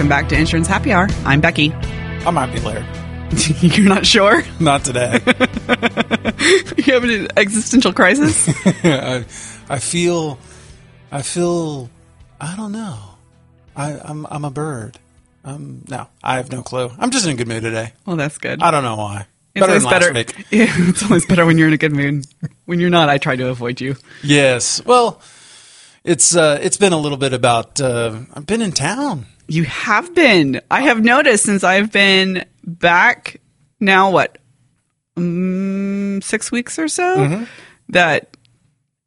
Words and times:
Welcome 0.00 0.08
back 0.08 0.30
to 0.30 0.34
Insurance 0.34 0.66
Happy 0.66 0.94
Hour. 0.94 1.08
I'm 1.26 1.42
Becky. 1.42 1.74
I 1.74 2.30
might 2.30 2.50
be 2.54 2.60
Laird. 2.60 2.86
You're 3.60 3.86
not 3.86 4.06
sure? 4.06 4.42
Not 4.58 4.82
today. 4.82 5.20
you 6.78 6.94
have 6.94 7.04
an 7.04 7.28
existential 7.36 7.92
crisis? 7.92 8.48
I, 8.82 9.26
I 9.68 9.78
feel, 9.78 10.38
I 11.12 11.20
feel, 11.20 11.90
I 12.40 12.56
don't 12.56 12.72
know. 12.72 12.98
I, 13.76 14.00
I'm, 14.02 14.26
I'm 14.30 14.46
a 14.46 14.50
bird. 14.50 14.98
Um, 15.44 15.84
no, 15.86 16.08
I 16.24 16.36
have 16.36 16.50
no 16.50 16.62
clue. 16.62 16.90
I'm 16.98 17.10
just 17.10 17.26
in 17.26 17.32
a 17.32 17.36
good 17.36 17.48
mood 17.48 17.62
today. 17.62 17.92
Well, 18.06 18.16
that's 18.16 18.38
good. 18.38 18.62
I 18.62 18.70
don't 18.70 18.84
know 18.84 18.96
why. 18.96 19.26
It's 19.54 19.66
better 19.66 19.86
always 19.86 20.24
better. 20.24 20.42
Yeah, 20.50 20.72
it's 20.78 21.02
always 21.02 21.26
better 21.26 21.44
when 21.44 21.58
you're 21.58 21.68
in 21.68 21.74
a 21.74 21.76
good 21.76 21.92
mood. 21.92 22.26
When 22.64 22.80
you're 22.80 22.88
not, 22.88 23.10
I 23.10 23.18
try 23.18 23.36
to 23.36 23.48
avoid 23.50 23.82
you. 23.82 23.96
Yes. 24.22 24.82
Well, 24.82 25.20
it's 26.04 26.34
uh, 26.34 26.58
it's 26.62 26.78
been 26.78 26.94
a 26.94 26.98
little 26.98 27.18
bit 27.18 27.34
about. 27.34 27.78
Uh, 27.82 28.20
I've 28.32 28.46
been 28.46 28.62
in 28.62 28.72
town. 28.72 29.26
You 29.50 29.64
have 29.64 30.14
been. 30.14 30.60
I 30.70 30.82
have 30.82 31.02
noticed 31.02 31.44
since 31.44 31.64
I've 31.64 31.90
been 31.90 32.44
back 32.64 33.40
now, 33.80 34.10
what, 34.12 34.38
um, 35.16 36.20
six 36.22 36.50
weeks 36.52 36.78
or 36.78 36.88
so, 36.88 37.16
Mm-hmm. 37.18 37.44
that 37.90 38.36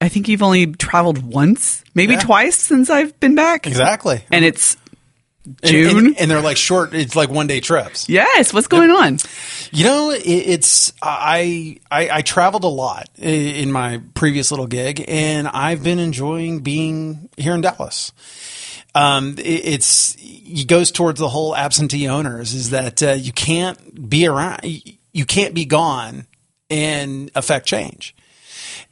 I 0.01 0.09
think 0.09 0.27
you've 0.27 0.43
only 0.43 0.67
traveled 0.67 1.23
once, 1.23 1.83
maybe 1.95 2.13
Yeah. 2.13 2.19
twice 2.19 2.57
since 2.57 2.89
I've 2.89 3.17
been 3.19 3.35
back. 3.35 3.65
Exactly. 3.67 4.23
And 4.31 4.43
it's 4.43 4.75
June. 5.63 6.07
and, 6.07 6.19
and 6.19 6.31
they're 6.31 6.41
like 6.41 6.57
short. 6.57 6.93
It's 6.93 7.15
like 7.15 7.29
one 7.29 7.47
day 7.47 7.59
trips. 7.59 8.07
yes. 8.09 8.53
What's 8.53 8.67
going 8.67 8.91
on? 8.91 9.19
You 9.71 9.83
know, 9.85 10.11
it, 10.11 10.21
it's 10.25 10.93
I, 11.01 11.77
I 11.91 12.09
I 12.17 12.21
traveled 12.21 12.63
a 12.63 12.67
lot 12.69 13.09
in 13.17 13.71
my 13.71 14.01
previous 14.13 14.51
little 14.51 14.67
gig, 14.67 15.03
and 15.07 15.47
I've 15.47 15.83
been 15.83 15.99
enjoying 15.99 16.61
being 16.61 17.29
here 17.37 17.53
in 17.55 17.61
Dallas. 17.61 18.11
Um, 18.95 19.35
it, 19.39 19.41
it's 19.41 20.15
it 20.19 20.67
goes 20.67 20.91
towards 20.91 21.19
the 21.19 21.29
whole 21.29 21.55
absentee 21.55 22.07
owners 22.07 22.53
is 22.53 22.69
that 22.71 23.01
uh, 23.01 23.11
you 23.11 23.31
can't 23.31 24.09
be 24.09 24.27
around, 24.27 24.61
you 24.63 25.25
can't 25.25 25.53
be 25.53 25.65
gone 25.65 26.27
and 26.69 27.31
affect 27.35 27.65
change. 27.65 28.15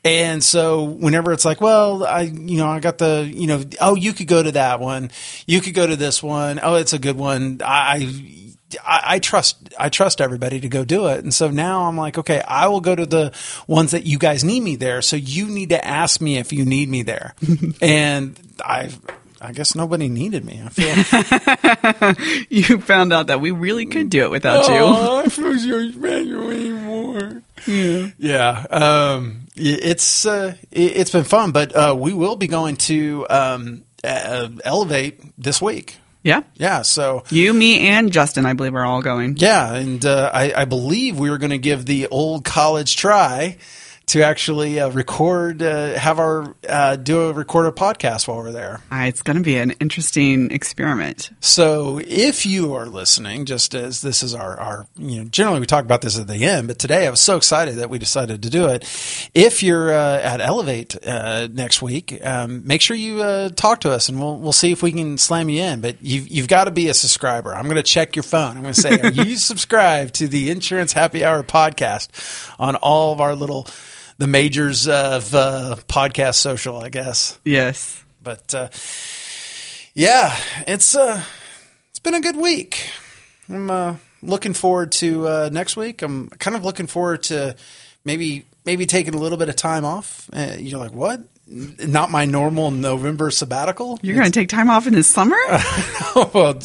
And 0.03 0.43
so 0.43 0.83
whenever 0.83 1.31
it's 1.31 1.45
like, 1.45 1.61
well, 1.61 2.03
I, 2.03 2.21
you 2.21 2.57
know, 2.57 2.67
I 2.67 2.79
got 2.79 2.97
the, 2.97 3.29
you 3.31 3.45
know, 3.45 3.63
oh, 3.79 3.95
you 3.95 4.13
could 4.13 4.27
go 4.27 4.41
to 4.41 4.51
that 4.53 4.79
one. 4.79 5.11
You 5.45 5.61
could 5.61 5.75
go 5.75 5.85
to 5.85 5.95
this 5.95 6.23
one. 6.23 6.59
Oh, 6.61 6.75
it's 6.75 6.93
a 6.93 6.99
good 6.99 7.17
one. 7.17 7.61
I, 7.63 8.09
I, 8.83 9.01
I 9.03 9.19
trust, 9.19 9.73
I 9.77 9.89
trust 9.89 10.19
everybody 10.19 10.59
to 10.61 10.69
go 10.69 10.83
do 10.83 11.07
it. 11.07 11.23
And 11.23 11.31
so 11.31 11.51
now 11.51 11.83
I'm 11.83 11.97
like, 11.97 12.17
okay, 12.17 12.41
I 12.41 12.67
will 12.67 12.81
go 12.81 12.95
to 12.95 13.05
the 13.05 13.31
ones 13.67 13.91
that 13.91 14.05
you 14.05 14.17
guys 14.17 14.43
need 14.43 14.61
me 14.61 14.75
there. 14.75 15.03
So 15.03 15.17
you 15.17 15.47
need 15.47 15.69
to 15.69 15.85
ask 15.85 16.19
me 16.19 16.37
if 16.37 16.51
you 16.51 16.65
need 16.65 16.89
me 16.89 17.03
there. 17.03 17.35
and 17.81 18.39
I, 18.63 18.89
I 19.41 19.51
guess 19.53 19.73
nobody 19.75 20.07
needed 20.07 20.45
me. 20.45 20.61
I 20.63 20.69
feel, 20.69 22.45
You 22.49 22.79
found 22.81 23.11
out 23.13 23.27
that 23.27 23.41
we 23.41 23.51
really 23.51 23.85
could 23.87 24.09
do 24.09 24.23
it 24.23 24.31
without 24.31 24.67
you. 24.67 24.75
oh, 24.77 25.19
I 25.25 25.29
feel 25.29 25.57
so 25.57 25.91
special 25.91 26.49
anymore. 26.51 27.41
Yeah, 27.67 28.07
yeah. 28.17 28.65
Um, 28.69 29.47
it's 29.55 30.25
uh, 30.25 30.55
it's 30.71 31.11
been 31.11 31.23
fun, 31.23 31.51
but 31.51 31.75
uh, 31.75 31.95
we 31.97 32.13
will 32.13 32.35
be 32.35 32.47
going 32.47 32.75
to 32.77 33.25
um, 33.29 33.83
uh, 34.03 34.49
Elevate 34.63 35.19
this 35.37 35.61
week. 35.61 35.97
Yeah. 36.23 36.43
Yeah, 36.55 36.83
so 36.83 37.23
You, 37.31 37.51
me, 37.51 37.87
and 37.87 38.11
Justin, 38.11 38.45
I 38.45 38.53
believe, 38.53 38.75
are 38.75 38.85
all 38.85 39.01
going. 39.01 39.37
yeah, 39.37 39.73
and 39.73 40.05
uh, 40.05 40.29
I, 40.31 40.53
I 40.55 40.65
believe 40.65 41.17
we 41.17 41.31
were 41.31 41.39
going 41.39 41.49
to 41.49 41.57
give 41.57 41.87
the 41.87 42.07
old 42.09 42.45
college 42.45 42.95
try 42.95 43.57
to 44.11 44.23
actually 44.23 44.77
uh, 44.77 44.89
record, 44.89 45.63
uh, 45.63 45.93
have 45.93 46.19
our 46.19 46.53
uh, 46.67 46.97
do 46.97 47.29
a 47.29 47.33
record 47.33 47.65
a 47.65 47.71
podcast 47.71 48.27
while 48.27 48.39
we're 48.39 48.51
there. 48.51 48.81
Uh, 48.91 49.05
it's 49.05 49.21
going 49.21 49.37
to 49.37 49.43
be 49.43 49.55
an 49.55 49.71
interesting 49.79 50.51
experiment. 50.51 51.29
So 51.39 52.01
if 52.05 52.45
you 52.45 52.73
are 52.73 52.87
listening, 52.87 53.45
just 53.45 53.73
as 53.73 54.01
this 54.01 54.21
is 54.21 54.35
our, 54.35 54.59
our, 54.59 54.87
you 54.97 55.21
know, 55.21 55.29
generally 55.29 55.61
we 55.61 55.65
talk 55.65 55.85
about 55.85 56.01
this 56.01 56.19
at 56.19 56.27
the 56.27 56.43
end, 56.43 56.67
but 56.67 56.77
today 56.77 57.07
I 57.07 57.09
was 57.09 57.21
so 57.21 57.37
excited 57.37 57.75
that 57.75 57.89
we 57.89 57.99
decided 57.99 58.43
to 58.43 58.49
do 58.49 58.67
it. 58.67 58.83
If 59.33 59.63
you're 59.63 59.93
uh, 59.93 60.19
at 60.19 60.41
Elevate 60.41 60.97
uh, 61.07 61.47
next 61.49 61.81
week, 61.81 62.19
um, 62.25 62.67
make 62.67 62.81
sure 62.81 62.97
you 62.97 63.21
uh, 63.21 63.47
talk 63.49 63.79
to 63.81 63.91
us 63.91 64.09
and 64.09 64.19
we'll, 64.19 64.37
we'll 64.37 64.51
see 64.51 64.73
if 64.73 64.83
we 64.83 64.91
can 64.91 65.17
slam 65.17 65.47
you 65.47 65.63
in. 65.63 65.79
But 65.79 66.01
you've, 66.01 66.27
you've 66.27 66.49
got 66.49 66.65
to 66.65 66.71
be 66.71 66.89
a 66.89 66.93
subscriber. 66.93 67.55
I'm 67.55 67.63
going 67.63 67.77
to 67.77 67.83
check 67.83 68.17
your 68.17 68.23
phone. 68.23 68.57
I'm 68.57 68.61
going 68.61 68.73
to 68.73 68.81
say, 68.81 68.99
are 68.99 69.11
you 69.11 69.35
subscribed 69.37 70.15
to 70.15 70.27
the 70.27 70.51
Insurance 70.51 70.91
Happy 70.91 71.23
Hour 71.23 71.43
podcast 71.43 72.09
on 72.59 72.75
all 72.75 73.13
of 73.13 73.21
our 73.21 73.35
little, 73.35 73.67
the 74.21 74.27
majors 74.27 74.87
of 74.87 75.33
uh, 75.33 75.75
podcast 75.87 76.35
social, 76.35 76.77
I 76.77 76.89
guess. 76.89 77.39
Yes. 77.43 78.03
But 78.21 78.53
uh, 78.53 78.69
yeah, 79.95 80.37
it's 80.67 80.95
uh, 80.95 81.23
it's 81.89 81.97
been 81.97 82.13
a 82.13 82.21
good 82.21 82.37
week. 82.37 82.87
I'm 83.49 83.71
uh, 83.71 83.95
looking 84.21 84.53
forward 84.53 84.91
to 84.93 85.27
uh, 85.27 85.49
next 85.51 85.75
week. 85.75 86.03
I'm 86.03 86.29
kind 86.29 86.55
of 86.55 86.63
looking 86.63 86.85
forward 86.85 87.23
to 87.23 87.55
maybe 88.05 88.45
maybe 88.63 88.85
taking 88.85 89.15
a 89.15 89.17
little 89.17 89.39
bit 89.39 89.49
of 89.49 89.55
time 89.55 89.85
off. 89.85 90.29
Uh, 90.31 90.55
you're 90.59 90.77
like, 90.77 90.93
what? 90.93 91.21
Not 91.47 92.11
my 92.11 92.25
normal 92.25 92.69
November 92.69 93.31
sabbatical. 93.31 93.97
You're 94.03 94.15
going 94.15 94.31
to 94.31 94.39
take 94.39 94.49
time 94.49 94.69
off 94.69 94.85
in 94.85 94.93
the 94.93 95.01
summer? 95.01 95.35
well, 96.15 96.59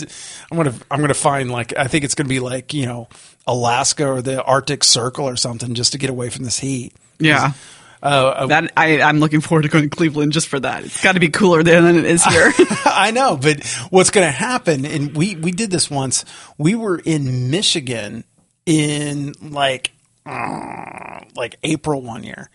I'm 0.52 0.58
gonna 0.58 0.74
I'm 0.90 1.00
gonna 1.00 1.14
find 1.14 1.50
like 1.50 1.74
I 1.74 1.86
think 1.86 2.04
it's 2.04 2.14
gonna 2.14 2.28
be 2.28 2.38
like 2.38 2.74
you 2.74 2.84
know 2.84 3.08
Alaska 3.46 4.06
or 4.06 4.20
the 4.20 4.44
Arctic 4.44 4.84
Circle 4.84 5.26
or 5.26 5.36
something 5.36 5.72
just 5.72 5.92
to 5.92 5.98
get 5.98 6.10
away 6.10 6.28
from 6.28 6.44
this 6.44 6.58
heat. 6.58 6.92
Yeah. 7.18 7.52
Uh, 8.02 8.46
That 8.46 8.72
I, 8.76 9.00
I'm 9.00 9.18
looking 9.18 9.40
forward 9.40 9.62
to 9.62 9.68
going 9.68 9.88
to 9.88 9.96
Cleveland 9.96 10.32
just 10.32 10.48
for 10.48 10.60
that. 10.60 10.84
It's 10.84 11.02
got 11.02 11.12
to 11.12 11.20
be 11.20 11.28
cooler 11.28 11.62
there 11.62 11.80
than 11.82 11.96
it 11.96 12.04
is 12.04 12.24
here. 12.26 12.52
I 12.84 13.10
know, 13.10 13.36
but 13.36 13.64
what's 13.90 14.10
going 14.10 14.26
to 14.26 14.30
happen? 14.30 14.84
And 14.84 15.16
we 15.16 15.34
we 15.36 15.50
did 15.50 15.70
this 15.70 15.90
once. 15.90 16.24
We 16.58 16.74
were 16.74 16.98
in 16.98 17.50
Michigan 17.50 18.24
in 18.66 19.34
like 19.40 19.92
uh, 20.26 21.20
like 21.34 21.56
April 21.62 22.02
one 22.02 22.22
year, 22.22 22.50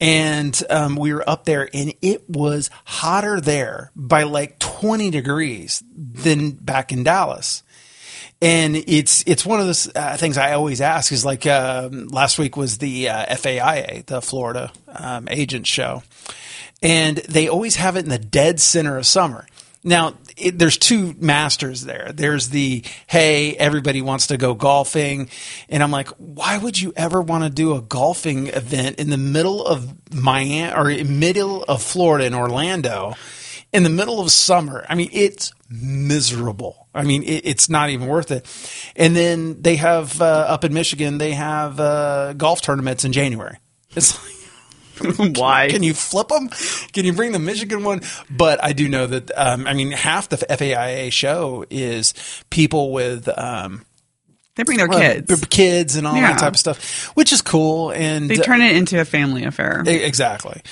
and 0.00 0.60
um, 0.70 0.96
we 0.96 1.12
were 1.12 1.28
up 1.28 1.44
there, 1.44 1.68
and 1.74 1.92
it 2.00 2.28
was 2.28 2.70
hotter 2.84 3.40
there 3.40 3.90
by 3.94 4.22
like 4.22 4.58
twenty 4.58 5.10
degrees 5.10 5.82
than 5.94 6.52
back 6.52 6.90
in 6.90 7.04
Dallas. 7.04 7.62
And 8.42 8.76
it's 8.76 9.24
it's 9.26 9.46
one 9.46 9.60
of 9.60 9.66
those 9.66 9.90
uh, 9.94 10.16
things 10.16 10.36
I 10.36 10.52
always 10.52 10.80
ask 10.80 11.12
is 11.12 11.24
like 11.24 11.46
um, 11.46 12.08
last 12.08 12.38
week 12.38 12.56
was 12.56 12.78
the 12.78 13.08
uh, 13.08 13.34
FAIA, 13.36 14.04
the 14.06 14.20
Florida 14.20 14.70
um, 14.88 15.28
Agent 15.30 15.66
Show, 15.66 16.02
and 16.82 17.18
they 17.18 17.48
always 17.48 17.76
have 17.76 17.96
it 17.96 18.04
in 18.04 18.10
the 18.10 18.18
dead 18.18 18.60
center 18.60 18.98
of 18.98 19.06
summer. 19.06 19.46
Now, 19.86 20.14
it, 20.36 20.58
there's 20.58 20.78
two 20.78 21.14
masters 21.18 21.82
there. 21.82 22.10
There's 22.12 22.48
the 22.48 22.82
hey, 23.06 23.54
everybody 23.56 24.02
wants 24.02 24.28
to 24.28 24.36
go 24.36 24.54
golfing, 24.54 25.28
and 25.68 25.82
I'm 25.82 25.90
like, 25.90 26.08
why 26.18 26.58
would 26.58 26.80
you 26.80 26.92
ever 26.96 27.20
want 27.20 27.44
to 27.44 27.50
do 27.50 27.74
a 27.74 27.82
golfing 27.82 28.48
event 28.48 28.98
in 28.98 29.10
the 29.10 29.18
middle 29.18 29.64
of 29.64 29.94
Miami 30.12 30.72
or 30.72 31.04
middle 31.04 31.62
of 31.64 31.82
Florida 31.82 32.24
in 32.24 32.34
Orlando? 32.34 33.14
In 33.74 33.82
the 33.82 33.90
middle 33.90 34.20
of 34.20 34.30
summer, 34.30 34.86
I 34.88 34.94
mean, 34.94 35.10
it's 35.12 35.52
miserable. 35.68 36.86
I 36.94 37.02
mean, 37.02 37.22
it, 37.24 37.44
it's 37.44 37.68
not 37.68 37.90
even 37.90 38.06
worth 38.06 38.30
it. 38.30 38.46
And 38.94 39.16
then 39.16 39.60
they 39.62 39.76
have 39.76 40.20
uh, 40.22 40.24
up 40.24 40.64
in 40.64 40.72
Michigan, 40.72 41.18
they 41.18 41.32
have 41.32 41.80
uh, 41.80 42.32
golf 42.34 42.62
tournaments 42.62 43.04
in 43.04 43.12
January. 43.12 43.58
It's 43.96 44.14
like, 45.00 45.36
Why? 45.36 45.68
can 45.70 45.82
you 45.82 45.92
flip 45.92 46.28
them? 46.28 46.48
Can 46.92 47.04
you 47.04 47.12
bring 47.12 47.32
the 47.32 47.40
Michigan 47.40 47.82
one? 47.82 48.02
But 48.30 48.62
I 48.62 48.72
do 48.72 48.88
know 48.88 49.06
that, 49.08 49.30
um, 49.36 49.66
I 49.66 49.74
mean, 49.74 49.90
half 49.90 50.28
the 50.28 50.36
FAIA 50.36 51.12
show 51.12 51.64
is 51.68 52.14
people 52.50 52.92
with 52.92 53.28
um, 53.36 53.84
they 54.56 54.62
bring 54.62 54.78
their 54.78 54.88
uh, 54.88 54.96
kids. 54.98 55.44
kids 55.46 55.96
and 55.96 56.06
all 56.06 56.14
Yeah. 56.14 56.30
that 56.30 56.38
type 56.38 56.52
of 56.52 56.58
stuff, 56.60 57.06
which 57.16 57.32
is 57.32 57.42
cool. 57.42 57.90
And 57.90 58.30
They 58.30 58.36
turn 58.36 58.62
it 58.62 58.76
into 58.76 59.00
a 59.00 59.04
family 59.04 59.42
affair. 59.44 59.82
Exactly. 59.84 60.62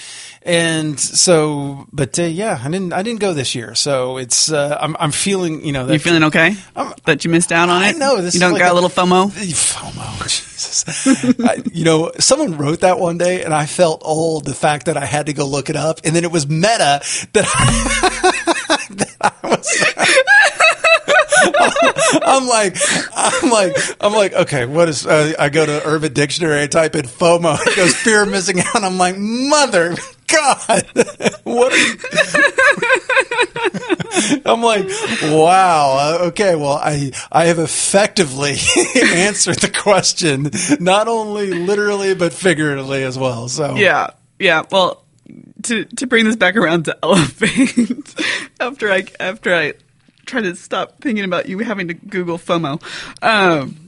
And 0.45 0.99
so, 0.99 1.87
but 1.93 2.19
uh, 2.19 2.23
yeah, 2.25 2.61
I 2.63 2.69
didn't. 2.69 2.93
I 2.93 3.03
didn't 3.03 3.21
go 3.21 3.33
this 3.33 3.55
year, 3.55 3.77
so 3.77 4.17
it's. 4.19 4.51
Uh, 4.51 4.77
I'm. 4.81 4.97
I'm 4.99 5.13
feeling. 5.13 5.65
You 5.65 5.73
know. 5.73 5.87
That 5.87 5.93
You 5.93 5.99
feeling 6.01 6.25
okay? 6.25 6.57
that 7.05 7.25
you 7.25 7.31
missed 7.31 7.53
out 7.53 7.69
on 7.69 7.83
it? 7.83 7.87
I 7.87 7.93
know, 7.93 8.21
this 8.21 8.35
you 8.35 8.41
don't 8.41 8.53
like 8.53 8.61
got 8.61 8.71
a, 8.71 8.73
a- 8.73 8.75
little 8.75 8.89
FOMO? 8.89 9.29
FOMO, 9.31 10.23
Jesus. 10.23 11.39
I, 11.41 11.63
you 11.73 11.85
know, 11.85 12.11
someone 12.19 12.57
wrote 12.59 12.81
that 12.81 12.99
one 12.99 13.19
day, 13.19 13.45
and 13.45 13.55
I 13.55 13.67
felt 13.67 14.03
old. 14.05 14.45
The 14.45 14.55
fact 14.55 14.87
that 14.87 14.97
I 14.97 15.05
had 15.05 15.27
to 15.27 15.33
go 15.33 15.47
look 15.47 15.71
it 15.71 15.77
up, 15.77 16.01
and 16.05 16.15
then 16.17 16.25
it 16.25 16.33
was 16.33 16.49
Meta 16.49 17.03
that 17.33 17.45
I, 17.47 18.87
that 18.95 19.17
I 19.21 19.49
was. 19.49 19.85
I'm 22.25 22.47
like, 22.47 22.77
I'm 23.15 23.51
like, 23.51 23.77
I'm 24.01 24.13
like, 24.13 24.33
okay, 24.33 24.67
what 24.67 24.89
is? 24.89 25.07
Uh, 25.07 25.35
I 25.39 25.49
go 25.49 25.65
to 25.67 25.83
Urban 25.87 26.13
Dictionary, 26.13 26.63
I 26.63 26.67
type 26.67 26.95
in 26.95 27.05
FOMO, 27.07 27.59
it 27.67 27.77
goes 27.77 27.95
fear 27.95 28.23
of 28.25 28.29
missing 28.31 28.61
out. 28.61 28.83
I'm 28.85 28.99
like, 28.99 29.17
mother 29.19 29.97
God, 30.33 30.85
what? 31.45 31.73
I'm 34.45 34.63
like, 34.63 34.87
wow. 35.23 35.97
uh, 35.99 36.19
Okay, 36.29 36.55
well, 36.55 36.79
I 36.83 37.13
I 37.31 37.47
have 37.47 37.59
effectively 37.59 38.51
answered 39.03 39.59
the 39.59 39.71
question, 39.71 40.51
not 40.83 41.09
only 41.09 41.53
literally 41.53 42.15
but 42.15 42.33
figuratively 42.33 43.03
as 43.03 43.19
well. 43.19 43.49
So 43.49 43.75
Yeah, 43.75 44.09
yeah. 44.39 44.63
Well, 44.71 45.05
to 45.65 45.85
to 45.85 46.07
bring 46.07 46.25
this 46.25 46.37
back 46.37 46.57
around 46.57 46.87
to 46.87 46.97
elevate, 47.03 48.15
after 48.61 48.91
I 48.91 49.05
after 49.21 49.55
I 49.55 49.75
try 50.27 50.41
to 50.43 50.55
stop 50.57 51.01
thinking 51.01 51.25
about 51.25 51.49
you 51.49 51.59
having 51.61 51.89
to 51.89 51.95
Google 51.95 52.39
FOMO. 52.39 52.83
Um, 53.23 53.82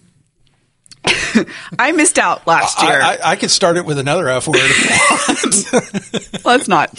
I 1.78 1.92
missed 1.92 2.18
out 2.18 2.46
last 2.46 2.80
year. 2.82 3.00
I, 3.00 3.16
I, 3.16 3.30
I 3.32 3.36
could 3.36 3.50
start 3.50 3.76
it 3.76 3.84
with 3.84 3.98
another 3.98 4.28
F 4.28 4.46
word. 4.46 4.56
Let's 6.44 6.68
not. 6.68 6.90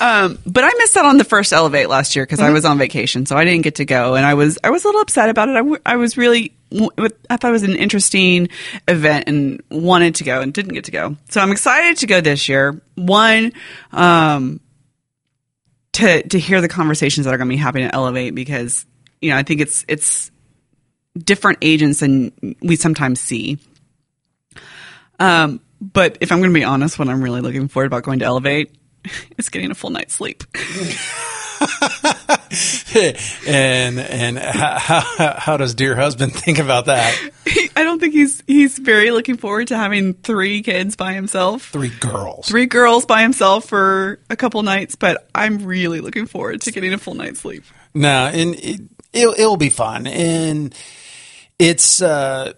Um, 0.00 0.38
but 0.46 0.64
I 0.64 0.70
missed 0.78 0.96
out 0.96 1.04
on 1.04 1.18
the 1.18 1.24
first 1.24 1.52
Elevate 1.52 1.88
last 1.88 2.16
year 2.16 2.24
because 2.24 2.40
I 2.40 2.50
was 2.50 2.64
on 2.64 2.78
vacation, 2.78 3.26
so 3.26 3.36
I 3.36 3.44
didn't 3.44 3.62
get 3.62 3.76
to 3.76 3.84
go, 3.84 4.14
and 4.14 4.24
I 4.24 4.34
was 4.34 4.58
I 4.64 4.70
was 4.70 4.84
a 4.84 4.88
little 4.88 5.00
upset 5.02 5.28
about 5.28 5.48
it. 5.48 5.52
I, 5.52 5.58
w- 5.58 5.80
I 5.84 5.96
was 5.96 6.16
really 6.16 6.54
I 7.28 7.36
thought 7.36 7.48
it 7.50 7.52
was 7.52 7.62
an 7.62 7.76
interesting 7.76 8.48
event 8.88 9.28
and 9.28 9.62
wanted 9.70 10.16
to 10.16 10.24
go 10.24 10.40
and 10.40 10.52
didn't 10.52 10.74
get 10.74 10.84
to 10.84 10.90
go. 10.90 11.16
So 11.28 11.40
I'm 11.40 11.52
excited 11.52 11.98
to 11.98 12.06
go 12.06 12.20
this 12.20 12.48
year. 12.48 12.80
One, 12.96 13.52
um, 13.92 14.60
to 15.92 16.22
to 16.28 16.38
hear 16.38 16.60
the 16.60 16.68
conversations 16.68 17.26
that 17.26 17.34
are 17.34 17.38
going 17.38 17.48
to 17.48 17.52
be 17.54 17.60
happening 17.60 17.86
at 17.86 17.94
Elevate 17.94 18.34
because 18.34 18.86
you 19.20 19.30
know 19.30 19.36
I 19.36 19.42
think 19.42 19.60
it's 19.60 19.84
it's 19.88 20.30
different 21.16 21.58
agents 21.62 22.00
than 22.00 22.56
we 22.60 22.76
sometimes 22.76 23.20
see. 23.20 23.58
Um, 25.18 25.60
but 25.80 26.18
if 26.20 26.32
I'm 26.32 26.38
going 26.38 26.50
to 26.50 26.58
be 26.58 26.64
honest, 26.64 26.98
what 26.98 27.08
I'm 27.08 27.22
really 27.22 27.40
looking 27.40 27.68
forward 27.68 27.86
about 27.86 28.02
going 28.02 28.20
to 28.20 28.24
Elevate 28.24 28.74
is 29.38 29.48
getting 29.48 29.70
a 29.70 29.74
full 29.74 29.90
night's 29.90 30.14
sleep. 30.14 30.44
and 33.46 33.98
and 33.98 34.38
how, 34.38 35.00
how, 35.00 35.34
how 35.38 35.56
does 35.56 35.74
dear 35.74 35.94
husband 35.94 36.32
think 36.34 36.58
about 36.58 36.86
that? 36.86 37.16
I 37.76 37.82
don't 37.82 38.00
think 38.00 38.14
he's 38.14 38.42
he's 38.46 38.78
very 38.78 39.10
looking 39.10 39.36
forward 39.36 39.68
to 39.68 39.76
having 39.76 40.14
three 40.14 40.62
kids 40.62 40.96
by 40.96 41.12
himself. 41.12 41.68
Three 41.68 41.92
girls. 42.00 42.48
Three 42.48 42.66
girls 42.66 43.06
by 43.06 43.22
himself 43.22 43.66
for 43.66 44.20
a 44.30 44.36
couple 44.36 44.62
nights, 44.62 44.94
but 44.96 45.28
I'm 45.34 45.64
really 45.64 46.00
looking 46.00 46.26
forward 46.26 46.60
to 46.62 46.72
getting 46.72 46.92
a 46.92 46.98
full 46.98 47.14
night's 47.14 47.40
sleep. 47.40 47.64
No, 47.94 48.26
and 48.26 48.54
it, 48.56 48.80
it'll, 49.12 49.34
it'll 49.34 49.56
be 49.56 49.70
fun. 49.70 50.06
And 50.06 50.74
it's, 51.64 52.02
uh, 52.02 52.52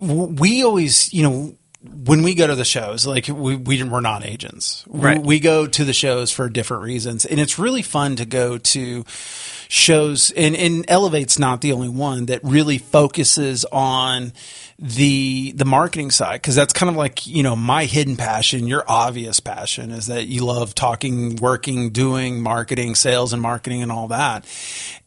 we 0.00 0.62
always, 0.64 1.12
you 1.12 1.22
know, 1.22 1.56
when 1.82 2.22
we 2.22 2.34
go 2.34 2.46
to 2.46 2.54
the 2.54 2.64
shows, 2.64 3.06
like 3.06 3.28
we, 3.28 3.56
we 3.56 3.82
we're 3.82 4.00
not 4.00 4.24
agents, 4.24 4.84
Right. 4.86 5.18
We, 5.18 5.26
we 5.26 5.40
go 5.40 5.66
to 5.66 5.84
the 5.84 5.94
shows 5.94 6.30
for 6.30 6.48
different 6.50 6.82
reasons, 6.82 7.24
and 7.24 7.40
it's 7.40 7.58
really 7.58 7.82
fun 7.82 8.16
to 8.16 8.26
go 8.26 8.58
to 8.58 9.04
shows. 9.68 10.30
And, 10.32 10.54
and 10.54 10.84
Elevate's 10.88 11.38
not 11.38 11.62
the 11.62 11.72
only 11.72 11.88
one 11.88 12.26
that 12.26 12.40
really 12.44 12.76
focuses 12.76 13.64
on 13.72 14.32
the 14.78 15.52
the 15.52 15.66
marketing 15.66 16.10
side 16.10 16.40
because 16.40 16.54
that's 16.54 16.72
kind 16.72 16.88
of 16.88 16.96
like 16.96 17.26
you 17.26 17.42
know 17.42 17.54
my 17.56 17.84
hidden 17.84 18.16
passion. 18.16 18.66
Your 18.66 18.84
obvious 18.86 19.40
passion 19.40 19.90
is 19.90 20.06
that 20.06 20.26
you 20.26 20.44
love 20.44 20.74
talking, 20.74 21.36
working, 21.36 21.90
doing 21.90 22.42
marketing, 22.42 22.94
sales, 22.94 23.32
and 23.32 23.40
marketing, 23.40 23.82
and 23.82 23.92
all 23.92 24.08
that. 24.08 24.46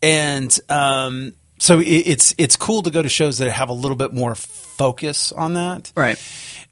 And 0.01 0.57
um, 0.69 1.33
so 1.63 1.79
it's 1.83 2.35
it's 2.37 2.55
cool 2.57 2.81
to 2.83 2.91
go 2.91 3.01
to 3.01 3.07
shows 3.09 3.37
that 3.37 3.49
have 3.51 3.69
a 3.69 3.73
little 3.73 3.95
bit 3.97 4.11
more 4.13 4.35
focus 4.35 5.31
on 5.31 5.53
that, 5.53 5.91
Right. 5.95 6.17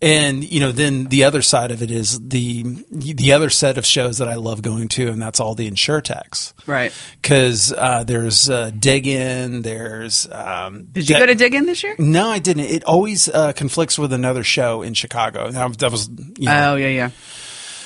and 0.02 0.44
you 0.44 0.60
know, 0.60 0.72
then 0.74 1.06
the 1.06 1.24
other 1.24 1.42
side 1.42 1.72
of 1.72 1.82
it 1.82 1.92
is 1.92 2.20
the 2.20 2.64
the 2.92 3.32
other 3.34 3.50
set 3.50 3.78
of 3.78 3.86
shows 3.86 4.18
that 4.18 4.28
I 4.28 4.36
love 4.36 4.62
going 4.62 4.88
to, 4.90 5.08
and 5.10 5.22
that's 5.22 5.40
all 5.40 5.56
the 5.56 5.70
insurtechs, 5.70 6.54
Right. 6.68 6.92
Because 7.22 7.72
uh, 7.78 8.04
there's 8.04 8.50
uh, 8.50 8.72
Dig 8.78 9.08
In, 9.08 9.62
there's 9.62 10.28
um, 10.32 10.88
Did 10.92 11.08
you 11.10 11.14
that- 11.16 11.20
go 11.22 11.26
to 11.28 11.36
dig 11.36 11.54
in 11.54 11.66
this 11.68 11.84
year? 11.84 11.96
No, 11.98 12.30
I 12.30 12.40
didn't. 12.40 12.66
It 12.66 12.84
always 12.84 13.30
uh, 13.30 13.54
conflicts 13.54 13.98
with 14.00 14.12
another 14.14 14.44
show 14.44 14.82
in 14.82 14.94
Chicago. 14.94 15.52
That, 15.52 15.78
that 15.80 15.92
was 15.92 16.10
you 16.38 16.46
know, 16.48 16.72
Oh 16.72 16.76
yeah, 16.76 16.88
yeah. 16.90 17.10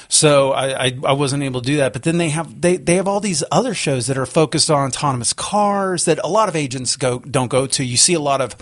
So 0.08 0.52
I, 0.52 0.86
I 0.86 0.98
I 1.06 1.14
wasn't 1.14 1.44
able 1.44 1.62
to 1.62 1.68
do 1.68 1.78
that. 1.78 1.94
But 1.94 2.04
then 2.04 2.18
they 2.18 2.30
have 2.30 2.62
they 2.62 2.78
they 2.78 2.96
have 2.96 3.08
all 3.08 3.20
these 3.20 3.44
other 3.52 3.74
shows 3.74 4.08
that 4.08 4.18
are 4.18 4.26
focused 4.26 4.70
on 4.70 4.88
autonomous 4.88 5.34
cars 5.34 6.06
that 6.06 6.20
a 6.24 6.28
lot 6.28 6.50
of 6.50 6.56
agents 6.56 6.96
go 6.96 7.20
don't 7.20 7.50
go 7.50 7.68
to. 7.68 7.84
You 7.84 7.98
see 7.98 8.14
a 8.14 8.20
lot 8.20 8.42
of 8.42 8.56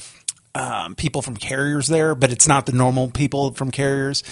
um, 0.56 0.95
people 0.95 1.22
from 1.22 1.36
carriers 1.36 1.88
there, 1.88 2.13
but 2.16 2.31
it's 2.31 2.48
not 2.48 2.66
the 2.66 2.74
normal 2.74 3.10
people 3.10 3.54
from 3.54 3.72
carriers. 3.72 4.24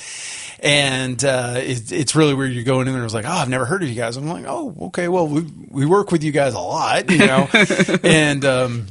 And 0.60 1.24
uh, 1.24 1.56
it, 1.58 1.92
it's 1.92 2.16
really 2.16 2.34
weird. 2.34 2.52
You're 2.52 2.64
going 2.64 2.88
in 2.88 2.94
there. 2.94 3.04
It's 3.04 3.14
like, 3.14 3.26
oh, 3.26 3.32
I've 3.32 3.50
never 3.50 3.66
heard 3.66 3.82
of 3.82 3.90
you 3.90 3.96
guys. 3.96 4.18
I'm 4.18 4.28
like, 4.28 4.46
oh, 4.48 4.76
okay. 4.88 5.08
Well, 5.08 5.28
we 5.28 5.42
we 5.70 5.86
work 5.86 6.12
with 6.12 6.24
you 6.24 6.32
guys 6.32 6.54
a 6.54 6.60
lot, 6.60 7.10
you 7.10 7.26
know, 7.26 7.48
and. 8.04 8.46
Um, 8.46 8.88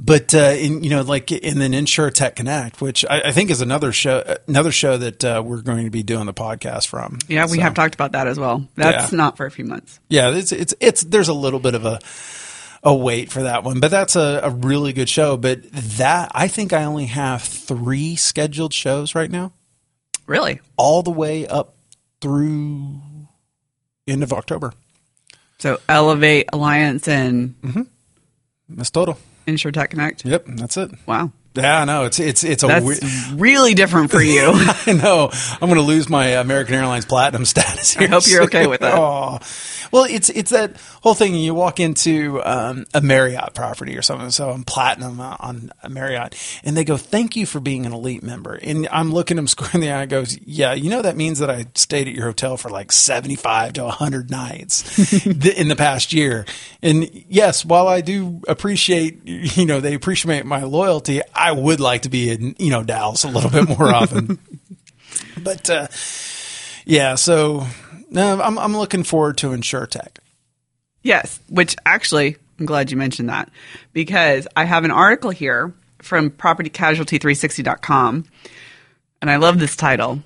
but 0.00 0.34
uh, 0.34 0.54
in, 0.58 0.82
you 0.84 0.90
know, 0.90 1.02
like 1.02 1.30
in 1.32 1.58
then 1.58 1.72
InsureTech 1.72 2.36
Connect, 2.36 2.80
which 2.80 3.04
I, 3.08 3.22
I 3.26 3.32
think 3.32 3.50
is 3.50 3.60
another 3.60 3.92
show, 3.92 4.36
another 4.48 4.72
show 4.72 4.96
that 4.96 5.24
uh, 5.24 5.42
we're 5.44 5.62
going 5.62 5.84
to 5.84 5.90
be 5.90 6.02
doing 6.02 6.26
the 6.26 6.34
podcast 6.34 6.86
from. 6.88 7.18
Yeah, 7.28 7.44
we 7.46 7.56
So, 7.58 7.62
have 7.62 7.74
talked 7.74 7.94
about 7.94 8.12
that 8.12 8.26
as 8.26 8.38
well. 8.38 8.66
That's 8.76 9.12
Yeah. 9.12 9.16
not 9.16 9.36
for 9.36 9.46
a 9.46 9.50
few 9.50 9.64
months. 9.64 10.00
Yeah, 10.08 10.30
it's 10.30 10.52
it's 10.52 10.74
it's 10.80 11.02
there's 11.04 11.28
a 11.28 11.34
little 11.34 11.60
bit 11.60 11.74
of 11.74 11.84
a 11.84 11.98
a 12.82 12.94
wait 12.94 13.30
for 13.32 13.44
that 13.44 13.64
one, 13.64 13.80
but 13.80 13.90
that's 13.90 14.14
a, 14.16 14.40
a 14.42 14.50
really 14.50 14.92
good 14.92 15.08
show. 15.08 15.36
But 15.36 15.62
that 15.72 16.30
I 16.34 16.48
think 16.48 16.72
I 16.72 16.84
only 16.84 17.06
have 17.06 17.42
three 17.42 18.14
scheduled 18.16 18.74
shows 18.74 19.14
right 19.14 19.30
now, 19.30 19.52
Really? 20.26 20.60
all 20.76 21.02
the 21.02 21.10
way 21.10 21.46
up 21.46 21.76
through 22.20 23.00
end 24.06 24.22
of 24.22 24.32
October. 24.32 24.72
So 25.58 25.80
Elevate 25.88 26.48
Alliance 26.52 27.08
and 27.08 27.54
That's 28.68 28.90
total. 28.90 29.18
InsureTech 29.46 29.90
Connect. 29.90 30.24
Yep, 30.24 30.44
that's 30.48 30.76
it. 30.76 30.90
Wow. 31.06 31.32
Yeah, 31.54 31.82
I 31.82 31.84
know. 31.84 32.04
it's 32.04 32.18
it's 32.18 32.42
it's 32.42 32.64
a 32.64 32.66
That's 32.66 32.84
weird. 32.84 33.40
really 33.40 33.74
different 33.74 34.10
for 34.10 34.20
you. 34.20 34.50
I 34.54 34.92
know. 34.92 35.30
I'm 35.32 35.68
going 35.68 35.74
to 35.76 35.82
lose 35.82 36.08
my 36.08 36.26
American 36.30 36.74
Airlines 36.74 37.04
Platinum 37.06 37.44
status. 37.44 37.94
Here 37.94 38.08
I 38.08 38.10
hope 38.10 38.24
you're 38.26 38.42
okay 38.44 38.66
with 38.66 38.80
that. 38.80 38.94
Oh, 38.98 39.38
well, 39.94 40.08
it's 40.10 40.28
it's 40.28 40.50
that 40.50 40.76
whole 41.02 41.14
thing. 41.14 41.36
You 41.36 41.54
walk 41.54 41.78
into 41.78 42.42
um, 42.44 42.84
a 42.92 43.00
Marriott 43.00 43.54
property 43.54 43.96
or 43.96 44.02
something. 44.02 44.32
So 44.32 44.50
I'm 44.50 44.64
Platinum 44.64 45.20
on 45.20 45.70
a 45.84 45.88
Marriott, 45.88 46.34
and 46.64 46.76
they 46.76 46.82
go, 46.82 46.96
"Thank 46.96 47.36
you 47.36 47.46
for 47.46 47.60
being 47.60 47.86
an 47.86 47.92
elite 47.92 48.24
member." 48.24 48.54
And 48.54 48.88
I'm 48.90 49.12
looking 49.12 49.36
them 49.36 49.46
square 49.54 49.70
in 49.72 49.80
the 49.80 49.92
eye. 49.92 50.02
and 50.02 50.10
Goes, 50.10 50.36
"Yeah, 50.44 50.72
you 50.72 50.90
know 50.90 51.00
that 51.00 51.16
means 51.16 51.38
that 51.38 51.48
I 51.48 51.66
stayed 51.76 52.08
at 52.08 52.14
your 52.14 52.24
hotel 52.24 52.56
for 52.56 52.70
like 52.70 52.90
75 52.90 53.74
to 53.74 53.84
100 53.84 54.32
nights 54.32 55.24
in 55.26 55.68
the 55.68 55.76
past 55.76 56.12
year." 56.12 56.44
And 56.82 57.08
yes, 57.28 57.64
while 57.64 57.86
I 57.86 58.00
do 58.00 58.42
appreciate, 58.48 59.24
you 59.24 59.64
know, 59.64 59.78
they 59.78 59.94
appreciate 59.94 60.44
my 60.44 60.64
loyalty, 60.64 61.20
I 61.32 61.52
would 61.52 61.78
like 61.78 62.02
to 62.02 62.08
be 62.08 62.30
in, 62.30 62.56
you 62.58 62.70
know, 62.70 62.82
Dallas 62.82 63.22
a 63.22 63.28
little 63.28 63.48
bit 63.48 63.68
more 63.68 63.94
often. 63.94 64.40
But 65.36 65.68
uh, 65.68 65.88
yeah, 66.86 67.16
so 67.16 67.66
no, 68.14 68.40
I'm 68.40 68.58
I'm 68.58 68.76
looking 68.76 69.02
forward 69.02 69.36
to 69.38 69.48
InsureTech. 69.48 70.16
Yes, 71.02 71.38
which 71.50 71.76
actually, 71.84 72.36
I'm 72.58 72.64
glad 72.66 72.90
you 72.90 72.96
mentioned 72.96 73.28
that 73.28 73.50
because 73.92 74.48
I 74.56 74.64
have 74.64 74.84
an 74.84 74.90
article 74.90 75.30
here 75.30 75.74
from 76.00 76.30
propertycasualty360.com 76.30 78.24
and 79.20 79.30
I 79.30 79.36
love 79.36 79.58
this 79.58 79.76
title. 79.76 80.22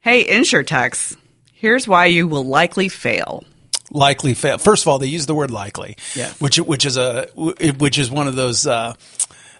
Hey, 0.00 0.24
InsureTechs, 0.24 1.16
here's 1.52 1.86
why 1.86 2.06
you 2.06 2.26
will 2.26 2.44
likely 2.44 2.88
fail. 2.88 3.44
Likely 3.90 4.34
fail. 4.34 4.58
First 4.58 4.84
of 4.84 4.88
all, 4.88 4.98
they 4.98 5.06
use 5.06 5.26
the 5.26 5.34
word 5.34 5.50
likely, 5.50 5.96
Yes. 6.16 6.40
which 6.40 6.58
which 6.58 6.84
is 6.86 6.96
a 6.96 7.26
which 7.34 7.98
is 7.98 8.10
one 8.10 8.26
of 8.26 8.34
those 8.34 8.66
uh, 8.66 8.94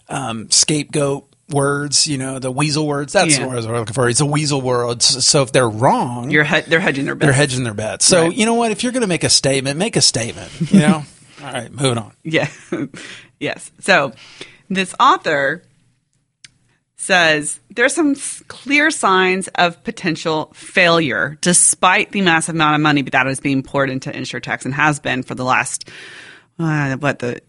um, 0.08 0.50
scapegoat 0.50 1.31
words. 1.50 2.06
You 2.06 2.18
know, 2.18 2.38
the 2.38 2.50
weasel 2.50 2.86
words. 2.86 3.12
That's 3.12 3.36
Yeah. 3.38 3.46
what 3.46 3.52
I 3.52 3.56
was 3.56 3.66
looking 3.66 3.94
for. 3.94 4.08
It's 4.08 4.20
a 4.20 4.26
weasel 4.26 4.60
world. 4.60 5.02
So 5.02 5.42
if 5.42 5.52
they're 5.52 5.68
wrong, 5.68 6.30
You're 6.30 6.44
he- 6.44 6.60
they're 6.62 6.80
hedging 6.80 7.04
their 7.04 7.14
they're 7.14 7.28
bets. 7.28 7.36
hedging 7.38 7.64
their 7.64 7.74
bets. 7.74 8.06
So 8.06 8.22
Right. 8.28 8.36
you 8.36 8.46
know 8.46 8.54
what? 8.54 8.70
If 8.72 8.82
you're 8.82 8.92
going 8.92 9.02
to 9.02 9.06
make 9.06 9.24
a 9.24 9.30
statement, 9.30 9.78
make 9.78 9.96
a 9.96 10.00
statement. 10.00 10.50
You 10.72 10.80
know. 10.80 11.04
all 11.44 11.52
right, 11.52 11.70
moving 11.72 11.98
on. 11.98 12.12
Yeah. 12.22 12.48
yes. 13.40 13.70
So 13.80 14.12
this 14.70 14.94
author 15.00 15.62
says 16.96 17.58
there's 17.70 17.92
some 17.94 18.14
clear 18.46 18.88
signs 18.90 19.48
of 19.56 19.82
potential 19.82 20.52
failure 20.54 21.36
despite 21.40 22.12
the 22.12 22.20
massive 22.20 22.54
amount 22.54 22.76
of 22.76 22.80
money 22.80 23.02
that 23.02 23.26
is 23.26 23.40
being 23.40 23.62
poured 23.62 23.90
into 23.90 24.08
InsureTechs 24.10 24.64
and 24.64 24.72
has 24.74 25.00
been 25.00 25.24
for 25.24 25.34
the 25.34 25.44
last 25.44 25.88
uh, 26.60 26.96
what 26.98 27.18
the 27.18 27.40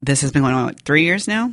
this 0.00 0.22
has 0.22 0.32
been 0.32 0.42
going 0.42 0.54
on 0.54 0.64
what, 0.64 0.80
three 0.80 1.04
years 1.04 1.28
now. 1.28 1.52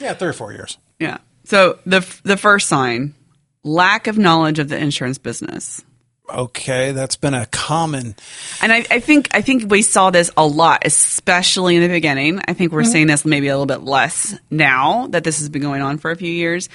Yeah, 0.00 0.14
three 0.14 0.28
or 0.28 0.32
four 0.32 0.52
years. 0.52 0.78
Yeah. 0.98 1.18
So 1.44 1.78
the 1.86 2.00
the 2.24 2.36
first 2.36 2.68
sign 2.68 3.14
lack 3.62 4.06
of 4.06 4.18
knowledge 4.18 4.58
of 4.58 4.68
the 4.68 4.78
insurance 4.78 5.18
business. 5.18 5.84
Okay, 6.30 6.92
that's 6.92 7.16
been 7.16 7.32
a 7.32 7.46
common. 7.46 8.14
And 8.60 8.70
I, 8.70 8.84
I 8.90 9.00
think 9.00 9.28
I 9.32 9.40
think 9.40 9.70
we 9.70 9.80
saw 9.80 10.10
this 10.10 10.30
a 10.36 10.46
lot, 10.46 10.82
especially 10.84 11.76
in 11.76 11.82
the 11.82 11.88
beginning. 11.88 12.40
I 12.46 12.52
think 12.52 12.72
we're 12.72 12.82
mm-hmm. 12.82 12.92
seeing 12.92 13.06
this 13.06 13.24
maybe 13.24 13.48
a 13.48 13.52
little 13.52 13.66
bit 13.66 13.82
less 13.82 14.38
now 14.50 15.06
that 15.08 15.24
this 15.24 15.38
has 15.38 15.48
been 15.48 15.62
going 15.62 15.80
on 15.80 15.96
for 15.96 16.10
a 16.10 16.16
few 16.16 16.30
years. 16.30 16.68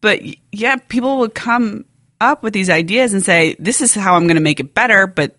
But 0.00 0.20
yeah, 0.52 0.76
people 0.76 1.18
would 1.18 1.34
come 1.34 1.86
up 2.20 2.42
with 2.42 2.52
these 2.52 2.68
ideas 2.68 3.14
and 3.14 3.24
say, 3.24 3.56
"This 3.58 3.80
is 3.80 3.94
how 3.94 4.14
I'm 4.14 4.24
going 4.24 4.36
to 4.36 4.42
make 4.42 4.60
it 4.60 4.74
better," 4.74 5.06
but 5.06 5.36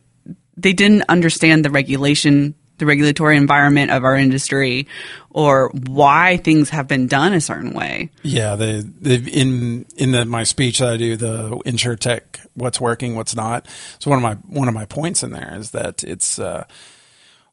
they 0.57 0.74
didn't 0.74 1.03
understand 1.07 1.63
the 1.63 1.69
regulation, 1.69 2.55
the 2.79 2.86
regulatory 2.86 3.38
environment 3.38 3.91
of 3.91 4.03
our 4.03 4.15
industry, 4.15 4.88
or 5.29 5.69
why 5.69 6.38
things 6.38 6.69
have 6.69 6.88
been 6.88 7.07
done 7.07 7.33
a 7.33 7.41
certain 7.41 7.74
way. 7.74 8.09
Yeah, 8.24 8.55
the, 8.55 8.89
in 9.31 9.86
in 9.98 10.12
the 10.12 10.25
my 10.25 10.43
speech 10.43 10.79
that 10.79 10.89
I 10.89 10.98
do, 10.98 11.15
the 11.15 11.50
InsureTech, 11.65 12.45
what's 12.55 12.81
working, 12.81 13.15
what's 13.15 13.36
not. 13.36 13.67
So 14.00 14.09
one 14.09 14.17
of 14.17 14.24
my 14.24 14.36
one 14.53 14.67
of 14.67 14.74
my 14.74 14.86
points 14.86 15.24
in 15.24 15.31
there 15.31 15.55
is 15.55 15.71
that 15.71 16.03
it's 16.03 16.39
uh, 16.39 16.65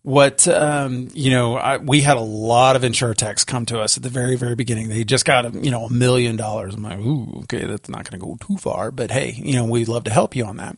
what 0.03 0.47
um, 0.47 1.09
you 1.15 1.31
know, 1.31 1.57
I, 1.57 1.79
we 1.79 2.01
had 2.01 2.17
a 2.17 2.21
lot 2.21 2.77
of 2.77 2.83
insurtechs 2.83 3.45
come 3.45 3.67
to 3.67 3.81
us 3.81 3.97
at 3.97 4.05
the 4.05 4.09
very, 4.09 4.37
very 4.37 4.55
beginning. 4.55 4.89
They 4.89 5.03
just 5.03 5.25
got 5.25 5.53
you 5.55 5.71
know 5.71 5.87
a 5.87 5.93
million 5.93 6.37
dollars. 6.37 6.75
I'm 6.75 6.83
like, 6.83 6.99
ooh, 7.01 7.41
okay, 7.43 7.67
that's 7.67 7.89
not 7.89 8.09
going 8.09 8.21
to 8.21 8.25
go 8.25 8.37
too 8.41 8.57
far, 8.57 8.91
but 8.91 9.11
hey, 9.11 9.33
you 9.37 9.55
know, 9.55 9.65
we'd 9.65 9.89
love 9.89 10.05
to 10.05 10.13
help 10.13 10.37
you 10.37 10.45
on 10.45 10.59
that 10.59 10.77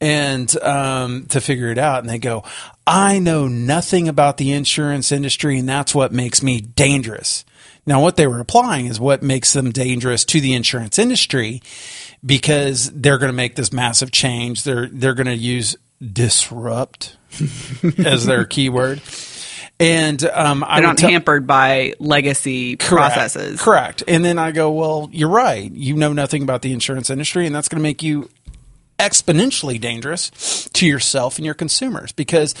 and 0.00 0.54
um, 0.62 1.26
to 1.26 1.40
figure 1.40 1.70
it 1.70 1.78
out. 1.78 2.00
And 2.00 2.08
they 2.08 2.18
go, 2.18 2.44
I 2.86 3.18
know 3.18 3.48
nothing 3.48 4.08
about 4.08 4.36
the 4.36 4.52
insurance 4.52 5.10
industry, 5.10 5.58
and 5.58 5.68
that's 5.68 5.94
what 5.94 6.12
makes 6.12 6.42
me 6.42 6.60
dangerous. 6.60 7.44
Now, 7.86 8.02
what 8.02 8.16
they 8.16 8.26
were 8.26 8.40
applying 8.40 8.86
is 8.86 8.98
what 8.98 9.22
makes 9.22 9.52
them 9.52 9.70
dangerous 9.70 10.24
to 10.26 10.40
the 10.40 10.54
insurance 10.54 10.98
industry 10.98 11.62
because 12.24 12.90
they're 12.90 13.18
going 13.18 13.30
to 13.30 13.36
make 13.36 13.54
this 13.54 13.72
massive 13.72 14.10
change. 14.10 14.64
They're 14.64 14.88
they're 14.88 15.14
going 15.14 15.26
to 15.26 15.36
use 15.36 15.76
disrupt 16.00 17.16
as 18.04 18.26
their 18.26 18.44
keyword. 18.44 19.00
And 19.78 20.24
um, 20.24 20.64
they're 20.66 20.82
not 20.82 20.98
tell- 20.98 21.10
hampered 21.10 21.46
by 21.46 21.94
legacy 21.98 22.76
correct, 22.76 23.14
processes. 23.14 23.60
Correct. 23.60 24.02
And 24.08 24.24
then 24.24 24.38
I 24.38 24.50
go, 24.50 24.70
well, 24.70 25.10
you're 25.12 25.28
right. 25.28 25.70
You 25.70 25.96
know 25.96 26.14
nothing 26.14 26.42
about 26.42 26.62
the 26.62 26.72
insurance 26.72 27.10
industry, 27.10 27.46
and 27.46 27.54
that's 27.54 27.68
going 27.68 27.78
to 27.78 27.82
make 27.82 28.02
you 28.02 28.30
exponentially 28.98 29.80
dangerous 29.80 30.68
to 30.72 30.86
yourself 30.86 31.36
and 31.36 31.44
your 31.44 31.54
consumers. 31.54 32.12
Because 32.12 32.54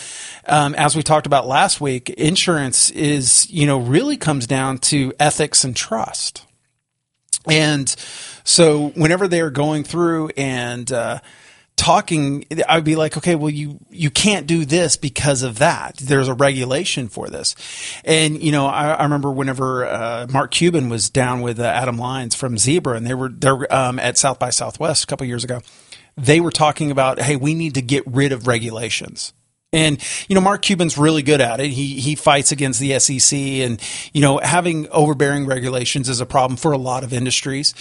um, 0.46 0.74
as 0.74 0.96
we 0.96 1.02
talked 1.02 1.26
about 1.26 1.46
last 1.46 1.80
week 1.80 2.10
insurance 2.10 2.90
is 2.90 3.50
you 3.50 3.66
know 3.66 3.78
really 3.78 4.16
comes 4.16 4.46
down 4.46 4.78
to 4.78 5.12
ethics 5.18 5.64
and 5.64 5.74
trust. 5.74 6.44
And 7.48 7.88
so 8.44 8.88
whenever 8.90 9.28
they're 9.28 9.50
going 9.50 9.84
through 9.84 10.30
and 10.36 10.90
uh, 10.90 11.20
talking 11.76 12.42
i'd 12.70 12.84
be 12.84 12.96
like 12.96 13.18
okay 13.18 13.34
well 13.34 13.50
you 13.50 13.78
you 13.90 14.10
can't 14.10 14.46
do 14.46 14.64
this 14.64 14.96
because 14.96 15.42
of 15.42 15.58
that. 15.58 15.96
There's 15.98 16.28
a 16.28 16.34
regulation 16.34 17.08
for 17.08 17.28
this. 17.28 17.54
And 18.04 18.42
you 18.42 18.50
know 18.50 18.66
i, 18.66 18.92
I 18.92 19.02
remember 19.02 19.30
whenever 19.30 19.86
uh, 19.86 20.26
mark 20.30 20.52
cuban 20.52 20.88
was 20.88 21.10
down 21.10 21.42
with 21.42 21.60
uh, 21.60 21.64
adam 21.64 21.98
lyons 21.98 22.34
from 22.34 22.56
zebra 22.56 22.96
and 22.96 23.06
they 23.06 23.14
were 23.14 23.28
they're 23.28 23.72
um, 23.72 23.98
at 23.98 24.16
south 24.16 24.38
by 24.38 24.50
southwest 24.50 25.04
a 25.04 25.06
couple 25.06 25.26
years 25.26 25.44
ago 25.44 25.60
they 26.16 26.40
were 26.40 26.50
talking 26.50 26.90
about, 26.90 27.20
hey, 27.20 27.36
we 27.36 27.54
need 27.54 27.74
to 27.74 27.82
get 27.82 28.06
rid 28.06 28.32
of 28.32 28.46
regulations. 28.46 29.32
And 29.72 30.02
you 30.28 30.34
know, 30.34 30.40
Mark 30.40 30.62
Cuban's 30.62 30.96
really 30.96 31.22
good 31.22 31.40
at 31.40 31.60
it. 31.60 31.70
He 31.70 32.00
he 32.00 32.14
fights 32.14 32.52
against 32.52 32.78
the 32.78 32.98
SEC, 32.98 33.38
and 33.38 33.80
you 34.12 34.22
know, 34.22 34.38
having 34.38 34.88
overbearing 34.88 35.44
regulations 35.44 36.08
is 36.08 36.20
a 36.20 36.26
problem 36.26 36.56
for 36.56 36.72
a 36.72 36.78
lot 36.78 37.02
of 37.02 37.12
industries. 37.12 37.74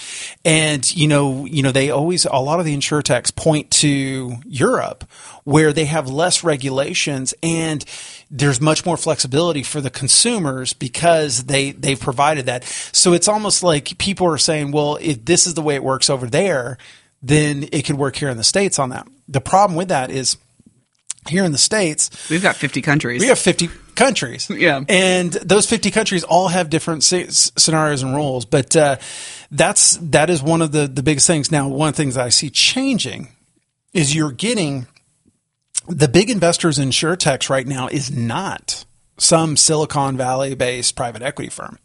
And 0.44 0.94
you 0.96 1.08
know, 1.08 1.46
you 1.46 1.62
know, 1.62 1.72
they 1.72 1.92
always 1.92 2.26
a 2.26 2.36
lot 2.38 2.60
of 2.60 2.66
the 2.66 2.76
insurtechs 2.76 3.34
point 3.34 3.70
to 3.72 4.34
Europe, 4.46 5.06
where 5.44 5.72
they 5.72 5.86
have 5.86 6.10
less 6.10 6.44
regulations 6.44 7.34
and 7.44 7.86
there's 8.32 8.60
much 8.60 8.86
more 8.86 8.98
flexibility 8.98 9.62
for 9.62 9.80
the 9.80 9.92
consumers 9.92 10.74
because 10.74 11.46
they 11.46 11.72
they've 11.72 12.00
provided 12.00 12.48
that. 12.48 12.64
So 12.66 13.14
it's 13.14 13.28
almost 13.28 13.64
like 13.64 13.98
people 14.00 14.28
are 14.28 14.40
saying, 14.40 14.72
well, 14.72 14.98
if 15.00 15.24
this 15.24 15.46
is 15.46 15.54
the 15.54 15.62
way 15.62 15.76
it 15.76 15.84
works 15.84 16.10
over 16.10 16.28
there, 16.28 16.78
then 17.26 17.68
it 17.72 17.86
could 17.86 17.98
work 17.98 18.16
here 18.16 18.30
in 18.30 18.38
the 18.38 18.44
States 18.44 18.78
on 18.78 18.90
that. 18.90 19.08
The 19.28 19.42
problem 19.42 19.76
with 19.76 19.88
that 19.88 20.12
is 20.12 20.38
here 21.28 21.44
in 21.44 21.52
the 21.52 21.58
States, 21.58 22.30
we've 22.30 22.44
got 22.44 22.56
50 22.56 22.84
countries. 22.84 23.20
We 23.20 23.28
have 23.28 23.40
50 23.40 23.68
countries. 23.96 24.48
yeah. 24.56 24.84
And 24.88 25.32
those 25.32 25.68
50 25.68 25.90
countries 25.90 26.24
all 26.24 26.50
have 26.50 26.70
different 26.70 27.04
scenarios 27.04 28.04
and 28.04 28.16
rules. 28.16 28.46
But 28.46 28.76
uh, 28.76 28.98
that's, 29.50 29.98
that 29.98 30.30
is 30.30 30.44
one 30.44 30.62
of 30.62 30.72
the, 30.72 30.88
the 30.88 31.02
biggest 31.02 31.26
things. 31.26 31.52
Now, 31.52 31.68
one 31.68 31.90
of 31.90 31.96
the 31.96 32.04
things 32.04 32.14
that 32.14 32.26
I 32.26 32.30
see 32.30 32.52
changing 32.52 33.30
is 33.92 34.14
you're 34.14 34.32
getting 34.32 34.86
the 35.88 36.08
big 36.08 36.30
investors 36.30 36.78
in 36.78 36.90
SureTex 36.90 37.50
right 37.50 37.66
now 37.66 37.88
is 37.88 38.12
not 38.12 38.86
some 39.18 39.58
Silicon 39.58 40.16
Valley 40.16 40.54
based 40.54 40.96
private 40.96 41.24
equity 41.24 41.50
firm. 41.50 41.80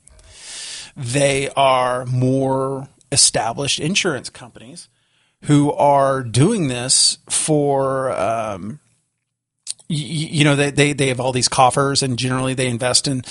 They 0.95 1.49
are 1.57 2.05
more 2.05 2.89
established 3.11 3.81
insurance 3.81 4.29
companies 4.29 4.89
who 5.45 5.73
are 5.73 6.23
doing 6.23 6.69
this 6.69 7.19
for, 7.29 8.13
um, 8.13 8.79
you, 9.89 10.27
you 10.29 10.45
know, 10.45 10.57
they, 10.57 10.71
they, 10.71 10.93
they 10.93 11.09
have 11.09 11.21
all 11.21 11.33
these 11.33 11.49
coffers 11.49 12.03
and 12.03 12.19
generally 12.19 12.55
they 12.55 12.69
invest 12.69 13.09
in, 13.09 13.23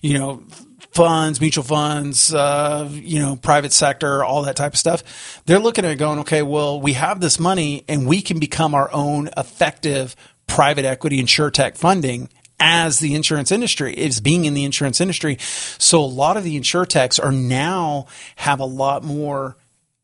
you 0.00 0.18
know, 0.18 0.42
funds, 0.92 1.40
mutual 1.40 1.64
funds, 1.64 2.32
uh, 2.32 2.88
you 2.90 3.18
know, 3.18 3.36
private 3.36 3.72
sector, 3.72 4.24
all 4.24 4.42
that 4.42 4.56
type 4.56 4.72
of 4.72 4.78
stuff. 4.78 5.42
They're 5.44 5.58
looking 5.58 5.84
at 5.84 5.98
going, 5.98 6.20
okay, 6.20 6.42
well, 6.42 6.80
we 6.80 6.94
have 6.94 7.20
this 7.20 7.38
money 7.38 7.84
and 7.88 8.06
we 8.06 8.22
can 8.22 8.38
become 8.38 8.74
our 8.74 8.90
own 8.92 9.28
effective 9.36 10.16
private 10.46 10.84
equity 10.84 11.18
insure 11.18 11.50
tech 11.50 11.76
funding 11.76 12.30
as 12.58 12.98
the 13.00 13.14
insurance 13.14 13.52
industry 13.52 13.94
is 13.94 14.20
being 14.20 14.46
in 14.46 14.54
the 14.54 14.64
insurance 14.64 15.00
industry. 15.00 15.36
So 15.40 16.00
a 16.00 16.06
lot 16.06 16.38
of 16.38 16.44
the 16.44 16.56
insure 16.56 16.86
techs 16.86 17.18
are 17.18 17.32
now 17.32 18.06
have 18.36 18.60
a 18.60 18.64
lot 18.64 19.04
more 19.04 19.58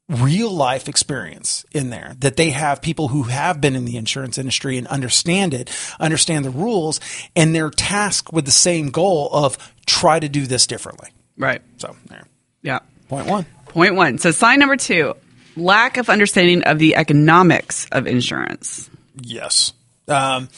real 0.08 0.50
life 0.50 0.88
experience 0.88 1.64
in 1.72 1.90
there 1.90 2.14
that 2.18 2.36
they 2.36 2.50
have 2.50 2.82
people 2.82 3.08
who 3.08 3.24
have 3.24 3.60
been 3.60 3.76
in 3.76 3.84
the 3.84 3.96
insurance 3.96 4.36
industry 4.36 4.76
and 4.76 4.86
understand 4.88 5.54
it, 5.54 5.70
understand 5.98 6.44
the 6.44 6.50
rules, 6.50 7.00
and 7.34 7.54
they're 7.54 7.70
tasked 7.70 8.32
with 8.32 8.44
the 8.44 8.50
same 8.50 8.90
goal 8.90 9.30
of 9.32 9.56
try 9.86 10.18
to 10.18 10.28
do 10.28 10.46
this 10.46 10.66
differently. 10.66 11.10
Right. 11.36 11.62
So 11.78 11.96
there. 12.08 12.26
Yeah. 12.62 12.80
Point 13.08 13.26
one. 13.26 13.46
Point 13.66 13.94
one. 13.94 14.18
So 14.18 14.30
sign 14.30 14.58
number 14.58 14.76
two, 14.76 15.14
lack 15.56 15.96
of 15.96 16.10
understanding 16.10 16.62
of 16.64 16.78
the 16.78 16.96
economics 16.96 17.86
of 17.90 18.06
insurance. 18.06 18.90
Yes. 19.20 19.72
Um, 20.08 20.48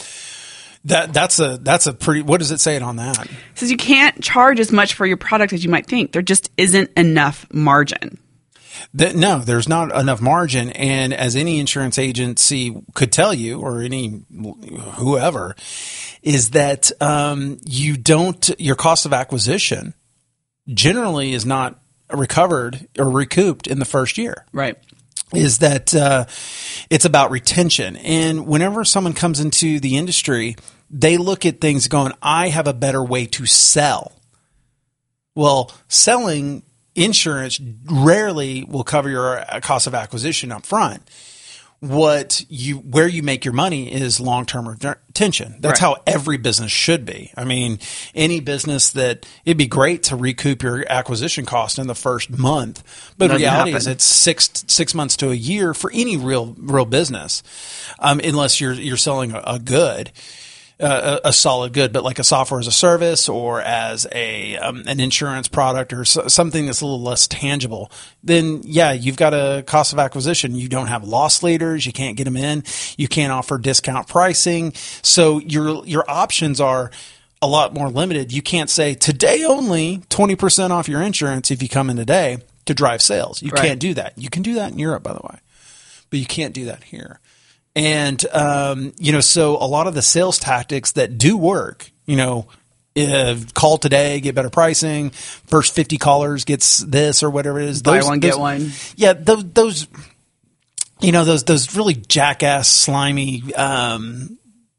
that 0.87 1.13
that's 1.13 1.39
a 1.39 1.59
that's 1.59 1.87
a 1.87 1.93
pretty. 1.93 2.23
What 2.23 2.41
does 2.41 2.51
it 2.51 2.61
say 2.61 2.77
it 2.77 2.83
on 2.83 2.97
that? 2.97 3.25
It 3.25 3.31
says 3.55 3.71
you 3.71 3.77
can't 3.77 4.23
charge 4.23 4.61
as 4.61 4.71
much 4.71 4.95
for 4.95 5.07
your 5.07 5.17
product 5.17 5.53
as 5.53 5.65
you 5.65 5.71
might 5.71 5.87
think. 5.87 6.13
There 6.13 6.23
just 6.23 6.51
isn't 6.57 6.91
enough 6.97 7.47
margin. 7.53 8.19
That, 8.95 9.17
no, 9.17 9.39
there's 9.41 9.69
not 9.69 9.95
enough 9.95 10.21
margin. 10.21 10.71
And 10.71 11.13
as 11.13 11.37
any 11.37 11.59
insurance 11.59 11.99
agency 11.99 12.75
could 12.95 13.13
tell 13.13 13.35
you, 13.35 13.61
or 13.61 13.83
any 13.83 14.23
whoever, 14.95 15.57
is 16.23 16.51
that 16.51 16.91
um, 17.01 17.59
you 17.65 17.97
don't, 17.97 18.51
your 18.59 18.77
cost 18.77 19.07
of 19.07 19.13
acquisition 19.13 19.95
generally 20.69 21.33
is 21.33 21.45
not 21.45 21.81
recovered 22.13 22.89
or 22.99 23.11
recouped 23.11 23.67
in 23.67 23.79
the 23.79 23.85
first 23.85 24.19
year. 24.19 24.47
Right. 24.53 24.79
Is 25.35 25.59
that 25.59 25.95
uh, 25.95 26.27
it's 26.91 27.05
about 27.05 27.31
retention. 27.31 27.97
And 27.97 28.47
whenever 28.47 28.85
someone 28.85 29.15
comes 29.15 29.41
into 29.41 29.81
the 29.81 29.97
industry, 29.97 30.57
they 30.91 31.17
look 31.17 31.45
at 31.45 31.61
things 31.61 31.89
going, 31.89 32.13
I 32.23 32.51
have 32.51 32.69
a 32.69 32.75
better 32.75 33.03
way 33.03 33.27
to 33.27 33.47
sell. 33.47 34.13
Well, 35.35 35.73
selling 35.89 36.63
insurance 36.95 37.61
rarely 37.85 38.65
will 38.65 38.85
cover 38.85 39.09
your 39.09 39.39
uh, 39.39 39.61
cost 39.61 39.87
of 39.87 39.95
acquisition 39.95 40.53
up 40.53 40.67
front. 40.67 41.03
What 41.81 42.47
you 42.49 42.79
where 42.79 43.07
you 43.07 43.23
make 43.23 43.45
your 43.45 43.53
money 43.53 43.93
is 43.93 44.19
long 44.19 44.47
term 44.47 44.67
retention. 44.67 45.57
That's 45.61 45.83
right. 45.83 45.97
how 45.97 46.03
every 46.07 46.39
business 46.39 46.73
should 46.73 47.05
be. 47.05 47.31
I 47.37 47.45
mean, 47.45 47.79
any 48.15 48.41
business 48.41 48.93
that 48.93 49.27
it'd 49.45 49.59
be 49.59 49.67
great 49.67 50.05
to 50.05 50.17
recoup 50.17 50.63
your 50.63 50.91
acquisition 50.91 51.45
cost 51.45 51.79
in 51.79 51.87
the 51.87 51.95
first 51.95 52.31
month, 52.31 52.83
but 53.19 53.33
reality 53.33 53.49
happen. 53.49 53.75
is 53.75 53.87
it's 53.87 54.05
six 54.05 54.65
six 54.67 54.95
months 54.95 55.15
to 55.19 55.31
a 55.31 55.35
year 55.35 55.75
for 55.75 55.91
any 55.93 56.17
real 56.17 56.55
real 56.59 56.87
business, 56.87 57.43
um, 57.99 58.19
unless 58.25 58.63
you're 58.63 58.73
you're 58.73 58.97
selling 58.97 59.33
a, 59.33 59.43
a 59.47 59.59
good 59.59 60.11
uh, 60.81 61.21
a, 61.25 61.33
solid 61.33 61.73
good, 61.73 61.93
but 61.93 62.03
like 62.03 62.19
a 62.19 62.25
software 62.25 62.59
as 62.59 62.67
a 62.67 62.73
service 62.73 63.29
or 63.29 63.61
as 63.61 64.07
a 64.13 64.57
um, 64.57 64.83
an 64.87 64.99
insurance 64.99 65.47
product 65.47 65.93
or 65.93 66.05
so, 66.05 66.27
something 66.27 66.67
that's 66.67 66.81
a 66.81 66.85
little 66.85 67.03
less 67.03 67.29
tangible, 67.29 67.93
then 68.25 68.61
yeah, 68.65 68.93
you've 68.93 69.17
got 69.17 69.35
a 69.35 69.63
cost 69.67 69.93
of 69.93 69.99
acquisition. 69.99 70.55
You 70.57 70.69
don't 70.69 70.89
have 70.89 71.05
loss 71.05 71.43
leaders. 71.43 71.87
You 71.87 71.93
can't 71.93 72.17
get 72.17 72.25
them 72.25 72.37
in. 72.37 72.65
You 72.97 73.07
can't 73.07 73.33
offer 73.33 73.57
discount 73.57 74.09
pricing. 74.09 74.73
So 75.03 75.39
your 75.39 75.87
your 75.87 76.05
options 76.11 76.61
are 76.61 76.91
a 77.41 77.47
lot 77.47 77.73
more 77.73 77.89
limited. 77.89 78.33
You 78.33 78.43
can't 78.43 78.69
say 78.69 78.95
today 78.95 79.45
only 79.45 80.03
twenty 80.09 80.35
percent 80.35 80.73
off 80.73 80.89
your 80.89 81.03
insurance 81.03 81.53
if 81.53 81.63
you 81.63 81.69
come 81.69 81.89
in 81.89 81.97
today 81.97 82.39
to 82.65 82.75
drive 82.75 83.01
sales. 83.01 83.43
You 83.43 83.51
right. 83.51 83.63
can't 83.63 83.81
do 83.81 83.95
that. 83.95 84.15
You 84.17 84.29
can 84.29 84.43
do 84.43 84.55
that 84.55 84.73
in 84.73 84.79
Europe, 84.79 85.05
by 85.05 85.13
the 85.13 85.21
way, 85.23 85.39
but 86.11 86.19
you 86.19 86.27
can't 86.27 86.53
do 86.53 86.65
that 86.65 86.83
here. 86.85 87.21
And, 87.77 88.25
um, 88.33 88.93
you 88.99 89.13
know, 89.13 89.21
so 89.21 89.57
a 89.57 89.67
lot 89.67 89.87
of 89.87 89.95
the 89.95 90.03
sales 90.03 90.39
tactics 90.39 90.93
that 90.93 91.19
do 91.19 91.37
work, 91.37 91.91
you 92.07 92.17
know, 92.17 92.47
uh, 92.97 93.37
call 93.55 93.79
today, 93.79 94.21
get 94.21 94.35
better 94.35 94.51
pricing. 94.51 95.11
First 95.11 95.75
50 95.75 95.99
callers 95.99 96.45
gets 96.45 96.79
this 96.79 97.23
or 97.23 97.31
whatever 97.31 97.59
it 97.59 97.69
is. 97.69 97.83
Buy 97.83 98.03
one, 98.03 98.21
those, 98.21 98.31
get 98.31 98.39
one. 98.39 98.71
Yeah. 98.97 99.15
Those, 99.15 99.45
those, 99.53 99.89
you 101.01 101.11
know, 101.11 101.25
those, 101.25 101.43
those 101.45 101.75
really 101.77 101.95
jackass, 101.95 102.69
slimy, 102.69 103.53
um, 103.55 104.39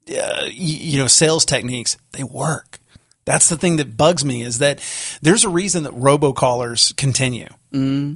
uh, 0.09 0.45
you 0.49 0.97
know, 0.99 1.07
sales 1.07 1.43
techniques, 1.43 1.97
they 2.11 2.23
work. 2.23 2.79
That's 3.25 3.49
the 3.49 3.57
thing 3.57 3.77
that 3.77 3.97
bugs 3.97 4.23
me 4.23 4.43
is 4.43 4.59
that 4.59 4.79
there's 5.21 5.43
a 5.43 5.49
reason 5.49 5.83
that 5.83 5.93
robocallers 5.93 6.95
continue. 6.95 7.49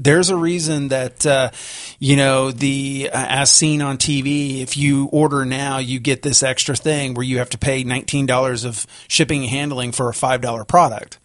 There's 0.01 0.29
a 0.29 0.35
reason 0.35 0.89
that 0.89 1.25
uh, 1.25 1.51
you 1.99 2.15
know 2.15 2.51
the 2.51 3.09
uh, 3.11 3.25
as 3.29 3.51
seen 3.51 3.81
on 3.81 3.97
TV. 3.97 4.61
If 4.61 4.77
you 4.77 5.05
order 5.05 5.45
now, 5.45 5.77
you 5.77 5.99
get 5.99 6.21
this 6.21 6.43
extra 6.43 6.75
thing 6.75 7.13
where 7.13 7.25
you 7.25 7.39
have 7.39 7.49
to 7.51 7.57
pay 7.57 7.83
nineteen 7.83 8.25
dollars 8.25 8.63
of 8.63 8.85
shipping 9.07 9.41
and 9.41 9.49
handling 9.49 9.91
for 9.91 10.09
a 10.09 10.13
five 10.13 10.41
dollar 10.41 10.65
product. 10.65 11.19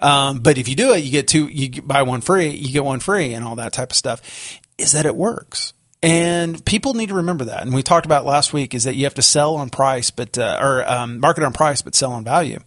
Um, 0.00 0.38
but 0.38 0.58
if 0.58 0.68
you 0.68 0.76
do 0.76 0.92
it, 0.92 0.98
you 0.98 1.10
get 1.10 1.28
two, 1.28 1.48
you 1.48 1.82
buy 1.82 2.02
one 2.02 2.20
free, 2.20 2.50
you 2.50 2.72
get 2.72 2.84
one 2.84 3.00
free, 3.00 3.34
and 3.34 3.44
all 3.44 3.56
that 3.56 3.72
type 3.72 3.90
of 3.90 3.96
stuff. 3.96 4.60
Is 4.78 4.92
that 4.92 5.06
it 5.06 5.16
works? 5.16 5.72
And 6.02 6.64
people 6.64 6.94
need 6.94 7.08
to 7.08 7.16
remember 7.16 7.46
that. 7.46 7.62
And 7.62 7.74
we 7.74 7.82
talked 7.82 8.06
about 8.06 8.24
last 8.24 8.52
week 8.52 8.74
is 8.74 8.84
that 8.84 8.94
you 8.94 9.04
have 9.04 9.14
to 9.14 9.22
sell 9.22 9.56
on 9.56 9.68
price, 9.68 10.10
but 10.10 10.38
uh, 10.38 10.58
or 10.60 10.88
um, 10.88 11.18
market 11.18 11.42
on 11.42 11.52
price, 11.52 11.82
but 11.82 11.96
sell 11.96 12.12
on 12.12 12.22
value, 12.22 12.60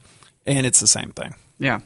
and 0.45 0.65
it's 0.65 0.81
the 0.81 0.87
same 0.87 1.11
thing. 1.11 1.35
Yeah. 1.57 1.79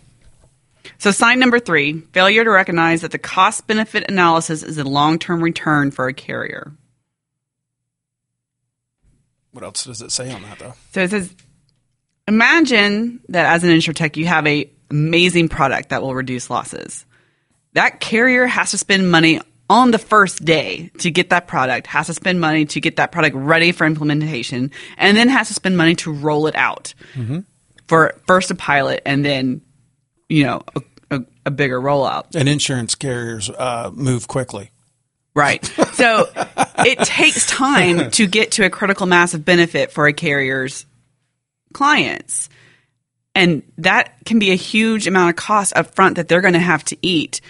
So, 0.98 1.12
sign 1.12 1.39
number 1.39 1.60
three 1.60 2.01
failure 2.13 2.44
to 2.44 2.50
recognize 2.50 3.01
that 3.01 3.12
the 3.12 3.18
cost 3.18 3.68
benefit 3.68 4.06
analysis 4.10 4.63
is 4.63 4.77
a 4.77 4.84
long 4.84 5.20
term 5.20 5.44
return 5.44 5.92
for 5.92 6.08
a 6.08 6.13
carrier. 6.13 6.72
What 9.51 9.63
else 9.63 9.86
does 9.86 10.01
it 10.01 10.12
say 10.12 10.32
on 10.32 10.42
that 10.44 10.60
though? 10.60 10.74
So, 10.94 11.01
it 11.01 11.10
says 11.12 11.36
imagine 12.27 13.22
that 13.30 13.54
as 13.54 13.63
an 13.63 13.70
insurtech, 13.70 14.18
you 14.18 14.25
have 14.25 14.46
a 14.48 14.70
amazing 14.89 15.50
product 15.50 15.89
that 15.89 16.01
will 16.01 16.15
reduce 16.15 16.50
losses. 16.50 17.06
That 17.74 18.00
carrier 18.00 18.46
has 18.46 18.72
to 18.72 18.77
spend 18.77 19.12
money 19.12 19.42
on 19.70 19.92
the 19.92 19.98
first 19.98 20.46
day 20.46 20.92
to 21.00 21.10
get 21.10 21.30
that 21.32 21.48
product, 21.48 21.88
has 21.88 22.08
to 22.08 22.13
spend 22.13 22.39
money 22.39 22.65
to 22.65 22.80
get 22.80 22.98
that 22.98 23.12
product 23.12 23.36
ready 23.36 23.72
for 23.72 23.86
implementation, 23.86 24.72
and 24.98 25.18
then 25.18 25.27
has 25.30 25.48
to 25.48 25.54
spend 25.54 25.75
money 25.75 25.96
to 25.96 26.12
roll 26.12 26.48
it 26.48 26.56
out 26.56 26.94
mm-hmm. 27.13 27.39
for 27.88 28.15
first 28.27 28.51
a 28.51 28.56
pilot 28.56 29.01
and 29.06 29.25
then, 29.25 29.62
you 30.29 30.44
know, 30.44 30.62
a, 30.75 30.82
a, 31.17 31.25
a 31.48 31.51
bigger 31.51 31.79
rollout. 31.79 32.36
And 32.36 32.50
insurance 32.50 32.96
carriers 32.96 33.50
uh, 33.50 33.91
move 33.94 34.27
quickly. 34.27 34.72
Right. 35.34 35.65
So 35.94 36.27
it 36.79 37.00
takes 37.00 37.46
time 37.46 38.12
to 38.12 38.27
get 38.27 38.51
to 38.53 38.65
a 38.65 38.70
critical 38.70 39.05
mass 39.05 39.34
of 39.34 39.44
benefit 39.44 39.91
for 39.91 40.08
a 40.08 40.13
carrier's 40.13 40.86
clients. 41.74 42.50
And 43.36 43.63
that 43.79 44.13
can 44.25 44.39
be 44.39 44.51
a 44.51 44.55
huge 44.55 45.08
amount 45.08 45.32
of 45.32 45.36
cost 45.36 45.75
up 45.75 45.94
front 45.94 46.15
that 46.15 46.29
they're 46.29 46.41
going 46.41 46.53
to 46.53 46.60
have 46.60 46.86
to 46.86 46.98
eat 47.01 47.41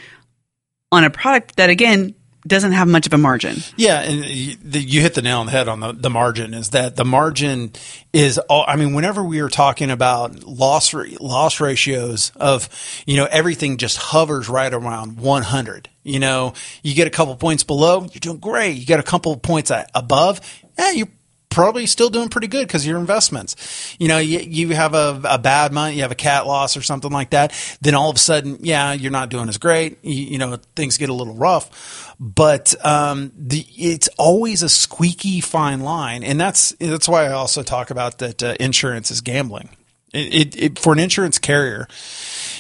on 0.92 1.04
a 1.04 1.12
product 1.12 1.58
that, 1.58 1.70
again, 1.70 2.16
doesn't 2.48 2.74
have 2.74 2.88
much 2.88 3.08
of 3.08 3.14
a 3.14 3.18
margin. 3.18 3.58
Yeah, 3.76 4.02
and 4.02 4.26
you, 4.26 5.02
hit 5.02 5.16
the 5.16 5.22
nail 5.22 5.40
on 5.40 5.48
the 5.48 5.52
head 5.52 5.68
on 5.68 5.80
the, 5.80 5.94
the 5.94 6.10
margin. 6.10 6.54
Is 6.54 6.70
that 6.70 6.96
the 6.96 7.06
margin 7.06 7.72
is? 8.14 8.38
All, 8.38 8.66
I 8.68 8.76
mean, 8.76 8.94
whenever 8.94 9.24
we 9.24 9.40
are 9.40 9.50
talking 9.50 9.90
about 9.90 10.44
loss 10.44 10.94
loss 10.94 11.60
ratios 11.60 12.32
of, 12.36 12.70
you 13.06 13.18
know, 13.18 13.26
everything 13.26 13.78
just 13.78 13.98
hovers 13.98 14.48
right 14.48 14.74
around 14.74 15.18
one 15.18 15.44
hundred. 15.44 15.90
You 16.04 16.20
know, 16.20 16.54
you 16.84 16.94
get 16.94 17.08
a 17.08 17.10
couple 17.10 17.36
points 17.36 17.64
below, 17.64 18.02
you're 18.02 18.20
doing 18.20 18.38
great. 18.38 18.78
You 18.78 18.86
get 18.86 19.00
a 19.00 19.04
couple 19.04 19.36
points 19.38 19.72
above, 19.96 20.40
yeah, 20.78 20.92
you're 20.92 21.08
probably 21.56 21.86
still 21.86 22.10
doing 22.10 22.28
pretty 22.28 22.48
good 22.48 22.68
because 22.68 22.86
your 22.86 23.00
investments. 23.00 23.96
You 23.98 24.10
know, 24.10 24.18
you, 24.18 24.40
you 24.40 24.76
have 24.76 24.94
a, 24.94 25.22
a 25.24 25.40
bad 25.40 25.72
month, 25.72 25.96
you 25.96 26.02
have 26.02 26.12
a 26.12 26.16
cat 26.16 26.46
loss 26.46 26.76
or 26.76 26.82
something 26.82 27.12
like 27.12 27.30
that. 27.30 27.54
Then 27.82 27.96
all 27.96 28.10
of 28.10 28.18
a 28.18 28.20
sudden, 28.20 28.60
yeah, 28.62 28.92
you're 28.92 29.12
not 29.12 29.30
doing 29.30 29.48
as 29.48 29.58
great. 29.58 29.98
You, 30.04 30.14
you 30.14 30.38
know, 30.38 30.58
things 30.76 30.98
get 30.98 31.10
a 31.10 31.14
little 31.14 31.34
rough. 31.34 32.14
But 32.20 32.76
um, 32.86 33.32
the, 33.38 33.66
it's 33.78 34.10
always 34.18 34.64
a 34.64 34.70
squeaky 34.70 35.40
fine 35.42 35.80
line, 35.80 36.24
and 36.24 36.40
that's 36.40 36.70
that's 36.80 37.10
why 37.10 37.26
I 37.26 37.32
also 37.32 37.64
talk 37.64 37.90
about 37.90 38.20
that 38.20 38.44
uh, 38.44 38.56
insurance 38.60 39.10
is 39.12 39.22
gambling. 39.22 39.70
It, 40.14 40.34
it, 40.34 40.62
it, 40.62 40.80
for 40.80 40.94
an 40.94 41.00
insurance 41.00 41.40
carrier, 41.40 41.88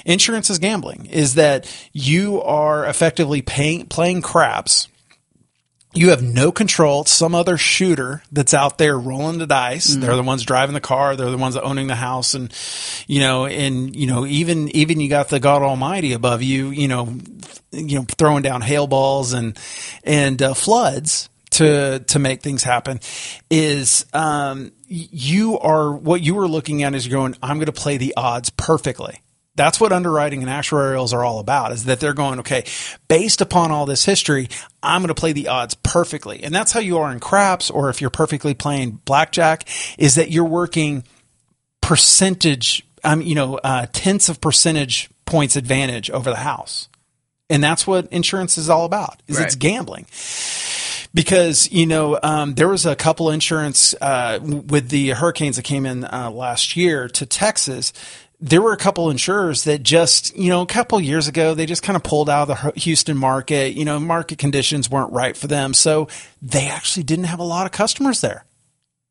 insurance 0.05 0.49
is 0.49 0.59
gambling. 0.59 1.05
Is 1.05 1.35
that 1.35 1.73
you 1.93 2.41
are 2.41 2.85
effectively 2.85 3.41
paying, 3.41 3.85
playing 3.85 4.21
craps 4.21 4.89
you 5.95 6.09
have 6.09 6.21
no 6.21 6.51
control. 6.51 7.01
It's 7.01 7.11
some 7.11 7.33
other 7.33 7.57
shooter 7.57 8.21
that's 8.31 8.53
out 8.53 8.77
there 8.77 8.97
rolling 8.99 9.37
the 9.37 9.47
dice. 9.47 9.95
They're 9.95 10.15
the 10.15 10.23
ones 10.23 10.43
driving 10.43 10.73
the 10.73 10.81
car. 10.81 11.15
They're 11.15 11.31
the 11.31 11.37
ones 11.37 11.55
owning 11.55 11.87
the 11.87 11.95
house, 11.95 12.33
and 12.33 12.53
you 13.07 13.21
know, 13.21 13.45
and 13.45 13.95
you 13.95 14.07
know, 14.07 14.25
even 14.25 14.69
even 14.69 14.99
you 14.99 15.09
got 15.09 15.29
the 15.29 15.39
God 15.39 15.61
Almighty 15.61 16.13
above 16.13 16.41
you. 16.41 16.69
You 16.69 16.87
know, 16.87 17.17
you 17.71 17.99
know, 17.99 18.05
throwing 18.17 18.43
down 18.43 18.61
hail 18.61 18.87
balls 18.87 19.33
and 19.33 19.57
and 20.03 20.41
uh, 20.41 20.53
floods 20.53 21.29
to 21.51 21.99
to 21.99 22.19
make 22.19 22.41
things 22.41 22.63
happen. 22.63 22.99
Is 23.49 24.05
um, 24.13 24.73
you 24.87 25.57
are 25.59 25.93
what 25.93 26.21
you 26.21 26.37
are 26.39 26.47
looking 26.47 26.83
at 26.83 26.93
is 26.93 27.07
you're 27.07 27.17
going. 27.17 27.35
I'm 27.41 27.57
going 27.57 27.67
to 27.67 27.71
play 27.71 27.97
the 27.97 28.13
odds 28.17 28.49
perfectly 28.49 29.21
that's 29.55 29.79
what 29.79 29.91
underwriting 29.91 30.41
and 30.41 30.49
actuarials 30.51 31.13
are 31.13 31.23
all 31.23 31.39
about 31.39 31.71
is 31.71 31.85
that 31.85 31.99
they're 31.99 32.13
going 32.13 32.39
okay 32.39 32.65
based 33.07 33.41
upon 33.41 33.71
all 33.71 33.85
this 33.85 34.05
history 34.05 34.49
i'm 34.83 35.01
going 35.01 35.07
to 35.07 35.15
play 35.15 35.33
the 35.33 35.47
odds 35.47 35.75
perfectly. 35.95 36.43
And 36.43 36.53
that's 36.53 36.73
how 36.73 36.81
you 36.81 36.97
are 36.97 37.09
in 37.11 37.21
craps 37.21 37.69
or 37.69 37.89
if 37.89 38.01
you're 38.01 38.09
perfectly 38.09 38.53
playing 38.53 38.99
blackjack 39.05 39.65
is 39.97 40.15
that 40.15 40.29
you're 40.29 40.43
working 40.43 41.05
percentage 41.81 42.85
um, 43.05 43.21
you 43.21 43.33
know 43.33 43.55
uh, 43.63 43.85
tenths 43.93 44.27
of 44.27 44.41
percentage 44.41 45.09
points 45.25 45.55
advantage 45.55 46.09
over 46.09 46.29
the 46.29 46.35
house. 46.35 46.89
And 47.49 47.63
that's 47.63 47.85
what 47.87 48.11
insurance 48.11 48.57
is 48.57 48.69
all 48.69 48.85
about 48.85 49.21
is 49.27 49.39
it's 49.39 49.55
gambling. 49.55 50.05
Because 51.13 51.71
you 51.71 51.85
know 51.85 52.19
um, 52.21 52.55
there 52.55 52.67
was 52.67 52.85
a 52.85 52.95
couple 52.95 53.29
insurance 53.29 53.95
uh, 54.01 54.39
with 54.41 54.89
the 54.89 55.11
hurricanes 55.11 55.55
that 55.55 55.63
came 55.63 55.85
in 55.85 56.03
uh, 56.03 56.29
last 56.29 56.75
year 56.75 57.07
to 57.07 57.25
Texas. 57.25 57.93
There 58.39 58.61
were 58.61 58.73
a 58.73 58.77
couple 58.77 59.09
insurers 59.09 59.63
that 59.63 59.81
just 59.81 60.35
you 60.35 60.49
know 60.49 60.61
a 60.61 60.65
couple 60.65 60.99
years 60.99 61.27
ago 61.27 61.53
they 61.53 61.65
just 61.65 61.83
kind 61.83 61.95
of 61.95 62.03
pulled 62.03 62.29
out 62.29 62.49
of 62.49 62.73
the 62.73 62.79
Houston 62.81 63.17
market. 63.17 63.73
You 63.73 63.85
know, 63.85 63.99
market 63.99 64.37
conditions 64.37 64.89
weren't 64.89 65.13
right 65.13 65.35
for 65.35 65.47
them, 65.47 65.73
so 65.73 66.07
they 66.41 66.67
actually 66.67 67.03
didn't 67.03 67.25
have 67.25 67.39
a 67.39 67.43
lot 67.43 67.65
of 67.65 67.71
customers 67.71 68.21
there. 68.21 68.45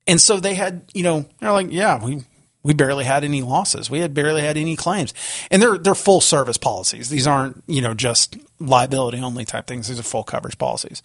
And 0.06 0.20
so 0.20 0.38
they 0.38 0.54
had, 0.54 0.82
you 0.92 1.02
know, 1.02 1.24
they're 1.40 1.52
like, 1.52 1.68
yeah, 1.70 2.02
we 2.04 2.24
we 2.62 2.74
barely 2.74 3.04
had 3.04 3.24
any 3.24 3.42
losses. 3.42 3.90
We 3.90 4.00
had 4.00 4.14
barely 4.14 4.42
had 4.42 4.56
any 4.56 4.74
claims. 4.74 5.14
And 5.50 5.62
they're 5.62 5.78
they're 5.78 5.94
full 5.94 6.20
service 6.20 6.58
policies. 6.58 7.08
These 7.10 7.26
aren't, 7.26 7.62
you 7.66 7.82
know, 7.82 7.94
just 7.94 8.36
liability 8.58 9.20
only 9.20 9.44
type 9.44 9.66
things. 9.66 9.88
These 9.88 10.00
are 10.00 10.04
full 10.04 10.24
coverage 10.24 10.58
policies. 10.58 11.02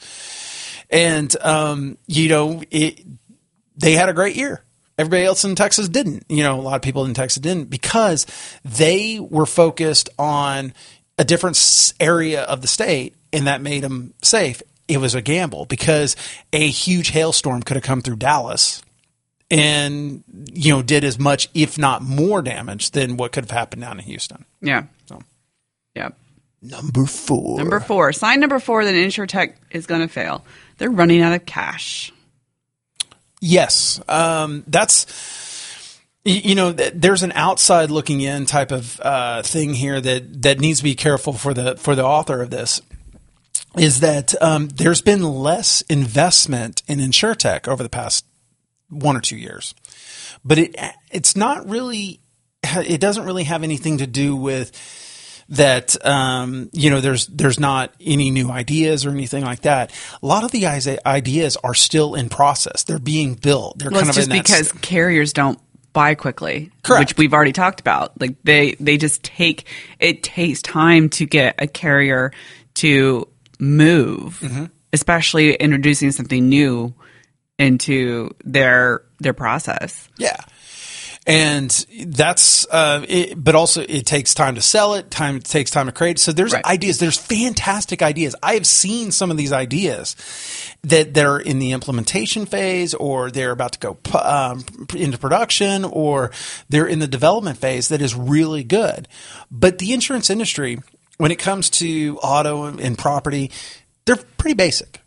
And 0.89 1.35
um, 1.41 1.97
you 2.07 2.29
know, 2.29 2.63
it 2.71 3.05
they 3.75 3.93
had 3.93 4.09
a 4.09 4.13
great 4.13 4.35
year. 4.35 4.63
Everybody 4.99 5.23
else 5.23 5.45
in 5.45 5.55
Texas 5.55 5.87
didn't. 5.87 6.25
You 6.27 6.43
know, 6.43 6.59
a 6.59 6.61
lot 6.61 6.75
of 6.75 6.81
people 6.81 7.05
in 7.05 7.13
Texas 7.13 7.41
didn't 7.41 7.69
because 7.69 8.25
they 8.65 9.17
were 9.17 9.45
focused 9.45 10.09
on 10.19 10.73
a 11.17 11.23
different 11.23 11.93
area 12.01 12.41
of 12.43 12.61
the 12.61 12.67
state 12.67 13.15
and 13.31 13.47
that 13.47 13.61
made 13.61 13.81
them 13.81 14.13
safe. 14.21 14.61
It 14.89 14.97
was 14.97 15.15
a 15.15 15.21
gamble 15.21 15.65
because 15.65 16.17
a 16.51 16.67
huge 16.67 17.11
hailstorm 17.11 17.63
could 17.63 17.77
have 17.77 17.83
come 17.83 18.01
through 18.01 18.17
Dallas 18.17 18.81
and 19.49 20.21
you 20.51 20.73
know 20.73 20.81
did 20.81 21.05
as 21.05 21.17
much 21.17 21.49
if 21.53 21.77
not 21.77 22.01
more 22.01 22.41
damage 22.41 22.91
than 22.91 23.15
what 23.15 23.31
could 23.31 23.45
have 23.45 23.51
happened 23.51 23.81
down 23.81 23.99
in 23.99 24.05
Houston. 24.05 24.43
Yeah. 24.61 24.83
So. 25.05 25.21
Yeah. 25.95 26.09
Number 26.61 27.05
4. 27.05 27.57
Number 27.57 27.79
four, 27.79 28.11
sign 28.11 28.41
number 28.41 28.59
four 28.59 28.83
that 28.83 28.93
InsurTech 28.93 29.53
is 29.71 29.85
going 29.85 30.01
to 30.01 30.09
fail. 30.09 30.43
They're 30.77 30.91
running 30.91 31.21
out 31.21 31.33
of 31.33 31.45
cash. 31.45 32.11
Yes, 33.39 34.01
um, 34.07 34.63
that's 34.67 35.05
you 36.25 36.55
know 36.55 36.73
there's 36.73 37.23
an 37.23 37.31
outside 37.31 37.89
looking 37.89 38.21
in 38.21 38.45
type 38.45 38.71
of 38.71 38.99
uh, 38.99 39.41
thing 39.41 39.73
here 39.73 40.01
that 40.01 40.41
that 40.41 40.59
needs 40.59 40.79
to 40.79 40.83
be 40.83 40.95
careful 40.95 41.33
for 41.33 41.53
the 41.53 41.77
for 41.77 41.95
the 41.95 42.05
author 42.05 42.41
of 42.41 42.49
this 42.49 42.81
is 43.77 43.99
that 44.01 44.39
um, 44.41 44.67
there's 44.69 45.01
been 45.01 45.23
less 45.23 45.81
investment 45.83 46.81
in 46.87 46.99
insurtech 46.99 47.67
over 47.67 47.83
the 47.83 47.89
past 47.89 48.25
one 48.89 49.15
or 49.15 49.21
two 49.21 49.37
years, 49.37 49.73
but 50.43 50.57
it 50.57 50.75
it's 51.11 51.35
not 51.35 51.67
really 51.69 52.19
it 52.63 52.99
doesn't 52.99 53.25
really 53.25 53.45
have 53.45 53.63
anything 53.63 53.97
to 53.99 54.07
do 54.07 54.35
with 54.35 54.71
that 55.49 56.03
um, 56.05 56.69
you 56.73 56.89
know 56.89 57.01
there's 57.01 57.27
there's 57.27 57.59
not 57.59 57.93
any 57.99 58.29
new 58.31 58.49
ideas 58.51 59.05
or 59.05 59.09
anything 59.09 59.43
like 59.43 59.61
that. 59.61 59.91
A 60.21 60.25
lot 60.25 60.43
of 60.43 60.51
the 60.51 60.65
ideas 61.05 61.57
are 61.63 61.73
still 61.73 62.15
in 62.15 62.29
process. 62.29 62.83
They're 62.83 62.99
being 62.99 63.33
built. 63.35 63.79
They're 63.79 63.89
Well, 63.91 64.01
kind 64.01 64.09
it's 64.09 64.17
of 64.17 64.29
just 64.29 64.43
because 64.43 64.67
st- 64.69 64.81
carriers 64.81 65.33
don't 65.33 65.59
buy 65.91 66.13
quickly, 66.13 66.71
Correct. 66.83 66.99
which 67.11 67.17
we've 67.17 67.33
already 67.33 67.51
talked 67.51 67.79
about. 67.79 68.19
Like 68.21 68.35
they 68.43 68.75
they 68.79 68.97
just 68.97 69.23
take 69.23 69.67
it 69.99 70.21
takes 70.23 70.61
time 70.61 71.09
to 71.09 71.25
get 71.25 71.55
a 71.57 71.65
carrier 71.67 72.31
to 72.75 73.27
move, 73.59 74.39
Mm-hmm. 74.41 74.65
especially 74.93 75.55
introducing 75.55 76.11
something 76.11 76.47
new 76.47 76.93
into 77.57 78.29
their 78.45 79.01
their 79.19 79.33
process. 79.33 80.07
Yeah. 80.17 80.37
And 81.27 81.69
that's, 82.05 82.65
uh, 82.71 83.05
it, 83.07 83.43
but 83.43 83.53
also 83.53 83.81
it 83.81 84.05
takes 84.07 84.33
time 84.33 84.55
to 84.55 84.61
sell 84.61 84.95
it. 84.95 85.11
Time 85.11 85.35
it 85.35 85.43
takes 85.43 85.69
time 85.69 85.85
to 85.85 85.91
create. 85.91 86.17
So 86.17 86.31
there's 86.31 86.53
Right. 86.53 86.65
ideas. 86.65 86.97
There's 86.97 87.17
fantastic 87.17 88.01
ideas. 88.01 88.35
I 88.41 88.53
have 88.55 88.65
seen 88.65 89.11
some 89.11 89.29
of 89.29 89.37
these 89.37 89.51
ideas 89.51 90.15
that 90.83 91.13
that 91.13 91.25
are 91.25 91.39
in 91.39 91.59
the 91.59 91.71
implementation 91.73 92.45
phase, 92.45 92.93
or 92.93 93.29
they're 93.29 93.51
about 93.51 93.73
to 93.73 93.79
go 93.79 93.97
um, 94.17 94.63
into 94.95 95.17
production, 95.17 95.85
or 95.85 96.31
they're 96.69 96.87
in 96.87 96.99
the 96.99 97.07
development 97.07 97.57
phase. 97.59 97.89
That 97.89 98.01
is 98.01 98.15
really 98.15 98.63
good. 98.63 99.07
But 99.51 99.77
the 99.77 99.93
insurance 99.93 100.29
industry 100.29 100.79
when 101.17 101.31
it 101.31 101.37
comes 101.37 101.69
to 101.69 102.17
auto 102.23 102.63
and 102.63 102.97
property, 102.97 103.51
they're 104.05 104.15
pretty 104.15 104.55
basic. 104.55 105.01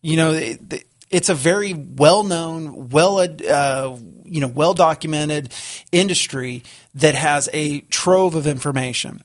You 0.00 0.16
know, 0.16 0.32
it, 0.32 0.84
it's 1.10 1.28
a 1.28 1.34
very 1.34 1.72
well 1.74 2.22
known, 2.22 2.88
well 2.88 3.18
uh, 3.18 3.96
you 4.24 4.40
know, 4.40 4.48
well 4.48 4.74
documented 4.74 5.52
industry 5.92 6.62
that 6.94 7.14
has 7.14 7.48
a 7.52 7.80
trove 7.82 8.34
of 8.34 8.46
information. 8.46 9.22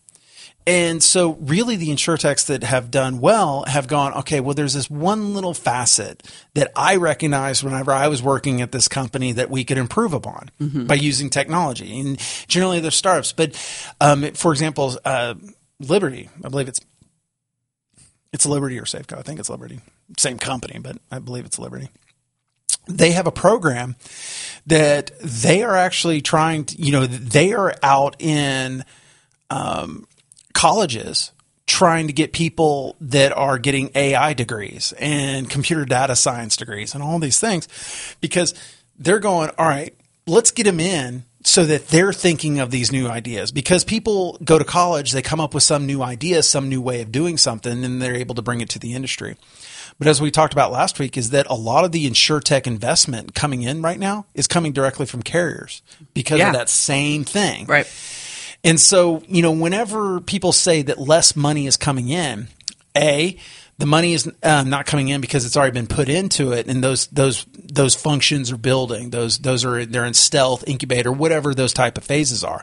And 0.68 1.02
so, 1.02 1.34
really, 1.42 1.76
the 1.76 1.90
insurtechs 1.90 2.46
that 2.46 2.62
have 2.62 2.92
done 2.92 3.20
well 3.20 3.64
have 3.66 3.88
gone, 3.88 4.14
okay, 4.14 4.40
well, 4.40 4.54
there's 4.54 4.76
this 4.76 4.92
one 4.92 5.34
little 5.34 5.56
facet 5.56 6.22
that 6.54 6.72
I 6.76 6.98
recognized 6.98 7.64
whenever 7.64 7.92
I 7.92 8.08
was 8.10 8.22
working 8.22 8.62
at 8.62 8.72
this 8.72 8.88
company 8.88 9.32
that 9.32 9.50
we 9.50 9.64
could 9.64 9.80
improve 9.80 10.14
upon 10.14 10.52
mm-hmm. 10.60 10.86
by 10.86 10.96
using 10.96 11.32
technology. 11.32 12.00
And 12.00 12.20
generally, 12.48 12.80
they're 12.80 12.92
startups. 12.92 13.34
But 13.34 13.56
um, 14.00 14.34
for 14.34 14.52
example, 14.52 15.00
uh, 15.04 15.34
Liberty, 15.80 16.30
I 16.44 16.50
believe 16.50 16.68
it's 16.68 16.82
it's 18.32 18.46
Liberty 18.46 18.78
or 18.80 18.84
Safeco. 18.84 19.18
I 19.18 19.24
think 19.24 19.40
it's 19.40 19.50
Liberty. 19.50 19.80
Same 20.18 20.38
company, 20.38 20.80
but 20.80 20.98
I 21.12 21.20
believe 21.20 21.46
it's 21.46 21.60
Liberty. 21.60 21.90
They 22.88 23.12
have 23.12 23.28
a 23.28 23.32
program 23.32 23.96
that 24.66 25.12
they 25.22 25.64
are 25.64 25.76
actually 25.76 26.22
trying 26.22 26.66
to, 26.66 26.82
you 26.82 26.92
know, 26.92 27.06
they 27.06 27.54
are 27.54 27.74
out 27.84 28.16
in 28.20 28.84
um, 29.50 30.08
colleges 30.54 31.32
trying 31.68 32.08
to 32.08 32.14
get 32.14 32.34
people 32.34 32.96
that 33.00 33.32
are 33.32 33.58
getting 33.58 33.90
AI 33.96 34.34
degrees 34.34 34.94
and 35.00 35.50
computer 35.50 35.86
data 35.86 36.16
science 36.16 36.58
degrees 36.58 36.94
and 36.94 37.02
all 37.02 37.18
these 37.18 37.40
things 37.40 37.68
because 38.20 38.54
they're 39.00 39.20
going, 39.20 39.50
all 39.58 39.68
right, 39.68 39.96
let's 40.28 40.52
get 40.52 40.66
them 40.66 40.80
in 40.80 41.24
so 41.44 41.66
that 41.66 41.88
they're 41.88 42.14
thinking 42.14 42.60
of 42.60 42.72
these 42.72 42.92
new 42.92 43.08
ideas 43.08 43.52
because 43.52 43.84
people 43.84 44.38
go 44.44 44.60
to 44.60 44.66
college, 44.66 45.12
they 45.12 45.22
come 45.22 45.40
up 45.40 45.54
with 45.54 45.64
some 45.64 45.86
new 45.86 46.02
idea, 46.04 46.44
some 46.44 46.70
new 46.70 46.82
way 46.82 47.02
of 47.02 47.12
doing 47.12 47.38
something, 47.38 47.84
and 47.84 48.02
they're 48.02 48.16
able 48.16 48.36
to 48.36 48.42
bring 48.42 48.62
it 48.62 48.70
to 48.70 48.80
the 48.80 48.94
industry. 48.94 49.38
But 50.02 50.08
as 50.08 50.20
we 50.20 50.32
talked 50.32 50.52
about 50.52 50.72
last 50.72 50.98
week, 50.98 51.16
is 51.16 51.30
that 51.30 51.46
a 51.48 51.54
lot 51.54 51.86
of 51.86 51.92
the 51.92 52.08
insure 52.08 52.40
tech 52.40 52.66
investment 52.66 53.36
coming 53.36 53.62
in 53.62 53.84
right 53.84 54.00
now 54.00 54.26
is 54.34 54.48
coming 54.48 54.72
directly 54.72 55.06
from 55.06 55.22
carriers 55.22 55.84
because 56.16 56.40
yeah. 56.40 56.48
of 56.48 56.54
that 56.54 56.70
same 56.70 57.24
thing. 57.24 57.68
Right. 57.68 57.86
And 58.64 58.80
so, 58.80 59.22
you 59.28 59.44
know, 59.44 59.52
whenever 59.52 60.20
people 60.20 60.54
say 60.54 60.82
that 60.82 60.98
less 60.98 61.36
money 61.36 61.68
is 61.68 61.78
coming 61.78 62.10
in, 62.10 62.48
A, 62.98 63.38
the 63.82 63.88
money 63.88 64.14
is 64.14 64.32
um, 64.44 64.70
not 64.70 64.86
coming 64.86 65.08
in 65.08 65.22
because 65.22 65.44
it's 65.44 65.58
already 65.58 65.74
been 65.74 65.88
put 65.88 66.08
into 66.08 66.52
it, 66.52 66.68
and 66.68 66.84
those 66.84 67.08
those 67.08 67.48
those 67.56 67.96
functions 67.96 68.52
are 68.52 68.58
building. 68.58 69.10
Those 69.10 69.40
those 69.40 69.66
are 69.66 69.88
they're 69.88 70.06
in 70.06 70.14
stealth, 70.14 70.64
incubator, 70.68 71.12
whatever 71.12 71.56
those 71.56 71.74
type 71.74 71.98
of 71.98 72.04
phases 72.04 72.44
are. 72.44 72.62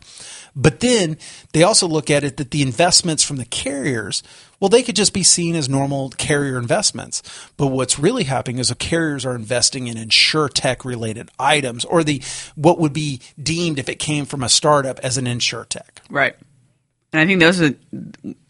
But 0.55 0.79
then 0.79 1.19
they 1.53 1.65
also 1.65 1.89
look 1.89 2.09
at 2.09 2.23
it 2.23 2.37
that 2.37 2.53
the 2.53 2.63
investments 2.63 3.25
from 3.25 3.37
the 3.37 3.45
carriers, 3.45 4.23
well, 4.61 4.69
they 4.69 4.85
could 4.85 4.95
just 4.95 5.13
be 5.13 5.25
seen 5.25 5.57
as 5.57 5.69
normal 5.69 6.11
carrier 6.11 6.57
investments. 6.57 7.23
But 7.57 7.67
what's 7.67 7.99
really 7.99 8.25
happening 8.25 8.61
is 8.61 8.69
the 8.69 8.77
carriers 8.77 9.27
are 9.27 9.35
investing 9.35 9.89
in 9.89 9.97
insure 9.97 10.49
tech 10.49 10.85
related 10.85 11.31
items, 11.37 11.85
or 11.85 12.05
the 12.05 12.23
what 12.55 12.79
would 12.79 12.93
be 12.93 13.21
deemed 13.43 13.81
if 13.81 13.89
it 13.89 13.99
came 13.99 14.25
from 14.25 14.45
a 14.45 14.49
startup 14.49 15.01
as 15.01 15.19
an 15.19 15.27
insure 15.27 15.65
tech. 15.65 16.01
Right. 16.09 16.37
And 17.13 17.21
I 17.21 17.27
think 17.27 17.41
those 17.41 17.61
are 17.61 17.75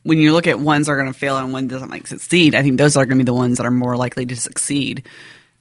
when 0.02 0.18
you 0.18 0.32
look 0.32 0.46
at 0.46 0.58
ones 0.58 0.86
that 0.86 0.92
are 0.92 0.96
going 0.96 1.12
to 1.12 1.18
fail 1.18 1.36
and 1.36 1.52
one 1.52 1.68
doesn't 1.68 1.90
like 1.90 2.06
succeed. 2.06 2.54
I 2.54 2.62
think 2.62 2.78
those 2.78 2.96
are 2.96 3.04
going 3.04 3.18
to 3.18 3.24
be 3.24 3.26
the 3.26 3.34
ones 3.34 3.58
that 3.58 3.66
are 3.66 3.70
more 3.70 3.96
likely 3.96 4.26
to 4.26 4.36
succeed. 4.36 5.04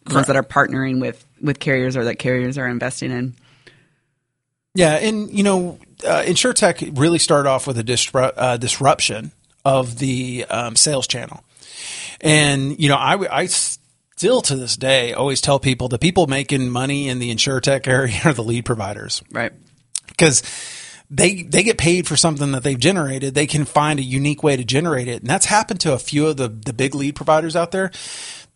The 0.06 0.16
ones 0.16 0.28
that 0.28 0.38
are 0.38 0.44
partnering 0.44 1.02
with 1.02 1.26
with 1.42 1.60
carriers 1.60 1.98
or 1.98 2.06
that 2.06 2.16
carriers 2.16 2.58
are 2.58 2.68
investing 2.68 3.12
in. 3.12 3.36
Yeah, 4.74 4.94
and 4.94 5.30
you 5.32 5.44
know, 5.44 5.80
uh, 6.06 6.22
InsureTech 6.22 6.98
really 6.98 7.20
started 7.20 7.50
off 7.50 7.68
with 7.68 7.78
a 7.78 7.84
disru- 7.84 8.32
uh, 8.38 8.58
disruption 8.58 9.32
of 9.66 9.98
the 9.98 10.46
um, 10.50 10.76
sales 10.76 11.08
channel, 11.08 11.44
and 12.22 12.80
you 12.80 12.88
know, 12.88 12.96
I, 12.96 13.40
I 13.42 13.46
still 13.48 14.42
to 14.44 14.56
this 14.56 14.78
day 14.78 15.14
always 15.14 15.42
tell 15.42 15.60
people 15.60 15.88
the 15.88 16.00
people 16.00 16.28
making 16.28 16.70
money 16.70 17.10
in 17.10 17.20
the 17.20 17.34
InsureTech 17.34 17.88
area 17.88 18.20
are 18.26 18.34
the 18.34 18.44
lead 18.44 18.66
providers, 18.66 19.24
right? 19.32 19.52
Because 20.08 20.42
they 21.10 21.44
they 21.44 21.64
get 21.64 21.78
paid 21.78 22.08
for 22.08 22.16
something 22.16 22.52
that 22.52 22.64
they've 22.64 22.80
generated. 22.80 23.34
They 23.34 23.48
can 23.48 23.66
find 23.66 24.00
a 24.00 24.04
unique 24.04 24.44
way 24.44 24.58
to 24.58 24.64
generate 24.64 25.08
it, 25.08 25.22
and 25.22 25.30
that's 25.30 25.46
happened 25.46 25.80
to 25.82 25.94
a 25.94 26.00
few 26.00 26.28
of 26.28 26.38
the 26.38 26.50
the 26.50 26.74
big 26.74 26.96
lead 26.96 27.16
providers 27.16 27.56
out 27.56 27.72
there. 27.72 27.92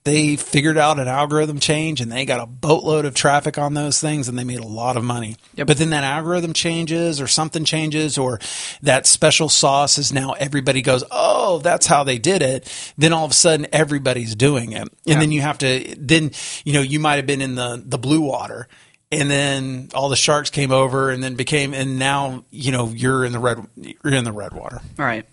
They 0.04 0.36
figured 0.36 0.80
out 0.80 1.00
an 1.00 1.08
algorithm 1.08 1.60
change 1.60 2.02
and 2.02 2.12
they 2.12 2.26
got 2.26 2.40
a 2.42 2.48
boatload 2.48 3.06
of 3.06 3.14
traffic 3.14 3.60
on 3.60 3.76
those 3.76 4.02
things 4.02 4.28
and 4.28 4.38
they 4.38 4.44
made 4.44 4.58
a 4.58 4.68
lot 4.68 4.98
of 4.98 5.04
money. 5.04 5.36
Yep. 5.54 5.68
But 5.68 5.78
then 5.78 5.92
that 5.92 6.04
algorithm 6.04 6.54
changes 6.54 7.22
or 7.22 7.28
something 7.28 7.66
changes 7.66 8.18
or 8.18 8.40
that 8.82 9.06
special 9.06 9.48
sauce 9.48 10.00
is 10.00 10.12
now 10.12 10.32
everybody 10.32 10.82
goes, 10.82 11.04
Oh, 11.12 11.60
that's 11.60 11.86
how 11.86 12.04
they 12.04 12.18
did 12.18 12.42
it. 12.42 12.68
Then 12.98 13.14
all 13.14 13.26
of 13.26 13.32
a 13.32 13.36
sudden 13.36 13.68
everybody's 13.72 14.34
doing 14.34 14.72
it. 14.72 14.82
And 14.82 14.90
yeah. 15.06 15.20
then 15.20 15.32
you 15.32 15.42
have 15.42 15.60
to, 15.60 15.96
then, 16.00 16.32
you 16.66 16.74
know, 16.74 16.82
you 16.82 17.00
might 17.00 17.18
have 17.18 17.28
been 17.28 17.42
in 17.42 17.54
the, 17.54 17.84
the 17.86 18.00
blue 18.00 18.22
water 18.22 18.68
and 19.12 19.30
then 19.30 19.90
all 19.94 20.10
the 20.10 20.16
sharks 20.16 20.50
came 20.50 20.72
over 20.72 21.10
and 21.10 21.22
then 21.22 21.36
became 21.36 21.74
and 21.74 22.00
now 22.00 22.46
you 22.50 22.72
know 22.72 22.90
you're 22.90 23.26
in 23.26 23.32
the 23.32 23.40
red 23.40 23.66
you're 23.76 24.14
in 24.14 24.24
the 24.24 24.32
red 24.32 24.54
water. 24.54 24.82
All 24.98 25.06
right. 25.06 25.26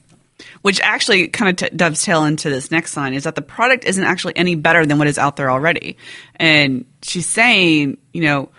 Which 0.62 0.80
actually 0.80 1.28
kind 1.28 1.50
of 1.50 1.70
t- 1.70 1.76
dovetail 1.76 2.24
into 2.24 2.48
this 2.48 2.70
next 2.70 2.96
line 2.96 3.14
is 3.14 3.24
that 3.24 3.34
the 3.34 3.42
product 3.42 3.84
isn't 3.84 4.04
actually 4.04 4.36
any 4.36 4.54
better 4.54 4.86
than 4.86 4.98
what 4.98 5.08
is 5.08 5.18
out 5.18 5.36
there 5.36 5.50
already. 5.50 5.96
And 6.36 6.84
she's 7.02 7.26
saying 7.26 7.98
you 8.12 8.22
know 8.22 8.50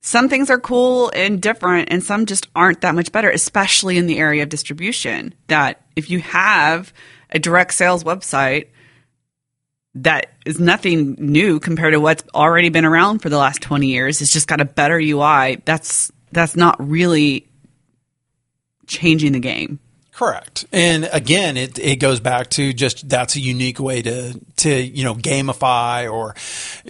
some 0.00 0.28
things 0.28 0.50
are 0.50 0.58
cool 0.58 1.10
and 1.14 1.40
different 1.40 1.88
and 1.90 2.02
some 2.02 2.26
just 2.26 2.48
aren't 2.56 2.80
that 2.80 2.94
much 2.94 3.12
better 3.12 3.30
especially 3.30 3.98
in 3.98 4.06
the 4.06 4.18
area 4.18 4.42
of 4.42 4.48
distribution 4.48 5.32
that 5.46 5.80
if 5.94 6.10
you 6.10 6.18
have 6.18 6.92
a 7.30 7.38
direct 7.38 7.72
sales 7.72 8.02
website 8.02 8.66
that 9.94 10.30
is 10.46 10.58
nothing 10.58 11.16
new 11.18 11.60
compared 11.60 11.92
to 11.92 12.00
what's 12.00 12.24
already 12.34 12.70
been 12.70 12.84
around 12.84 13.20
for 13.20 13.28
the 13.28 13.38
last 13.38 13.60
20 13.62 13.86
years. 13.86 14.22
It's 14.22 14.32
just 14.32 14.48
got 14.48 14.60
a 14.60 14.64
better 14.64 14.98
UI. 14.98 15.60
That's 15.64 16.10
that's 16.30 16.56
not 16.56 16.76
really 16.78 17.46
changing 18.86 19.32
the 19.32 19.40
game. 19.40 19.78
Correct. 20.12 20.66
And 20.72 21.08
again, 21.10 21.56
it, 21.56 21.78
it 21.78 21.96
goes 21.96 22.20
back 22.20 22.50
to 22.50 22.72
just 22.72 23.08
that's 23.08 23.34
a 23.34 23.40
unique 23.40 23.80
way 23.80 24.02
to 24.02 24.38
to 24.56 24.82
you 24.82 25.04
know 25.04 25.14
gamify 25.14 26.10
or 26.10 26.34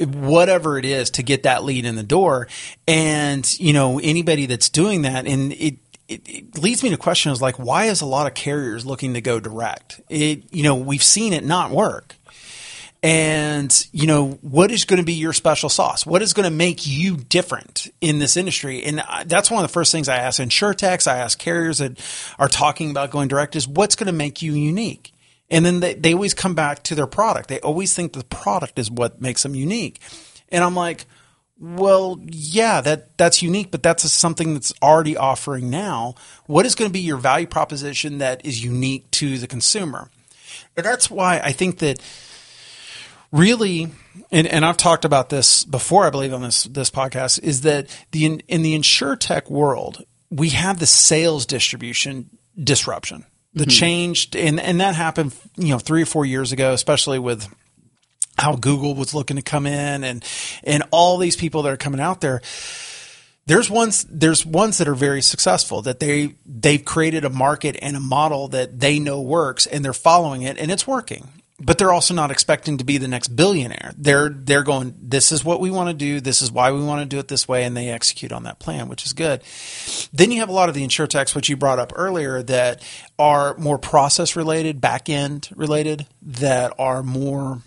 whatever 0.04 0.76
it 0.76 0.84
is 0.84 1.10
to 1.10 1.22
get 1.22 1.44
that 1.44 1.62
lead 1.62 1.84
in 1.84 1.94
the 1.94 2.02
door. 2.02 2.48
And 2.86 3.58
you 3.60 3.72
know 3.72 4.00
anybody 4.00 4.46
that's 4.46 4.68
doing 4.68 5.02
that, 5.02 5.26
and 5.26 5.52
it 5.52 5.76
it, 6.08 6.58
leads 6.58 6.82
me 6.82 6.90
to 6.90 6.96
questions 6.96 7.40
like 7.40 7.58
why 7.58 7.84
is 7.84 8.00
a 8.00 8.06
lot 8.06 8.26
of 8.26 8.34
carriers 8.34 8.84
looking 8.84 9.14
to 9.14 9.20
go 9.20 9.38
direct? 9.38 10.00
It 10.08 10.52
you 10.52 10.64
know 10.64 10.74
we've 10.74 11.02
seen 11.02 11.32
it 11.32 11.44
not 11.44 11.70
work 11.70 12.16
and 13.02 13.88
you 13.90 14.06
know 14.06 14.38
what 14.42 14.70
is 14.70 14.84
going 14.84 14.98
to 14.98 15.04
be 15.04 15.14
your 15.14 15.32
special 15.32 15.68
sauce? 15.68 16.06
What 16.06 16.22
is 16.22 16.32
going 16.32 16.44
to 16.44 16.54
make 16.54 16.86
you 16.86 17.16
different 17.16 17.92
in 18.00 18.20
this 18.20 18.36
industry? 18.36 18.84
And 18.84 19.02
that's 19.26 19.50
one 19.50 19.62
of 19.62 19.68
the 19.68 19.72
first 19.72 19.90
things 19.90 20.08
i 20.08 20.16
ask 20.16 20.40
insurtechs 20.40 21.08
i 21.08 21.18
ask 21.18 21.38
carriers 21.38 21.78
that 21.78 21.98
are 22.38 22.48
talking 22.48 22.90
about 22.90 23.10
going 23.10 23.28
direct 23.28 23.56
is 23.56 23.66
what's 23.66 23.96
going 23.96 24.06
to 24.06 24.12
make 24.12 24.40
you 24.40 24.54
unique? 24.54 25.12
And 25.50 25.66
then 25.66 25.80
they, 25.80 25.94
they 25.94 26.14
always 26.14 26.32
come 26.32 26.54
back 26.54 26.82
to 26.84 26.94
their 26.94 27.06
product. 27.06 27.48
They 27.48 27.60
always 27.60 27.92
think 27.92 28.12
the 28.12 28.24
product 28.24 28.78
is 28.78 28.90
what 28.90 29.20
makes 29.20 29.42
them 29.42 29.54
unique. 29.54 30.00
And 30.50 30.62
i'm 30.62 30.76
like 30.76 31.06
well 31.58 32.18
yeah 32.24 32.80
that 32.80 33.16
that's 33.16 33.40
unique 33.40 33.70
but 33.70 33.84
that's 33.84 34.10
something 34.10 34.54
that's 34.54 34.72
already 34.80 35.16
offering 35.16 35.70
now. 35.70 36.14
What 36.46 36.66
is 36.66 36.76
going 36.76 36.88
to 36.88 36.92
be 36.92 37.00
your 37.00 37.16
value 37.16 37.48
proposition 37.48 38.18
that 38.18 38.46
is 38.46 38.62
unique 38.62 39.10
to 39.12 39.38
the 39.38 39.48
consumer? 39.48 40.08
And 40.76 40.86
that's 40.86 41.10
why 41.10 41.40
i 41.42 41.50
think 41.50 41.78
that 41.78 41.98
really, 43.32 43.90
and, 44.30 44.46
and 44.46 44.64
I've 44.64 44.76
talked 44.76 45.04
about 45.04 45.30
this 45.30 45.64
before, 45.64 46.06
I 46.06 46.10
believe, 46.10 46.32
on 46.32 46.42
this 46.42 46.64
this 46.64 46.90
podcast, 46.90 47.42
is 47.42 47.62
that 47.62 47.88
the 48.12 48.26
in, 48.26 48.40
in 48.48 48.62
the 48.62 48.74
insure 48.74 49.16
tech 49.16 49.50
world, 49.50 50.04
we 50.30 50.50
have 50.50 50.78
the 50.78 50.86
sales 50.86 51.46
distribution 51.46 52.30
disruption. 52.62 53.24
The 53.54 53.64
mm-hmm. 53.64 53.70
changed, 53.70 54.36
and 54.36 54.60
and 54.60 54.80
that 54.80 54.94
happened, 54.94 55.34
you 55.56 55.68
know, 55.68 55.78
three 55.78 56.02
or 56.02 56.06
four 56.06 56.24
years 56.24 56.52
ago, 56.52 56.72
especially 56.72 57.18
with 57.18 57.52
how 58.38 58.56
Google 58.56 58.94
was 58.94 59.14
looking 59.14 59.36
to 59.36 59.42
come 59.42 59.66
in, 59.66 60.04
and 60.04 60.24
and 60.64 60.84
all 60.90 61.18
these 61.18 61.36
people 61.36 61.62
that 61.62 61.72
are 61.72 61.76
coming 61.76 62.00
out 62.00 62.20
there 62.20 62.40
there's 63.46 63.68
ones 63.68 64.06
there's 64.08 64.46
ones 64.46 64.78
that 64.78 64.88
are 64.88 64.94
very 64.94 65.22
successful 65.22 65.82
that 65.82 66.00
they 66.00 66.34
they've 66.46 66.84
created 66.84 67.24
a 67.24 67.30
market 67.30 67.76
and 67.82 67.96
a 67.96 68.00
model 68.00 68.48
that 68.48 68.78
they 68.78 68.98
know 68.98 69.20
works 69.20 69.66
and 69.66 69.84
they're 69.84 69.92
following 69.92 70.42
it 70.42 70.58
and 70.58 70.70
it's 70.70 70.86
working 70.86 71.28
but 71.64 71.78
they're 71.78 71.92
also 71.92 72.14
not 72.14 72.30
expecting 72.30 72.78
to 72.78 72.84
be 72.84 72.98
the 72.98 73.08
next 73.08 73.28
billionaire. 73.28 73.92
They're 73.96 74.28
they're 74.28 74.62
going. 74.62 74.94
This 75.00 75.32
is 75.32 75.44
what 75.44 75.60
we 75.60 75.70
want 75.70 75.88
to 75.88 75.94
do. 75.94 76.20
This 76.20 76.42
is 76.42 76.50
why 76.50 76.72
we 76.72 76.82
want 76.82 77.00
to 77.02 77.06
do 77.06 77.18
it 77.18 77.28
this 77.28 77.46
way, 77.46 77.64
and 77.64 77.76
they 77.76 77.88
execute 77.88 78.32
on 78.32 78.44
that 78.44 78.58
plan, 78.58 78.88
which 78.88 79.06
is 79.06 79.12
good. 79.12 79.42
Then 80.12 80.30
you 80.30 80.40
have 80.40 80.48
a 80.48 80.52
lot 80.52 80.68
of 80.68 80.74
the 80.74 80.84
insurtechs, 80.84 81.34
which 81.34 81.48
you 81.48 81.56
brought 81.56 81.78
up 81.78 81.92
earlier, 81.94 82.42
that 82.42 82.82
are 83.18 83.56
more 83.56 83.78
process 83.78 84.36
related, 84.36 84.80
back 84.80 85.08
end 85.08 85.48
related, 85.54 86.06
that 86.22 86.72
are 86.78 87.02
more 87.02 87.62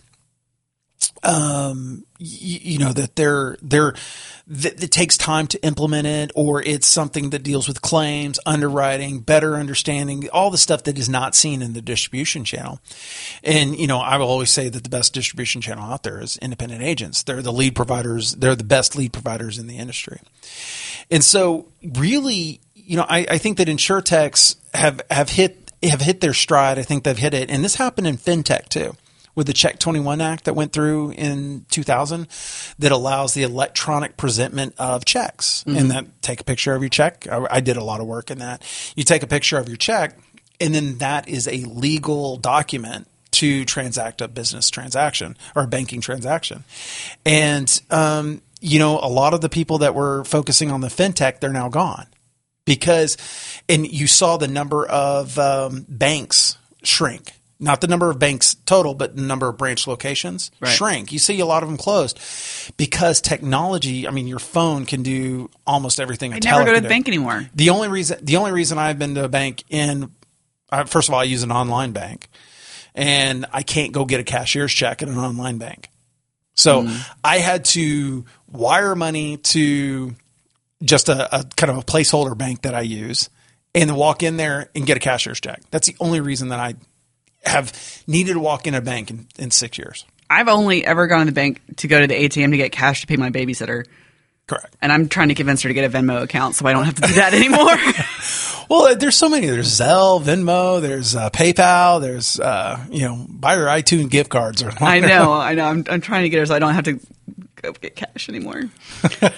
um, 1.22 2.04
you, 2.18 2.58
you 2.62 2.78
know 2.78 2.92
that 2.92 3.16
they're 3.16 3.56
they're 3.62 3.94
that 4.46 4.82
it 4.82 4.92
takes 4.92 5.16
time 5.16 5.46
to 5.48 5.62
implement 5.64 6.06
it, 6.06 6.30
or 6.34 6.62
it's 6.62 6.86
something 6.86 7.30
that 7.30 7.42
deals 7.42 7.66
with 7.66 7.82
claims, 7.82 8.38
underwriting, 8.46 9.20
better 9.20 9.56
understanding, 9.56 10.28
all 10.30 10.50
the 10.50 10.58
stuff 10.58 10.84
that 10.84 10.98
is 10.98 11.08
not 11.08 11.34
seen 11.34 11.62
in 11.62 11.72
the 11.72 11.82
distribution 11.82 12.44
channel. 12.44 12.80
And 13.42 13.78
you 13.78 13.86
know, 13.86 13.98
I 13.98 14.16
will 14.18 14.28
always 14.28 14.50
say 14.50 14.68
that 14.68 14.84
the 14.84 14.90
best 14.90 15.12
distribution 15.12 15.60
channel 15.60 15.84
out 15.84 16.02
there 16.02 16.20
is 16.20 16.36
independent 16.38 16.82
agents. 16.82 17.22
They're 17.22 17.42
the 17.42 17.52
lead 17.52 17.74
providers. 17.74 18.34
They're 18.34 18.56
the 18.56 18.64
best 18.64 18.96
lead 18.96 19.12
providers 19.12 19.58
in 19.58 19.66
the 19.66 19.78
industry. 19.78 20.20
And 21.10 21.24
so, 21.24 21.68
really, 21.82 22.60
you 22.74 22.96
know, 22.96 23.06
I, 23.08 23.26
I 23.30 23.38
think 23.38 23.58
that 23.58 23.68
insurtechs 23.68 24.56
have 24.74 25.00
have 25.10 25.30
hit 25.30 25.72
have 25.82 26.00
hit 26.00 26.20
their 26.20 26.34
stride. 26.34 26.78
I 26.78 26.82
think 26.82 27.04
they've 27.04 27.18
hit 27.18 27.34
it, 27.34 27.50
and 27.50 27.64
this 27.64 27.76
happened 27.76 28.06
in 28.06 28.16
fintech 28.16 28.68
too 28.68 28.96
with 29.36 29.46
the 29.46 29.52
Check 29.52 29.78
21 29.78 30.20
Act 30.20 30.46
that 30.46 30.54
went 30.54 30.72
through 30.72 31.12
in 31.12 31.66
2000 31.70 32.26
that 32.80 32.90
allows 32.90 33.34
the 33.34 33.44
electronic 33.44 34.16
presentment 34.16 34.74
of 34.78 35.04
checks. 35.04 35.62
Mm-hmm. 35.64 35.78
And 35.78 35.90
that 35.92 36.22
take 36.22 36.40
a 36.40 36.44
picture 36.44 36.74
of 36.74 36.82
your 36.82 36.88
check. 36.88 37.28
I, 37.30 37.46
I 37.48 37.60
did 37.60 37.76
a 37.76 37.84
lot 37.84 38.00
of 38.00 38.06
work 38.06 38.32
in 38.32 38.38
that. 38.38 38.64
You 38.96 39.04
take 39.04 39.22
a 39.22 39.28
picture 39.28 39.58
of 39.58 39.68
your 39.68 39.76
check, 39.76 40.18
and 40.58 40.74
then 40.74 40.98
that 40.98 41.28
is 41.28 41.46
a 41.46 41.58
legal 41.58 42.38
document 42.38 43.06
to 43.32 43.66
transact 43.66 44.22
a 44.22 44.28
business 44.28 44.70
transaction 44.70 45.36
or 45.54 45.64
a 45.64 45.66
banking 45.66 46.00
transaction. 46.00 46.64
And, 47.26 47.82
um, 47.90 48.40
you 48.62 48.78
know, 48.78 48.98
a 48.98 49.10
lot 49.10 49.34
of 49.34 49.42
the 49.42 49.50
people 49.50 49.78
that 49.78 49.94
were 49.94 50.24
focusing 50.24 50.70
on 50.70 50.80
the 50.80 50.88
fintech, 50.88 51.40
they're 51.40 51.52
now 51.52 51.68
gone 51.68 52.06
because, 52.64 53.18
and 53.68 53.86
you 53.86 54.06
saw 54.06 54.38
the 54.38 54.48
number 54.48 54.86
of 54.86 55.38
um, 55.38 55.84
banks 55.86 56.56
shrink 56.82 57.35
not 57.58 57.80
the 57.80 57.86
number 57.86 58.10
of 58.10 58.18
banks 58.18 58.54
total, 58.66 58.94
but 58.94 59.16
the 59.16 59.22
number 59.22 59.48
of 59.48 59.56
branch 59.56 59.86
locations 59.86 60.50
right. 60.60 60.70
shrink. 60.70 61.12
You 61.12 61.18
see 61.18 61.40
a 61.40 61.46
lot 61.46 61.62
of 61.62 61.68
them 61.68 61.78
closed 61.78 62.18
because 62.76 63.20
technology. 63.20 64.06
I 64.06 64.10
mean, 64.10 64.26
your 64.26 64.38
phone 64.38 64.84
can 64.84 65.02
do 65.02 65.50
almost 65.66 65.98
everything. 65.98 66.32
I 66.32 66.40
never 66.42 66.64
go 66.64 66.74
to 66.74 66.80
the 66.80 66.88
bank 66.88 67.08
anymore. 67.08 67.48
The 67.54 67.70
only 67.70 67.88
reason 67.88 68.18
the 68.22 68.36
only 68.36 68.52
reason 68.52 68.78
I've 68.78 68.98
been 68.98 69.14
to 69.14 69.24
a 69.24 69.28
bank 69.28 69.64
in 69.70 70.10
uh, 70.70 70.84
first 70.84 71.08
of 71.08 71.14
all, 71.14 71.20
I 71.20 71.24
use 71.24 71.42
an 71.42 71.52
online 71.52 71.92
bank, 71.92 72.28
and 72.94 73.46
I 73.52 73.62
can't 73.62 73.92
go 73.92 74.04
get 74.04 74.20
a 74.20 74.24
cashier's 74.24 74.72
check 74.72 75.02
at 75.02 75.08
an 75.08 75.18
online 75.18 75.58
bank. 75.58 75.90
So 76.54 76.82
mm. 76.82 77.10
I 77.22 77.38
had 77.38 77.64
to 77.66 78.24
wire 78.48 78.94
money 78.94 79.36
to 79.36 80.14
just 80.82 81.08
a, 81.08 81.38
a 81.40 81.44
kind 81.56 81.70
of 81.70 81.78
a 81.78 81.82
placeholder 81.82 82.36
bank 82.36 82.62
that 82.62 82.74
I 82.74 82.80
use, 82.82 83.30
and 83.74 83.96
walk 83.96 84.22
in 84.22 84.36
there 84.36 84.70
and 84.74 84.86
get 84.86 84.96
a 84.96 85.00
cashier's 85.00 85.40
check. 85.40 85.62
That's 85.70 85.86
the 85.86 85.96
only 86.00 86.20
reason 86.20 86.48
that 86.48 86.60
I 86.60 86.74
have 87.46 88.02
needed 88.06 88.34
to 88.34 88.40
walk 88.40 88.66
in 88.66 88.74
a 88.74 88.80
bank 88.80 89.10
in, 89.10 89.26
in 89.38 89.50
six 89.50 89.78
years. 89.78 90.04
I've 90.28 90.48
only 90.48 90.84
ever 90.84 91.06
gone 91.06 91.20
to 91.20 91.26
the 91.26 91.32
bank 91.32 91.60
to 91.76 91.88
go 91.88 92.00
to 92.00 92.06
the 92.06 92.14
ATM 92.14 92.50
to 92.50 92.56
get 92.56 92.72
cash 92.72 93.02
to 93.02 93.06
pay 93.06 93.16
my 93.16 93.30
babysitter. 93.30 93.84
Correct. 94.46 94.76
And 94.80 94.92
I'm 94.92 95.08
trying 95.08 95.28
to 95.28 95.34
convince 95.34 95.62
her 95.62 95.68
to 95.68 95.74
get 95.74 95.84
a 95.84 95.88
Venmo 95.88 96.22
account 96.22 96.54
so 96.54 96.66
I 96.66 96.72
don't 96.72 96.84
have 96.84 96.94
to 96.94 97.02
do 97.02 97.14
that 97.14 97.34
anymore. 97.34 97.76
well, 98.68 98.96
there's 98.96 99.16
so 99.16 99.28
many. 99.28 99.46
There's 99.46 99.68
Zelle, 99.68 100.22
Venmo, 100.22 100.80
there's 100.80 101.16
uh, 101.16 101.30
PayPal, 101.30 102.00
there's, 102.00 102.38
uh, 102.38 102.84
you 102.90 103.00
know, 103.00 103.26
buy 103.28 103.56
your 103.56 103.66
iTunes 103.66 104.10
gift 104.10 104.30
cards. 104.30 104.62
Or 104.62 104.72
I 104.80 105.00
know, 105.00 105.32
I 105.32 105.54
know. 105.54 105.64
I'm, 105.64 105.84
I'm 105.88 106.00
trying 106.00 106.22
to 106.22 106.28
get 106.28 106.38
her 106.38 106.46
so 106.46 106.54
I 106.54 106.58
don't 106.60 106.74
have 106.74 106.84
to 106.84 107.00
go 107.56 107.72
get 107.72 107.96
cash 107.96 108.28
anymore. 108.28 108.62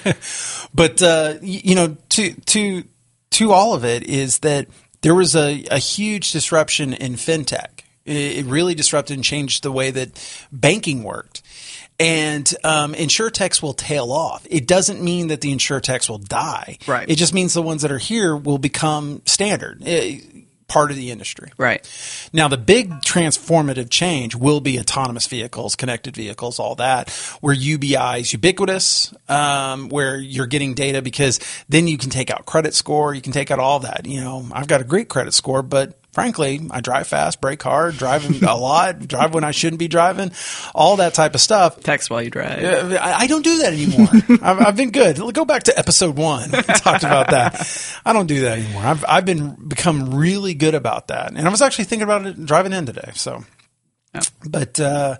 but, 0.74 1.02
uh, 1.02 1.34
you 1.40 1.74
know, 1.74 1.96
to, 2.10 2.32
to, 2.32 2.84
to 3.30 3.52
all 3.52 3.74
of 3.74 3.84
it 3.84 4.02
is 4.02 4.40
that 4.40 4.68
there 5.00 5.14
was 5.14 5.34
a, 5.36 5.64
a 5.70 5.78
huge 5.78 6.32
disruption 6.32 6.92
in 6.92 7.14
fintech 7.14 7.82
it 8.08 8.46
really 8.46 8.74
disrupted 8.74 9.16
and 9.16 9.24
changed 9.24 9.62
the 9.62 9.72
way 9.72 9.90
that 9.90 10.10
banking 10.52 11.02
worked. 11.02 11.42
And 12.00 12.52
um, 12.62 12.94
insurtechs 12.94 13.60
will 13.60 13.74
tail 13.74 14.12
off. 14.12 14.46
It 14.48 14.68
doesn't 14.68 15.02
mean 15.02 15.28
that 15.28 15.40
the 15.40 15.52
insurtechs 15.52 16.08
will 16.08 16.18
die. 16.18 16.78
Right. 16.86 17.08
It 17.10 17.16
just 17.16 17.34
means 17.34 17.54
the 17.54 17.62
ones 17.62 17.82
that 17.82 17.90
are 17.90 17.98
here 17.98 18.36
will 18.36 18.58
become 18.58 19.22
standard. 19.26 19.82
It, 19.82 20.22
eh, 20.24 20.38
part 20.68 20.90
of 20.90 20.96
the 20.96 21.10
industry. 21.10 21.50
Right. 21.56 21.82
Now, 22.32 22.46
the 22.46 22.58
big 22.58 22.90
transformative 23.00 23.90
change 23.90 24.36
will 24.36 24.60
be 24.60 24.78
autonomous 24.78 25.26
vehicles, 25.26 25.74
connected 25.74 26.14
vehicles, 26.14 26.58
all 26.58 26.74
that, 26.76 27.10
where 27.40 27.54
UBI 27.54 28.20
is 28.20 28.32
ubiquitous, 28.32 29.12
um, 29.28 29.88
where 29.88 30.18
you're 30.18 30.46
getting 30.46 30.74
data 30.74 31.00
because 31.02 31.40
then 31.68 31.88
you 31.88 31.96
can 31.96 32.10
take 32.10 32.30
out 32.30 32.44
credit 32.44 32.74
score, 32.74 33.14
you 33.14 33.22
can 33.22 33.32
take 33.32 33.50
out 33.50 33.58
all 33.58 33.80
that. 33.80 34.06
You 34.06 34.20
know, 34.20 34.46
I've 34.52 34.68
got 34.68 34.82
a 34.82 34.84
great 34.84 35.08
credit 35.08 35.32
score, 35.32 35.62
but 35.62 35.97
frankly, 36.18 36.60
I 36.72 36.80
drive 36.80 37.06
fast, 37.06 37.40
brake 37.40 37.62
hard, 37.62 37.96
driving 37.96 38.42
a 38.42 38.56
lot, 38.58 39.06
drive 39.06 39.34
when 39.34 39.44
I 39.44 39.52
shouldn't 39.52 39.78
be 39.78 39.86
driving, 39.86 40.32
all 40.74 40.96
that 40.96 41.14
type 41.14 41.36
of 41.36 41.40
stuff. 41.40 41.78
Text 41.78 42.10
while 42.10 42.20
you 42.20 42.28
drive. 42.28 42.60
I, 42.92 43.20
I 43.20 43.26
don't 43.28 43.44
do 43.44 43.58
that 43.58 43.72
anymore. 43.72 44.08
I've, 44.42 44.66
I've, 44.66 44.76
been 44.76 44.90
good. 44.90 45.20
Go 45.32 45.44
back 45.44 45.62
to 45.64 45.78
episode 45.78 46.16
one. 46.16 46.50
Talked 46.50 47.04
about 47.04 47.30
that. 47.30 48.00
I 48.04 48.12
don't 48.12 48.26
do 48.26 48.40
that 48.40 48.58
anymore. 48.58 48.82
I've, 48.82 49.04
I've 49.08 49.24
been 49.24 49.54
become 49.68 50.12
really 50.12 50.54
good 50.54 50.74
about 50.74 51.06
that. 51.06 51.30
And 51.36 51.46
I 51.46 51.50
was 51.50 51.62
actually 51.62 51.84
thinking 51.84 52.02
about 52.02 52.26
it 52.26 52.44
driving 52.44 52.72
in 52.72 52.84
today. 52.84 53.12
So, 53.14 53.44
oh. 54.16 54.20
but, 54.44 54.80
uh, 54.80 55.18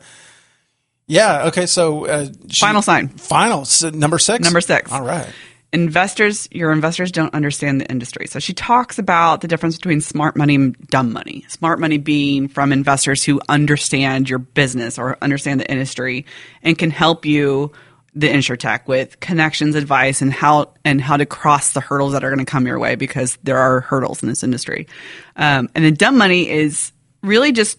yeah. 1.07 1.47
Okay. 1.47 1.67
So, 1.67 2.07
uh, 2.07 2.27
she, 2.51 2.61
final 2.61 2.83
sign. 2.83 3.07
Final. 3.07 3.65
So 3.67 3.91
number 3.91 4.19
six. 4.19 4.43
Number 4.43 4.61
six. 4.61 4.91
All 4.91 5.03
right 5.03 5.33
investors, 5.73 6.49
your 6.51 6.73
investors 6.73 7.13
don't 7.13 7.35
understand 7.35 7.81
the 7.81 7.91
industry. 7.91 8.27
So 8.27 8.39
she 8.39 8.55
talks 8.55 8.99
about 8.99 9.43
the 9.43 9.49
difference 9.49 9.77
between 9.77 10.01
smart 10.01 10.37
money 10.37 10.55
and 10.55 10.77
dumb 10.89 11.13
money. 11.13 11.45
Smart 11.49 11.79
money 11.79 11.99
being 11.99 12.49
from 12.49 12.73
investors 12.73 13.23
who 13.23 13.41
understand 13.49 14.31
your 14.31 14.39
business 14.39 14.99
or 14.99 15.19
understand 15.21 15.61
the 15.61 15.71
industry 15.71 16.25
and 16.63 16.79
can 16.79 16.91
help 16.91 17.27
you 17.27 17.73
the 18.15 18.29
insurtech 18.29 18.89
with 18.89 19.21
connections, 19.21 19.75
advice, 19.75 20.23
and 20.23 20.33
how 20.33 20.73
and 20.85 21.01
how 21.01 21.17
to 21.17 21.27
cross 21.27 21.73
the 21.73 21.81
hurdles 21.81 22.13
that 22.13 22.25
are 22.25 22.31
going 22.31 22.45
to 22.45 22.51
come 22.51 22.67
your 22.67 22.79
way 22.79 22.97
because 22.97 23.39
there 23.45 23.59
are 23.59 23.81
hurdles 23.81 24.23
in 24.23 24.29
this 24.29 24.43
industry. 24.43 24.89
Um, 25.37 25.69
and 25.75 25.85
then 25.85 25.95
dumb 25.95 26.17
money 26.17 26.49
is 26.49 26.93
really 27.23 27.53
just 27.53 27.79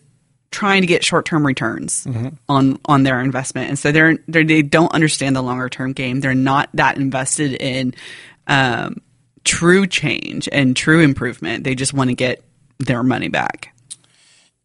trying 0.51 0.81
to 0.81 0.87
get 0.87 1.03
short 1.03 1.25
term 1.25 1.45
returns 1.45 2.05
mm-hmm. 2.05 2.29
on 2.47 2.79
on 2.85 3.03
their 3.03 3.21
investment, 3.21 3.69
and 3.69 3.79
so 3.79 3.91
they're, 3.91 4.17
they're 4.27 4.43
they 4.43 4.61
do 4.61 4.81
not 4.81 4.93
understand 4.93 5.35
the 5.35 5.41
longer 5.41 5.69
term 5.69 5.93
game. 5.93 6.19
They're 6.19 6.35
not 6.35 6.69
that 6.73 6.97
invested 6.97 7.53
in 7.53 7.93
um, 8.47 9.01
true 9.43 9.87
change 9.87 10.49
and 10.51 10.75
true 10.75 11.01
improvement. 11.01 11.63
They 11.63 11.75
just 11.75 11.93
want 11.93 12.09
to 12.09 12.15
get 12.15 12.43
their 12.79 13.03
money 13.03 13.29
back. 13.29 13.75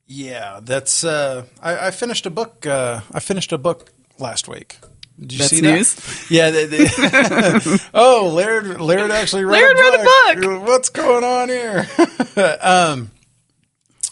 Yeah, 0.06 0.60
that's. 0.62 1.04
Uh, 1.04 1.44
I, 1.62 1.88
I, 1.88 1.90
finished 1.90 2.26
a 2.26 2.30
book. 2.30 2.66
Uh, 2.66 3.00
I 3.12 3.20
finished 3.20 3.52
a 3.52 3.58
book 3.58 3.90
last 4.18 4.48
week. 4.48 4.78
Did 5.18 5.32
you 5.32 5.38
That's 5.38 5.50
see 5.50 5.60
news? 5.60 5.94
that? 5.94 6.30
Yeah. 6.30 6.50
They, 6.50 6.66
they, 6.66 7.78
oh, 7.94 8.32
Laird, 8.34 8.80
Laird 8.80 9.12
actually 9.12 9.44
read, 9.44 9.62
Laird 9.62 9.76
a 9.76 9.80
read 9.80 10.00
the 10.00 10.46
book. 10.48 10.66
What's 10.66 10.88
going 10.88 11.22
on 11.22 11.48
here? 11.48 11.86
um, 12.60 13.10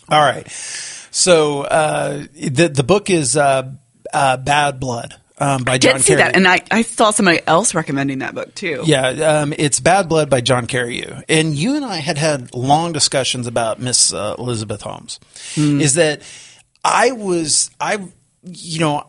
all 0.08 0.20
right. 0.20 0.46
So 1.12 1.62
uh, 1.62 2.24
the 2.34 2.68
the 2.68 2.82
book 2.82 3.10
is 3.10 3.36
uh, 3.36 3.70
uh, 4.12 4.36
Bad 4.38 4.80
Blood. 4.80 5.14
Um, 5.38 5.64
by 5.64 5.76
John 5.76 5.94
I 5.94 5.96
did 5.96 6.04
see 6.04 6.14
that, 6.14 6.36
and 6.36 6.46
I, 6.46 6.60
I 6.70 6.82
saw 6.82 7.10
somebody 7.10 7.40
else 7.46 7.74
recommending 7.74 8.20
that 8.20 8.34
book 8.34 8.54
too. 8.54 8.82
Yeah, 8.84 9.08
um, 9.08 9.52
it's 9.56 9.80
Bad 9.80 10.08
Blood 10.08 10.30
by 10.30 10.40
John 10.40 10.66
Carreyrou, 10.66 11.24
and 11.28 11.54
you 11.54 11.76
and 11.76 11.84
I 11.84 11.96
had 11.96 12.16
had 12.16 12.54
long 12.54 12.92
discussions 12.92 13.46
about 13.46 13.80
Miss 13.80 14.12
uh, 14.12 14.36
Elizabeth 14.38 14.82
Holmes. 14.82 15.20
Mm. 15.54 15.80
Is 15.80 15.94
that 15.94 16.22
I 16.84 17.12
was 17.12 17.70
I, 17.80 18.06
you 18.44 18.80
know, 18.80 19.06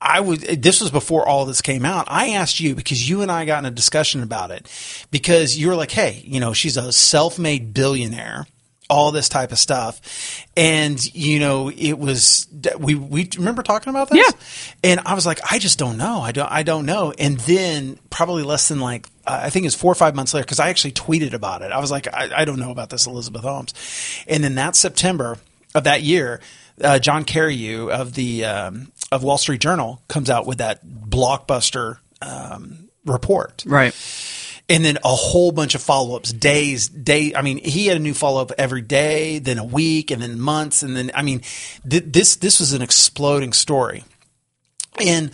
I 0.00 0.20
was 0.20 0.40
this 0.40 0.80
was 0.80 0.90
before 0.90 1.26
all 1.26 1.46
this 1.46 1.62
came 1.62 1.84
out. 1.84 2.06
I 2.08 2.30
asked 2.30 2.60
you 2.60 2.74
because 2.74 3.08
you 3.08 3.22
and 3.22 3.30
I 3.30 3.44
got 3.44 3.60
in 3.60 3.66
a 3.66 3.70
discussion 3.70 4.22
about 4.22 4.50
it 4.50 4.68
because 5.10 5.56
you 5.56 5.68
were 5.68 5.76
like, 5.76 5.90
hey, 5.90 6.22
you 6.24 6.40
know, 6.40 6.52
she's 6.52 6.76
a 6.76 6.92
self-made 6.92 7.72
billionaire 7.72 8.46
all 8.88 9.12
this 9.12 9.28
type 9.28 9.52
of 9.52 9.58
stuff. 9.58 10.46
And, 10.56 11.02
you 11.14 11.40
know, 11.40 11.70
it 11.70 11.94
was, 11.94 12.46
we, 12.78 12.94
we 12.94 13.28
remember 13.36 13.62
talking 13.62 13.90
about 13.90 14.10
this? 14.10 14.18
Yeah. 14.18 14.90
And 14.90 15.00
I 15.04 15.14
was 15.14 15.26
like, 15.26 15.40
I 15.50 15.58
just 15.58 15.78
don't 15.78 15.96
know. 15.96 16.20
I 16.20 16.32
don't, 16.32 16.50
I 16.50 16.62
don't 16.62 16.86
know. 16.86 17.12
And 17.18 17.38
then 17.40 17.98
probably 18.10 18.42
less 18.42 18.68
than 18.68 18.80
like, 18.80 19.08
uh, 19.26 19.40
I 19.42 19.50
think 19.50 19.64
it 19.64 19.68
was 19.68 19.74
four 19.74 19.90
or 19.90 19.96
five 19.96 20.14
months 20.14 20.34
later, 20.34 20.44
because 20.44 20.60
I 20.60 20.68
actually 20.68 20.92
tweeted 20.92 21.32
about 21.32 21.62
it. 21.62 21.72
I 21.72 21.80
was 21.80 21.90
like, 21.90 22.06
I, 22.12 22.30
I, 22.34 22.44
don't 22.44 22.60
know 22.60 22.70
about 22.70 22.90
this 22.90 23.06
Elizabeth 23.06 23.42
Holmes. 23.42 23.74
And 24.28 24.44
then 24.44 24.54
that 24.54 24.76
September 24.76 25.38
of 25.74 25.84
that 25.84 26.02
year, 26.02 26.40
uh, 26.80 26.98
John 26.98 27.24
Carreyrou 27.24 27.90
of 27.90 28.14
the, 28.14 28.44
um, 28.44 28.92
of 29.10 29.22
Wall 29.22 29.38
Street 29.38 29.60
Journal 29.60 30.00
comes 30.08 30.30
out 30.30 30.46
with 30.46 30.58
that 30.58 30.86
blockbuster, 30.86 31.98
um, 32.22 32.88
report. 33.04 33.64
Right 33.66 33.94
and 34.68 34.84
then 34.84 34.98
a 35.04 35.14
whole 35.14 35.52
bunch 35.52 35.74
of 35.74 35.82
follow 35.82 36.16
ups, 36.16 36.32
days, 36.32 36.88
day. 36.88 37.32
I 37.34 37.42
mean, 37.42 37.58
he 37.58 37.86
had 37.86 37.96
a 37.96 38.00
new 38.00 38.14
follow 38.14 38.42
up 38.42 38.52
every 38.58 38.82
day, 38.82 39.38
then 39.38 39.58
a 39.58 39.64
week, 39.64 40.10
and 40.10 40.20
then 40.20 40.40
months, 40.40 40.82
and 40.82 40.96
then 40.96 41.10
I 41.14 41.22
mean, 41.22 41.42
th- 41.88 42.04
this 42.06 42.36
this 42.36 42.58
was 42.60 42.72
an 42.72 42.82
exploding 42.82 43.52
story. 43.52 44.04
And 45.00 45.30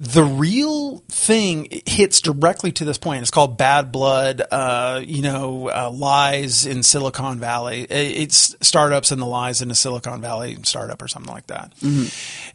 The 0.00 0.22
real 0.22 0.98
thing 1.08 1.82
hits 1.84 2.20
directly 2.20 2.70
to 2.70 2.84
this 2.84 2.98
point. 2.98 3.22
It's 3.22 3.32
called 3.32 3.58
bad 3.58 3.90
blood, 3.90 4.40
uh, 4.48 5.02
you 5.04 5.22
know, 5.22 5.68
uh, 5.70 5.90
lies 5.90 6.64
in 6.66 6.84
Silicon 6.84 7.40
Valley. 7.40 7.82
It's 7.90 8.54
startups 8.60 9.10
and 9.10 9.20
the 9.20 9.26
lies 9.26 9.60
in 9.60 9.72
a 9.72 9.74
Silicon 9.74 10.20
Valley 10.20 10.56
startup 10.62 11.02
or 11.02 11.08
something 11.08 11.32
like 11.32 11.48
that. 11.48 11.72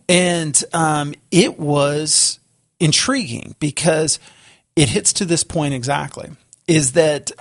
And 0.08 0.64
um, 0.72 1.16
it 1.32 1.60
was 1.60 2.40
intriguing 2.80 3.56
because 3.60 4.20
it 4.76 4.90
hits 4.90 5.14
to 5.14 5.26
this 5.26 5.44
point 5.44 5.74
exactly 5.74 6.32
is 6.68 6.94
that 6.94 7.32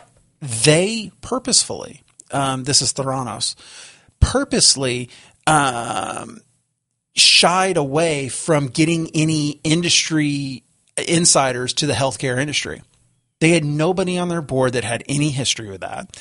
they 0.41 1.13
purposefully, 1.21 2.03
um, 2.31 2.65
this 2.65 2.83
is 2.83 2.93
Theranos, 2.93 3.55
purposely 4.21 5.09
um, 5.47 6.41
shied 7.15 7.77
away 7.77 8.29
from 8.29 8.69
getting 8.69 9.11
any 9.15 9.61
industry 9.65 10.65
insiders 11.09 11.73
to 11.75 11.87
the 11.87 11.93
healthcare 11.93 12.39
industry. 12.39 12.83
They 13.41 13.51
had 13.51 13.65
nobody 13.65 14.19
on 14.19 14.29
their 14.29 14.43
board 14.43 14.75
that 14.75 14.85
had 14.85 15.03
any 15.09 15.31
history 15.31 15.69
with 15.69 15.81
that. 15.81 16.17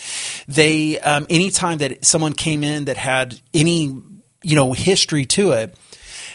They, 0.47 0.99
um, 0.99 1.27
anytime 1.29 1.77
that 1.79 2.03
someone 2.03 2.33
came 2.33 2.63
in 2.63 2.85
that 2.85 2.97
had 2.97 3.39
any, 3.53 3.95
you 4.41 4.55
know, 4.55 4.73
history 4.73 5.25
to 5.25 5.51
it, 5.51 5.77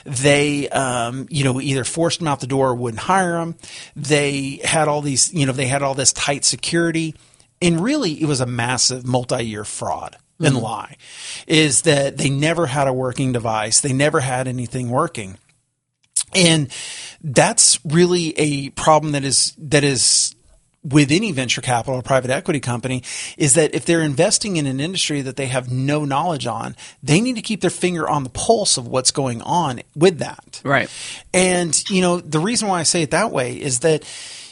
they, 0.06 0.68
um, 0.68 1.26
you 1.30 1.44
know, 1.44 1.60
either 1.60 1.84
forced 1.84 2.20
them 2.20 2.28
out 2.28 2.40
the 2.40 2.46
door 2.46 2.70
or 2.70 2.74
wouldn't 2.74 3.02
hire 3.02 3.38
them. 3.38 3.56
They 3.96 4.60
had 4.64 4.88
all 4.88 5.02
these, 5.02 5.34
you 5.34 5.46
know, 5.46 5.52
they 5.52 5.66
had 5.66 5.82
all 5.82 5.94
this 5.94 6.12
tight 6.12 6.44
security. 6.44 7.14
And 7.60 7.80
really, 7.80 8.20
it 8.20 8.26
was 8.26 8.40
a 8.40 8.46
massive 8.46 9.04
multi 9.04 9.44
year 9.44 9.64
fraud 9.64 10.16
and 10.38 10.56
lie 10.56 10.96
is 11.46 11.82
that 11.82 12.18
they 12.18 12.30
never 12.30 12.66
had 12.66 12.86
a 12.86 12.92
working 12.92 13.32
device. 13.32 13.80
They 13.80 13.92
never 13.92 14.20
had 14.20 14.46
anything 14.46 14.90
working. 14.90 15.38
And 16.34 16.70
that's 17.22 17.78
really 17.84 18.38
a 18.38 18.70
problem 18.70 19.12
that 19.12 19.24
is, 19.24 19.54
that 19.58 19.82
is 19.82 20.35
with 20.86 21.10
any 21.10 21.32
venture 21.32 21.60
capital 21.60 21.98
or 21.98 22.02
private 22.02 22.30
equity 22.30 22.60
company 22.60 23.02
is 23.36 23.54
that 23.54 23.74
if 23.74 23.84
they're 23.84 24.02
investing 24.02 24.56
in 24.56 24.66
an 24.66 24.78
industry 24.78 25.20
that 25.20 25.36
they 25.36 25.46
have 25.46 25.70
no 25.70 26.04
knowledge 26.04 26.46
on, 26.46 26.76
they 27.02 27.20
need 27.20 27.34
to 27.34 27.42
keep 27.42 27.60
their 27.60 27.70
finger 27.70 28.08
on 28.08 28.22
the 28.22 28.30
pulse 28.30 28.76
of 28.76 28.86
what's 28.86 29.10
going 29.10 29.42
on 29.42 29.80
with 29.96 30.18
that. 30.18 30.60
Right. 30.64 30.88
And, 31.34 31.76
you 31.90 32.02
know, 32.02 32.20
the 32.20 32.38
reason 32.38 32.68
why 32.68 32.78
I 32.78 32.84
say 32.84 33.02
it 33.02 33.10
that 33.10 33.32
way 33.32 33.60
is 33.60 33.80
that, 33.80 34.04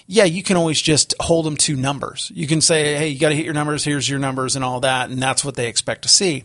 yeah, 0.07 0.25
you 0.25 0.43
can 0.43 0.57
always 0.57 0.83
just 0.83 1.15
hold 1.21 1.47
them 1.47 1.57
to 1.59 1.77
numbers. 1.77 2.33
You 2.35 2.47
can 2.47 2.61
say, 2.61 2.97
hey, 2.97 3.09
you 3.09 3.19
got 3.19 3.29
to 3.29 3.37
hit 3.37 3.45
your 3.45 3.55
numbers, 3.55 3.85
here's 3.85 4.09
your 4.09 4.19
numbers, 4.19 4.57
and 4.57 4.65
all 4.65 4.81
that. 4.81 5.11
And 5.11 5.23
that's 5.23 5.45
what 5.45 5.55
they 5.55 5.69
expect 5.69 6.03
to 6.03 6.09
see. 6.09 6.43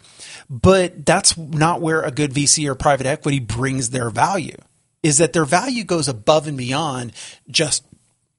But 0.50 1.06
that's 1.06 1.36
not 1.36 1.82
where 1.82 2.02
a 2.02 2.12
good 2.12 2.32
VC 2.32 2.70
or 2.70 2.76
private 2.76 3.08
equity 3.08 3.40
brings 3.40 3.90
their 3.90 4.10
value, 4.12 4.56
is 5.02 5.18
that 5.18 5.34
their 5.34 5.46
value 5.46 5.84
goes 5.84 6.08
above 6.08 6.48
and 6.48 6.58
beyond 6.58 7.12
just 7.50 7.84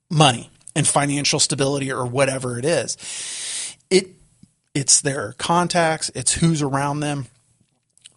money 0.09 0.49
and 0.75 0.87
financial 0.87 1.41
stability 1.41 1.91
or 1.93 2.07
whatever 2.07 2.59
it 2.59 2.65
is. 2.65 3.77
It 3.91 4.09
it's 4.75 5.01
their 5.01 5.35
contacts, 5.39 6.11
it's 6.15 6.35
who's 6.35 6.63
around 6.63 7.01
them. 7.01 7.27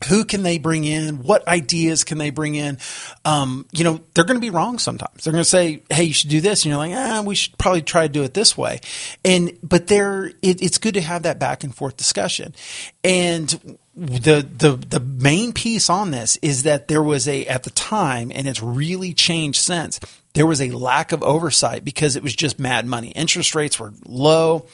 Who 0.10 0.26
can 0.26 0.44
they 0.44 0.58
bring 0.58 0.84
in? 0.84 1.24
What 1.24 1.48
ideas 1.48 2.04
can 2.04 2.18
they 2.18 2.30
bring 2.30 2.56
in? 2.56 2.78
Um, 3.24 3.66
you 3.72 3.86
know, 3.86 4.02
they're 4.14 4.26
going 4.26 4.36
to 4.36 4.46
be 4.46 4.50
wrong 4.50 4.78
sometimes. 4.78 5.24
They're 5.24 5.32
going 5.32 5.46
to 5.46 5.50
say, 5.50 5.82
"Hey, 5.90 6.04
you 6.04 6.14
should 6.14 6.30
do 6.30 6.42
this," 6.42 6.64
and 6.64 6.72
you're 6.72 6.78
like, 6.78 6.92
"Ah, 6.94 7.24
we 7.26 7.36
should 7.36 7.58
probably 7.58 7.84
try 7.84 8.06
to 8.06 8.12
do 8.12 8.24
it 8.24 8.34
this 8.34 8.58
way." 8.58 8.82
And 9.24 9.58
but 9.64 9.88
there, 9.88 10.26
it, 10.42 10.62
it's 10.62 10.78
good 10.78 10.96
to 10.96 11.02
have 11.02 11.24
that 11.24 11.40
back 11.40 11.64
and 11.64 11.74
forth 11.74 11.96
discussion. 11.96 12.54
And 13.02 13.78
the 13.96 14.42
the 14.42 14.72
the 14.76 15.00
main 15.00 15.54
piece 15.54 15.90
on 15.90 16.12
this 16.12 16.38
is 16.42 16.64
that 16.64 16.90
there 16.90 17.04
was 17.04 17.28
a 17.28 17.46
at 17.46 17.64
the 17.64 17.70
time, 17.70 18.30
and 18.36 18.46
it's 18.46 18.62
really 18.62 19.14
changed 19.14 19.62
since. 19.62 20.02
There 20.34 20.48
was 20.48 20.62
a 20.62 20.72
lack 20.72 21.12
of 21.12 21.22
oversight 21.24 21.86
because 21.86 22.16
it 22.16 22.24
was 22.24 22.36
just 22.36 22.60
mad 22.60 22.86
money. 22.86 23.10
Interest 23.10 23.54
rates 23.54 23.80
were 23.80 23.94
low. 24.06 24.68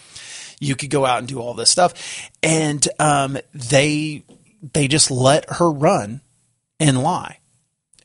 You 0.60 0.76
could 0.76 0.90
go 0.90 1.06
out 1.06 1.20
and 1.20 1.28
do 1.28 1.40
all 1.40 1.54
this 1.54 1.70
stuff, 1.70 2.30
and 2.44 2.86
um, 3.00 3.38
they 3.54 4.24
they 4.74 4.88
just 4.88 5.10
let 5.10 5.50
her 5.50 5.72
run 5.72 6.22
and 6.80 7.02
lie. 7.02 7.40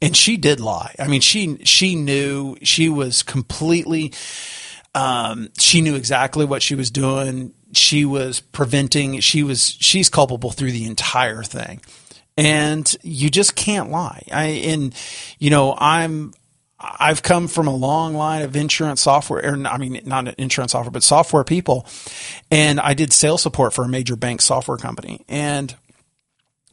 And 0.02 0.16
she 0.16 0.36
did 0.36 0.60
lie. 0.60 0.94
I 0.98 1.08
mean, 1.08 1.20
she 1.20 1.58
she 1.64 1.94
knew 1.94 2.56
she 2.62 2.88
was 2.88 3.22
completely. 3.22 4.12
Um, 4.94 5.48
she 5.58 5.80
knew 5.80 5.96
exactly 5.96 6.44
what 6.44 6.62
she 6.62 6.74
was 6.74 6.90
doing. 6.90 7.52
She 7.72 8.04
was 8.04 8.40
preventing. 8.40 9.20
She 9.20 9.42
was 9.42 9.76
she's 9.80 10.08
culpable 10.08 10.50
through 10.50 10.72
the 10.72 10.86
entire 10.86 11.42
thing, 11.42 11.80
and 12.36 12.96
you 13.02 13.30
just 13.30 13.56
can't 13.56 13.90
lie. 13.90 14.24
I 14.30 14.44
and 14.44 14.94
you 15.38 15.50
know 15.50 15.74
I'm 15.76 16.34
I've 16.98 17.22
come 17.22 17.48
from 17.48 17.66
a 17.66 17.74
long 17.74 18.14
line 18.14 18.42
of 18.42 18.56
insurance 18.56 19.00
software, 19.00 19.44
or 19.44 19.66
I 19.66 19.78
mean, 19.78 20.00
not 20.04 20.34
insurance 20.38 20.72
software, 20.72 20.90
but 20.90 21.02
software 21.02 21.44
people. 21.44 21.86
And 22.50 22.80
I 22.80 22.94
did 22.94 23.12
sales 23.12 23.42
support 23.42 23.72
for 23.72 23.84
a 23.84 23.88
major 23.88 24.16
bank 24.16 24.42
software 24.42 24.76
company. 24.76 25.24
And, 25.28 25.74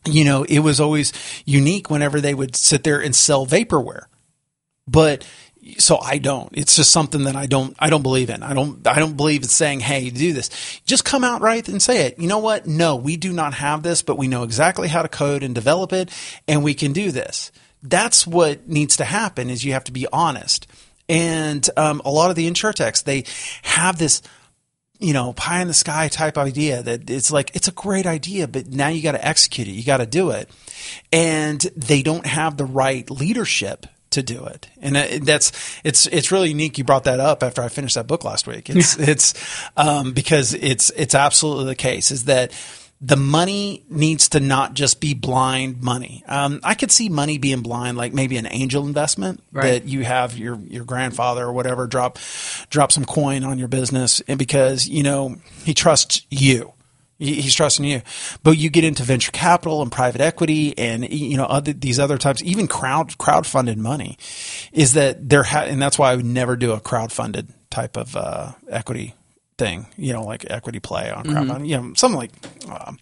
you 0.06 0.24
know, 0.24 0.44
it 0.44 0.60
was 0.60 0.80
always 0.80 1.14
unique 1.46 1.90
whenever 1.90 2.22
they 2.22 2.34
would 2.34 2.56
sit 2.56 2.84
there 2.84 3.00
and 3.00 3.16
sell 3.16 3.46
vaporware. 3.46 4.06
But 4.88 5.26
so 5.78 6.00
I 6.00 6.18
don't. 6.18 6.50
It's 6.54 6.76
just 6.76 6.92
something 6.92 7.26
that 7.26 7.36
I 7.36 7.46
don't. 7.46 7.76
I 7.80 7.90
don't 7.90 8.02
believe 8.02 8.32
in. 8.32 8.42
I 8.42 8.54
don't. 8.54 8.86
I 8.88 8.98
don't 8.98 9.16
believe 9.16 9.44
in 9.44 9.48
saying, 9.48 9.82
"Hey, 9.82 10.10
do 10.10 10.34
this." 10.34 10.50
Just 10.86 11.06
come 11.06 11.24
out 11.24 11.42
right 11.42 11.68
and 11.70 11.80
say 11.80 12.08
it. 12.08 12.18
You 12.18 12.28
know 12.28 12.40
what? 12.40 12.66
No, 12.66 12.96
we 12.96 13.16
do 13.16 13.32
not 13.32 13.54
have 13.54 13.84
this, 13.84 14.02
but 14.02 14.18
we 14.18 14.28
know 14.28 14.42
exactly 14.42 14.88
how 14.88 15.04
to 15.04 15.08
code 15.08 15.44
and 15.44 15.54
develop 15.54 15.94
it, 15.94 16.10
and 16.48 16.64
we 16.64 16.74
can 16.74 16.94
do 16.94 17.12
this 17.12 17.52
that's 17.84 18.28
what 18.28 18.68
needs 18.68 18.98
to 18.98 19.04
happen 19.04 19.50
is 19.50 19.64
you 19.64 19.74
have 19.74 19.84
to 19.86 19.92
be 19.92 20.08
honest. 20.12 20.68
And 21.10 21.68
um, 21.78 22.02
a 22.06 22.12
lot 22.12 22.30
of 22.30 22.36
the 22.36 22.50
insurtechs 22.50 23.04
they 23.04 23.26
have 23.64 23.98
this 23.98 24.22
you 25.00 25.14
know 25.14 25.34
pie 25.34 25.62
in 25.62 25.68
the 25.68 25.74
sky 25.74 26.08
type 26.08 26.38
idea 26.38 26.84
that 26.84 27.10
it's 27.10 27.32
like 27.32 27.56
it's 27.56 27.68
a 27.68 27.72
great 27.72 28.06
idea 28.06 28.48
but 28.48 28.68
now 28.68 28.88
you 28.88 29.02
got 29.02 29.14
to 29.14 29.28
execute 29.28 29.68
it. 29.68 29.72
You 29.72 29.84
got 29.84 29.98
to 29.98 30.06
do 30.06 30.30
it. 30.30 30.50
And 31.12 31.60
they 31.76 32.02
don't 32.04 32.26
have 32.26 32.58
the 32.58 32.66
right 32.66 33.10
leadership 33.10 33.88
to 34.12 34.22
do 34.22 34.46
it. 34.46 34.70
And 34.80 34.96
that's 35.26 35.52
it's 35.84 36.06
it's 36.08 36.32
really 36.32 36.50
unique 36.50 36.78
you 36.78 36.84
brought 36.84 37.06
that 37.06 37.20
up 37.20 37.44
after 37.44 37.62
i 37.62 37.70
finished 37.70 37.96
that 37.96 38.08
book 38.08 38.24
last 38.24 38.46
week. 38.46 38.70
It's 38.70 38.98
it's 39.00 39.34
um, 39.76 40.14
because 40.14 40.54
it's 40.54 40.92
it's 40.92 41.16
absolutely 41.16 41.66
the 41.66 41.76
case 41.76 42.12
is 42.12 42.26
that 42.26 42.52
the 43.04 43.18
money 43.18 43.84
needs 43.90 44.30
to 44.30 44.40
not 44.40 44.76
just 44.76 45.02
be 45.02 45.16
blind 45.16 45.82
money. 45.82 46.24
Um, 46.28 46.60
I 46.64 46.76
could 46.76 46.92
see 46.92 47.10
money 47.10 47.40
being 47.40 47.62
blind, 47.62 47.98
like 47.98 48.14
maybe 48.14 48.38
an 48.38 48.48
angel 48.50 48.86
investment 48.86 49.44
right. 49.52 49.64
that 49.64 49.86
you 49.86 50.04
have 50.04 50.38
your 50.38 50.60
your 50.68 50.86
grandfather 50.86 51.46
or 51.46 51.52
whatever 51.52 51.88
drop 51.88 52.20
drop 52.70 52.92
some 52.92 53.06
coin 53.06 53.44
on 53.44 53.58
your 53.58 53.68
business, 53.68 54.22
and 54.28 54.38
because 54.38 54.88
you 54.88 55.02
know 55.02 55.38
he 55.64 55.74
trusts 55.74 56.28
you, 56.30 56.74
he's 57.18 57.56
trusting 57.56 57.86
you. 57.86 58.04
But 58.44 58.60
you 58.60 58.70
get 58.70 58.84
into 58.84 59.02
venture 59.02 59.32
capital 59.32 59.82
and 59.82 59.92
private 59.92 60.22
equity, 60.22 60.78
and 60.78 61.10
you 61.12 61.38
know 61.38 61.46
other 61.46 61.74
these 61.74 62.00
other 62.00 62.20
types, 62.20 62.44
even 62.44 62.68
crowd 62.68 63.18
crowd 63.18 63.48
funded 63.48 63.80
money, 63.80 64.20
is 64.72 64.94
that 64.94 65.28
there 65.28 65.44
ha- 65.44 65.64
and 65.64 65.82
that's 65.82 65.98
why 65.98 66.12
I 66.12 66.16
would 66.16 66.26
never 66.26 66.56
do 66.56 66.74
a 66.74 66.80
crowd 66.80 67.12
funded 67.12 67.52
type 67.72 67.98
of 67.98 68.16
uh, 68.16 68.52
equity 68.70 69.16
thing, 69.62 69.86
you 69.96 70.12
know, 70.12 70.24
like 70.24 70.50
equity 70.50 70.80
play 70.80 71.12
on 71.12 71.24
crowdfunding, 71.24 71.48
mm-hmm. 71.48 71.66
you 71.66 71.78
know, 71.78 71.94
something 71.96 72.18
like, 72.18 72.32
um, 72.68 72.98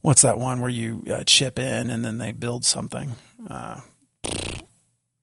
what's 0.00 0.22
that 0.22 0.36
one 0.36 0.60
where 0.60 0.68
you 0.68 1.04
uh, 1.08 1.22
chip 1.24 1.60
in 1.60 1.90
and 1.90 2.04
then 2.04 2.18
they 2.18 2.32
build 2.32 2.64
something? 2.64 3.12
Uh, 3.48 3.80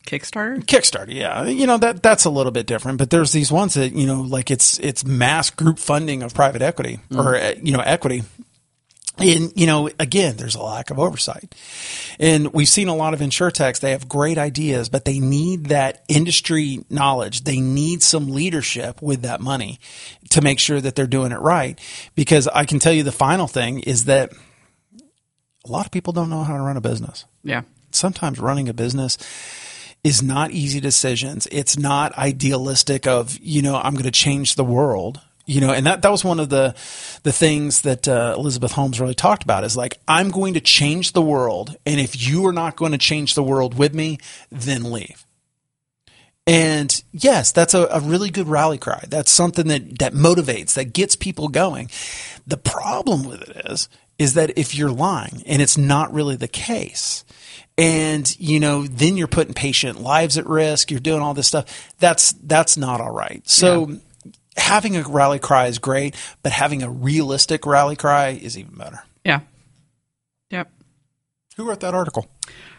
Kickstarter. 0.06 0.64
Kickstarter, 0.64 1.14
yeah. 1.14 1.44
You 1.44 1.68
know 1.68 1.78
that 1.80 2.02
that's 2.02 2.24
a 2.24 2.30
little 2.30 2.54
bit 2.54 2.66
different, 2.66 2.98
but 2.98 3.10
there's 3.10 3.34
these 3.34 3.52
ones 3.52 3.74
that 3.74 3.92
you 3.92 4.08
know, 4.08 4.22
like 4.22 4.50
it's 4.50 4.80
it's 4.80 5.04
mass 5.04 5.50
group 5.50 5.80
funding 5.80 6.24
of 6.24 6.34
private 6.34 6.62
equity 6.62 7.02
mm-hmm. 7.10 7.20
or 7.20 7.36
uh, 7.36 7.54
you 7.62 7.74
know 7.74 7.82
equity 7.82 8.24
and, 9.18 9.52
you 9.56 9.66
know, 9.66 9.90
again, 10.00 10.38
there's 10.38 10.56
a 10.56 10.62
lack 10.62 10.90
of 10.90 11.00
oversight. 11.00 11.56
And 12.20 12.54
we've 12.54 12.68
seen 12.68 12.88
a 12.88 12.96
lot 12.96 13.14
of 13.14 13.20
insurtechs, 13.20 13.80
they 13.80 13.92
have 13.92 14.08
great 14.08 14.38
ideas, 14.38 14.90
but 14.90 15.06
they 15.06 15.20
need 15.20 15.66
that 15.68 16.04
industry 16.08 16.86
knowledge. 16.90 17.44
They 17.44 17.60
need 17.60 18.04
some 18.04 18.30
leadership 18.30 19.02
with 19.02 19.22
that 19.24 19.42
money 19.42 19.80
to 20.30 20.42
make 20.42 20.60
sure 20.60 20.80
that 20.82 20.96
they're 20.96 21.08
doing 21.08 21.32
it 21.32 21.40
right. 21.40 21.80
Because 22.16 22.48
I 22.48 22.66
can 22.66 22.80
tell 22.80 22.94
you 22.94 23.04
the 23.04 23.12
final 23.12 23.48
thing 23.48 23.80
is 23.80 24.06
that 24.06 24.32
a 25.66 25.72
lot 25.72 25.86
of 25.86 25.92
people 25.92 26.14
don't 26.14 26.30
know 26.30 26.44
how 26.44 26.58
to 26.58 26.64
run 26.64 26.78
a 26.78 26.82
business. 26.82 27.26
Yeah. 27.44 27.64
Sometimes 27.92 28.40
running 28.40 28.70
a 28.70 28.74
business 28.74 29.18
is 30.04 30.22
not 30.24 30.52
easy 30.52 30.80
decisions. 30.80 31.48
It's 31.52 31.78
not 31.78 32.18
idealistic 32.18 33.08
of, 33.08 33.38
you 33.40 33.62
know, 33.62 33.76
I'm 33.76 33.94
going 33.94 34.04
to 34.04 34.12
change 34.12 34.56
the 34.56 34.64
world 34.64 35.20
you 35.48 35.62
know, 35.62 35.72
and 35.72 35.86
that, 35.86 36.02
that 36.02 36.12
was 36.12 36.26
one 36.26 36.42
of 36.42 36.50
the, 36.50 36.76
the 37.24 37.32
things 37.32 37.82
that 37.82 38.06
uh, 38.08 38.36
Elizabeth 38.38 38.74
Holmes 38.74 39.00
really 39.00 39.16
talked 39.16 39.44
about 39.44 39.64
is 39.64 39.78
like, 39.78 39.98
I'm 40.06 40.30
going 40.30 40.54
to 40.56 40.60
change 40.60 41.14
the 41.14 41.22
world. 41.22 41.76
And 41.86 42.00
if 42.02 42.28
you 42.28 42.46
are 42.48 42.54
not 42.54 42.76
going 42.76 42.92
to 42.92 42.98
change 42.98 43.34
the 43.34 43.42
world 43.42 43.78
with 43.78 43.96
me, 43.96 44.20
then 44.52 44.92
leave. 44.92 45.26
And 46.46 47.02
yes, 47.14 47.54
that's 47.54 47.74
a, 47.74 47.88
a 47.88 48.02
really 48.02 48.30
good 48.30 48.48
rally 48.48 48.78
cry. 48.78 49.06
That's 49.08 49.32
something 49.32 49.68
that, 49.70 50.00
that 50.00 50.14
motivates, 50.14 50.74
that 50.74 50.92
gets 50.94 51.16
people 51.16 51.48
going. 51.48 51.90
The 52.46 52.58
problem 52.58 53.24
with 53.24 53.42
it 53.42 53.72
is, 53.72 53.88
is 54.20 54.34
that 54.34 54.58
if 54.58 54.76
you're 54.76 54.92
lying 54.92 55.44
and 55.46 55.62
it's 55.62 55.78
not 55.78 56.14
really 56.14 56.36
the 56.36 56.48
case, 56.48 57.24
and 57.78 58.36
you 58.40 58.60
know 58.60 58.88
then 58.88 59.18
you're 59.18 59.28
putting 59.28 59.54
patient 59.54 60.02
lives 60.02 60.36
at 60.36 60.48
risk 60.48 60.90
you're 60.90 61.00
doing 61.00 61.22
all 61.22 61.36
this 61.36 61.48
stuff 61.48 61.94
that's 62.00 62.32
that's 62.32 62.76
not 62.76 63.00
all 63.00 63.12
right 63.12 63.48
so 63.48 63.88
yeah. 63.88 63.98
Having 64.58 64.98
a 64.98 65.04
rally 65.04 65.40
cry 65.40 65.68
is 65.68 65.80
great 65.80 66.16
but 66.44 66.52
having 66.52 66.84
a 66.84 66.90
realistic 66.90 67.66
rally 67.66 67.96
cry 67.96 68.30
is 68.30 68.58
even 68.58 68.76
better. 68.76 69.04
Yeah. 69.24 69.42
Yep. 70.50 70.72
Who 71.58 71.68
wrote 71.68 71.82
that 71.82 71.94
article? 71.94 72.28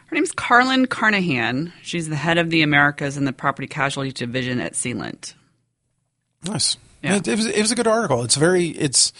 Her 0.06 0.14
name's 0.14 0.32
Karlyn 0.32 0.88
Carnahan. 0.88 1.72
She's 1.82 2.08
the 2.08 2.16
head 2.16 2.38
of 2.38 2.50
the 2.50 2.62
americas 2.62 3.16
and 3.16 3.26
the 3.26 3.32
property 3.32 3.68
casualty 3.68 4.12
division 4.12 4.60
at 4.60 4.72
Celent 4.72 5.34
nice. 6.44 6.76
Yeah. 7.02 7.16
It, 7.16 7.28
it, 7.28 7.36
was, 7.36 7.46
it 7.46 7.60
was 7.60 7.72
a 7.72 7.74
good 7.74 7.86
article. 7.86 8.24
It's 8.24 8.36
very 8.36 8.68
it's 8.68 9.12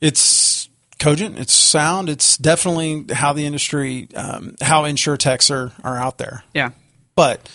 it's 0.00 0.68
cogent, 0.98 1.38
it's 1.38 1.52
sound, 1.52 2.08
it's 2.08 2.36
definitely 2.36 3.06
how 3.12 3.32
the 3.32 3.46
industry, 3.46 4.08
um, 4.14 4.54
how 4.60 4.84
insure 4.84 5.16
techs 5.16 5.50
are, 5.50 5.72
are 5.82 5.96
out 5.96 6.18
there. 6.18 6.44
Yeah. 6.54 6.70
But 7.16 7.48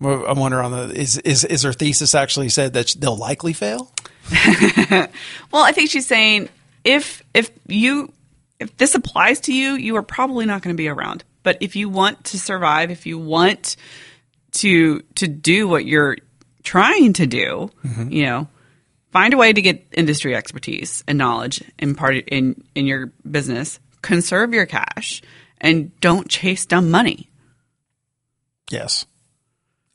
I 0.00 0.32
wonder 0.32 0.62
on 0.62 0.70
the 0.70 0.94
is 0.94 1.18
is 1.18 1.44
is 1.44 1.62
her 1.62 1.72
thesis 1.72 2.14
actually 2.14 2.50
said 2.50 2.74
that 2.74 2.94
they'll 2.98 3.16
likely 3.16 3.52
fail? 3.52 3.92
well, 5.50 5.64
I 5.64 5.72
think 5.72 5.90
she's 5.90 6.06
saying 6.06 6.48
if 6.84 7.22
if 7.34 7.50
you 7.66 8.12
if 8.60 8.76
this 8.76 8.94
applies 8.94 9.40
to 9.40 9.52
you, 9.52 9.72
you 9.72 9.96
are 9.96 10.02
probably 10.02 10.46
not 10.46 10.62
going 10.62 10.74
to 10.74 10.80
be 10.80 10.88
around. 10.88 11.24
But 11.42 11.58
if 11.60 11.76
you 11.76 11.88
want 11.88 12.24
to 12.24 12.38
survive, 12.38 12.90
if 12.90 13.06
you 13.06 13.18
want 13.18 13.76
to 14.52 15.00
to 15.16 15.26
do 15.26 15.66
what 15.66 15.84
you're 15.84 16.16
trying 16.62 17.12
to 17.14 17.26
do, 17.26 17.70
mm-hmm. 17.84 18.12
you 18.12 18.24
know, 18.24 18.48
find 19.10 19.34
a 19.34 19.36
way 19.36 19.52
to 19.52 19.62
get 19.62 19.84
industry 19.92 20.36
expertise 20.36 21.02
and 21.08 21.18
knowledge 21.18 21.62
in 21.78 21.94
part 21.94 22.16
in 22.28 22.62
in 22.74 22.86
your 22.86 23.12
business. 23.28 23.80
Conserve 24.00 24.54
your 24.54 24.66
cash 24.66 25.22
and 25.60 25.98
don't 26.00 26.28
chase 26.28 26.66
dumb 26.66 26.90
money. 26.90 27.28
Yes. 28.70 29.06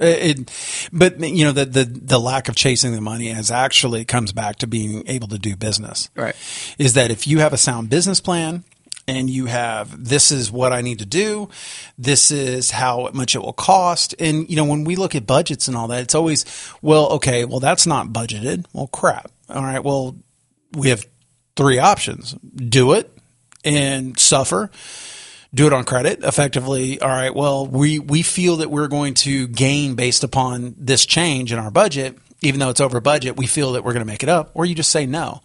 Uh, 0.01 0.05
it, 0.05 0.89
but 0.91 1.19
you 1.19 1.45
know 1.45 1.51
the, 1.51 1.65
the 1.65 1.85
the 1.85 2.19
lack 2.19 2.49
of 2.49 2.55
chasing 2.55 2.93
the 2.93 3.01
money 3.01 3.29
as 3.29 3.51
actually 3.51 4.03
comes 4.03 4.31
back 4.31 4.55
to 4.57 4.67
being 4.67 5.03
able 5.07 5.27
to 5.27 5.37
do 5.37 5.55
business. 5.55 6.09
Right. 6.15 6.35
Is 6.79 6.93
that 6.93 7.11
if 7.11 7.27
you 7.27 7.39
have 7.39 7.53
a 7.53 7.57
sound 7.57 7.89
business 7.89 8.19
plan, 8.19 8.63
and 9.07 9.29
you 9.29 9.45
have 9.45 10.05
this 10.05 10.31
is 10.31 10.51
what 10.51 10.71
I 10.73 10.81
need 10.81 10.99
to 10.99 11.05
do, 11.05 11.49
this 11.97 12.31
is 12.31 12.71
how 12.71 13.09
much 13.13 13.35
it 13.35 13.39
will 13.39 13.53
cost. 13.53 14.15
And 14.19 14.49
you 14.49 14.55
know, 14.55 14.65
when 14.65 14.83
we 14.83 14.95
look 14.95 15.15
at 15.15 15.27
budgets 15.27 15.67
and 15.67 15.75
all 15.75 15.87
that, 15.89 16.01
it's 16.01 16.15
always, 16.15 16.45
well, 16.81 17.09
okay, 17.13 17.45
well 17.45 17.59
that's 17.59 17.85
not 17.85 18.07
budgeted. 18.07 18.65
Well, 18.73 18.87
crap. 18.87 19.31
All 19.49 19.63
right, 19.63 19.83
well, 19.83 20.15
we 20.73 20.89
have 20.89 21.05
three 21.55 21.79
options. 21.79 22.33
Do 22.33 22.93
it 22.93 23.15
and 23.63 24.17
suffer. 24.19 24.71
Do 25.53 25.67
it 25.67 25.73
on 25.73 25.83
credit 25.85 26.23
effectively. 26.23 26.99
All 26.99 27.09
right. 27.09 27.33
Well, 27.33 27.67
we, 27.67 27.99
we 27.99 28.23
feel 28.23 28.57
that 28.57 28.71
we're 28.71 28.87
going 28.87 29.13
to 29.15 29.47
gain 29.47 29.95
based 29.95 30.23
upon 30.23 30.75
this 30.77 31.05
change 31.05 31.51
in 31.51 31.59
our 31.59 31.71
budget 31.71 32.17
even 32.43 32.59
though 32.59 32.69
it's 32.69 32.81
over 32.81 32.99
budget, 32.99 33.37
we 33.37 33.47
feel 33.47 33.73
that 33.73 33.83
we're 33.83 33.93
going 33.93 34.05
to 34.05 34.11
make 34.11 34.21
it 34.21 34.29
up, 34.29 34.51
or 34.53 34.65
you 34.65 34.75
just 34.75 34.91
say 34.91 35.05
no. 35.05 35.41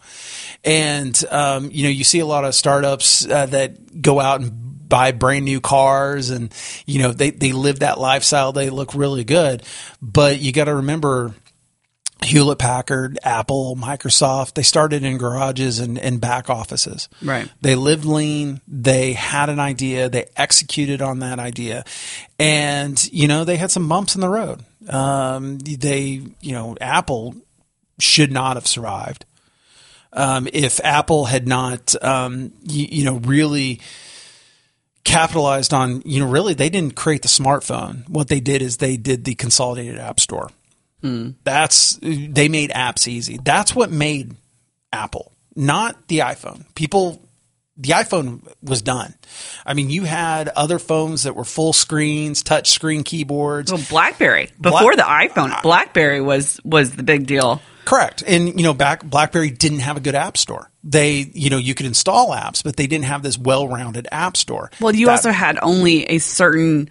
And 0.63 1.19
um, 1.31 1.69
you 1.71 1.83
know, 1.83 1.89
you 1.89 2.03
see 2.03 2.19
a 2.19 2.25
lot 2.25 2.43
of 2.43 2.53
startups 2.53 3.25
uh, 3.25 3.45
that 3.47 4.01
go 4.01 4.19
out 4.19 4.41
and 4.41 4.89
buy 4.89 5.11
brand 5.11 5.45
new 5.45 5.61
cars, 5.61 6.29
and 6.29 6.53
you 6.85 6.99
know, 6.99 7.11
they 7.13 7.29
they 7.31 7.53
live 7.53 7.79
that 7.79 7.99
lifestyle. 7.99 8.51
They 8.51 8.69
look 8.69 8.93
really 8.93 9.23
good, 9.23 9.63
but 10.01 10.39
you 10.39 10.51
got 10.51 10.65
to 10.65 10.75
remember. 10.75 11.33
Hewlett 12.23 12.59
Packard, 12.59 13.17
Apple, 13.23 13.75
Microsoft, 13.75 14.53
they 14.53 14.63
started 14.63 15.03
in 15.03 15.17
garages 15.17 15.79
and, 15.79 15.97
and 15.97 16.19
back 16.19 16.49
offices. 16.49 17.07
Right. 17.21 17.49
They 17.61 17.75
lived 17.75 18.05
lean. 18.05 18.61
They 18.67 19.13
had 19.13 19.49
an 19.49 19.59
idea. 19.59 20.09
They 20.09 20.25
executed 20.35 21.01
on 21.01 21.19
that 21.19 21.39
idea. 21.39 21.85
And, 22.37 23.11
you 23.11 23.27
know, 23.27 23.45
they 23.45 23.57
had 23.57 23.71
some 23.71 23.87
bumps 23.87 24.15
in 24.15 24.21
the 24.21 24.29
road. 24.29 24.63
Um, 24.89 25.59
they, 25.59 26.21
you 26.41 26.51
know, 26.51 26.75
Apple 26.81 27.35
should 27.99 28.31
not 28.31 28.57
have 28.57 28.67
survived 28.67 29.25
um, 30.13 30.47
if 30.51 30.79
Apple 30.83 31.25
had 31.25 31.47
not, 31.47 31.95
um, 32.03 32.51
you, 32.63 32.87
you, 32.89 33.05
know, 33.05 33.17
really 33.17 33.79
capitalized 35.03 35.73
on, 35.73 36.01
you 36.05 36.19
know, 36.19 36.27
really 36.27 36.53
they 36.53 36.69
didn't 36.69 36.95
create 36.95 37.21
the 37.21 37.27
smartphone. 37.27 38.07
What 38.09 38.27
they 38.27 38.39
did 38.39 38.61
is 38.61 38.77
they 38.77 38.97
did 38.97 39.25
the 39.25 39.35
consolidated 39.35 39.99
app 39.99 40.19
store. 40.19 40.49
Mm. 41.03 41.35
That's 41.43 41.97
they 42.01 42.49
made 42.49 42.71
apps 42.71 43.07
easy. 43.07 43.39
That's 43.43 43.75
what 43.75 43.91
made 43.91 44.35
Apple, 44.91 45.31
not 45.55 46.07
the 46.07 46.19
iPhone. 46.19 46.65
People 46.75 47.21
the 47.77 47.93
iPhone 47.93 48.41
was 48.61 48.81
done. 48.81 49.13
I 49.65 49.73
mean, 49.73 49.89
you 49.89 50.03
had 50.03 50.49
other 50.49 50.79
phones 50.79 51.23
that 51.23 51.35
were 51.35 51.45
full 51.45 51.71
screens, 51.71 52.43
touch 52.43 52.69
screen 52.71 53.03
keyboards. 53.03 53.71
Well, 53.71 53.81
BlackBerry 53.89 54.49
before 54.59 54.95
Black- 54.95 55.33
the 55.33 55.39
iPhone, 55.41 55.61
BlackBerry 55.61 56.21
was 56.21 56.59
was 56.65 56.95
the 56.95 57.03
big 57.03 57.25
deal. 57.25 57.61
Correct. 57.85 58.21
And 58.27 58.49
you 58.49 58.63
know, 58.63 58.73
back 58.73 59.03
BlackBerry 59.03 59.49
didn't 59.49 59.79
have 59.79 59.97
a 59.97 60.01
good 60.01 60.15
app 60.15 60.37
store. 60.37 60.69
They, 60.83 61.31
you 61.33 61.49
know, 61.49 61.57
you 61.57 61.73
could 61.73 61.85
install 61.85 62.29
apps, 62.31 62.63
but 62.63 62.75
they 62.75 62.87
didn't 62.87 63.05
have 63.05 63.23
this 63.23 63.37
well-rounded 63.37 64.07
app 64.11 64.37
store. 64.37 64.71
Well, 64.79 64.93
you 64.93 65.07
that, 65.07 65.13
also 65.13 65.31
had 65.31 65.57
only 65.61 66.05
a 66.05 66.19
certain 66.19 66.89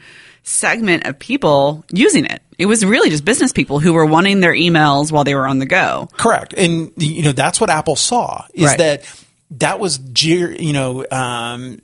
segment 0.49 1.07
of 1.07 1.18
people 1.18 1.84
using 1.92 2.24
it. 2.24 2.42
It 2.59 2.66
was 2.66 2.84
really 2.84 3.11
just 3.11 3.24
business 3.24 3.53
people 3.53 3.78
who 3.78 3.92
were 3.92 4.07
wanting 4.07 4.40
their 4.40 4.53
emails 4.53 5.12
while 5.12 5.24
they 5.24 5.34
were 5.34 5.46
on 5.46 5.59
the 5.59 5.66
go. 5.66 6.09
Correct. 6.12 6.55
And 6.55 6.92
you 6.96 7.22
know, 7.22 7.32
that's 7.32 7.61
what 7.61 7.70
Apple 7.70 7.96
saw 7.96 8.44
is 8.55 8.66
right. 8.66 8.78
that 8.78 9.24
that 9.53 9.78
was 9.78 10.01
you 10.22 10.72
know, 10.72 11.05
um, 11.11 11.78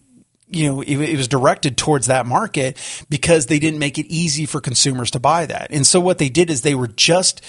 you 0.48 0.66
know, 0.66 0.80
it, 0.80 0.96
it, 0.96 1.16
was 1.16 1.28
directed 1.28 1.76
towards 1.76 2.06
that 2.06 2.26
market 2.26 2.78
because 3.08 3.46
they 3.46 3.58
didn't 3.58 3.78
make 3.78 3.98
it 3.98 4.06
easy 4.06 4.46
for 4.46 4.60
consumers 4.60 5.10
to 5.12 5.20
buy 5.20 5.46
that. 5.46 5.68
And 5.70 5.86
so 5.86 6.00
what 6.00 6.18
they 6.18 6.28
did 6.28 6.50
is 6.50 6.62
they 6.62 6.74
were 6.74 6.88
just 6.88 7.42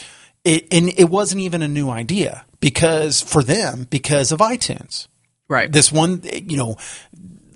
it, 0.43 0.67
and 0.71 0.89
it 0.97 1.09
wasn't 1.09 1.41
even 1.41 1.61
a 1.61 1.67
new 1.67 1.89
idea 1.89 2.45
because 2.59 3.21
for 3.21 3.43
them, 3.43 3.87
because 3.89 4.31
of 4.31 4.39
iTunes. 4.39 5.07
Right. 5.47 5.71
This 5.71 5.91
one, 5.91 6.21
you 6.23 6.57
know, 6.57 6.77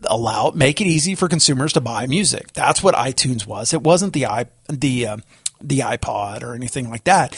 allow 0.06 0.52
make 0.52 0.82
it 0.82 0.88
easy 0.88 1.16
for 1.16 1.28
consumers 1.28 1.74
to 1.74 1.82
buy 1.82 2.08
music. 2.08 2.54
That's 2.54 2.84
what 2.84 2.95
iTunes 2.95 3.45
was. 3.45 3.74
It 3.74 3.82
wasn't 3.82 4.14
the 4.14 4.26
i 4.26 4.45
the 4.68 5.08
uh, 5.08 5.18
the 5.62 5.80
iPod 5.80 6.43
or 6.43 6.54
anything 6.54 6.89
like 6.89 7.04
that. 7.06 7.36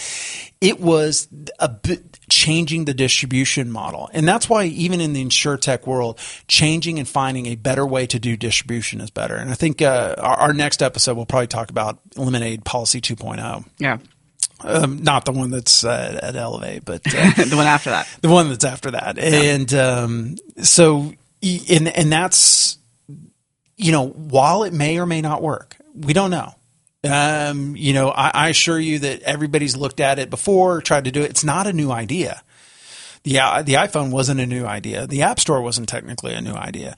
It 0.60 0.80
was 0.80 1.28
a 1.60 1.70
bit 1.70 2.20
changing 2.30 2.86
the 2.86 2.94
distribution 2.94 3.72
model. 3.72 4.10
And 4.14 4.28
that's 4.28 4.50
why 4.50 4.66
even 4.66 5.02
in 5.02 5.14
the 5.14 5.22
insure 5.22 5.58
tech 5.58 5.88
world, 5.88 6.20
changing 6.48 7.00
and 7.00 7.08
finding 7.08 7.48
a 7.48 7.56
better 7.56 7.86
way 7.86 8.06
to 8.08 8.20
do 8.20 8.38
distribution 8.38 9.02
is 9.02 9.10
better. 9.10 9.36
And 9.36 9.50
I 9.50 9.56
think 9.56 9.82
uh, 9.82 10.16
our, 10.18 10.36
our, 10.36 10.54
next 10.54 10.84
episode, 10.84 11.18
we'll 11.18 11.26
probably 11.26 11.48
talk 11.48 11.70
about 11.70 12.00
Lemonade 12.16 12.64
Policy 12.64 13.02
2.0. 13.02 13.66
Yeah. 13.80 13.98
Um, 14.64 15.02
not 15.02 15.26
the 15.26 15.32
one 15.32 15.50
that's 15.50 15.84
uh, 15.84 16.20
at 16.22 16.36
Elevate, 16.36 16.86
but 16.86 17.02
uh, 17.08 17.32
the 17.46 17.56
one 17.56 17.66
after 17.66 17.90
that. 17.90 18.08
The 18.22 18.30
one 18.30 18.50
that's 18.50 18.64
after 18.64 18.92
that, 18.92 19.18
yeah. 19.18 19.24
and 19.24 19.74
um, 19.74 20.36
so 20.62 21.14
and 21.42 21.88
and 21.88 22.12
that's 22.12 22.78
you 23.78 23.92
know 23.92 24.08
while 24.08 24.64
it 24.64 24.74
may 24.74 25.00
or 25.00 25.06
may 25.06 25.22
not 25.22 25.42
work, 25.42 25.76
we 25.94 26.14
don't 26.14 26.32
know. 26.32 26.54
Um, 27.04 27.76
you 27.76 27.94
know, 27.94 28.10
I, 28.10 28.32
I 28.34 28.50
assure 28.50 28.80
you 28.80 29.00
that 29.00 29.24
everybody's 29.24 29.76
looked 29.76 30.00
at 30.00 30.20
it 30.20 30.30
before, 30.30 30.82
tried 30.82 31.06
to 31.06 31.12
do 31.12 31.22
it. 31.22 31.32
It's 31.32 31.44
not 31.44 31.66
a 31.66 31.74
new 31.74 31.92
idea 31.92 32.44
the 33.24 33.40
uh, 33.40 33.62
the 33.62 33.74
iPhone 33.74 34.12
wasn't 34.12 34.40
a 34.40 34.46
new 34.46 34.66
idea. 34.66 35.06
The 35.06 35.22
App 35.22 35.40
Store 35.40 35.62
wasn't 35.62 35.90
technically 35.90 36.34
a 36.34 36.42
new 36.42 36.54
idea. 36.54 36.98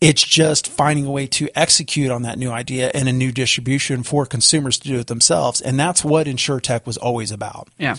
It's 0.00 0.22
just 0.22 0.68
finding 0.68 1.06
a 1.06 1.10
way 1.10 1.26
to 1.28 1.48
execute 1.54 2.10
on 2.10 2.22
that 2.22 2.38
new 2.38 2.50
idea 2.50 2.90
and 2.94 3.08
a 3.08 3.12
new 3.12 3.32
distribution 3.32 4.02
for 4.02 4.26
consumers 4.26 4.78
to 4.80 4.88
do 4.88 4.98
it 4.98 5.06
themselves, 5.06 5.60
and 5.60 5.78
that's 5.80 6.04
what 6.04 6.28
insure 6.28 6.60
tech 6.60 6.86
was 6.86 6.96
always 6.98 7.30
about. 7.30 7.68
Yeah. 7.78 7.96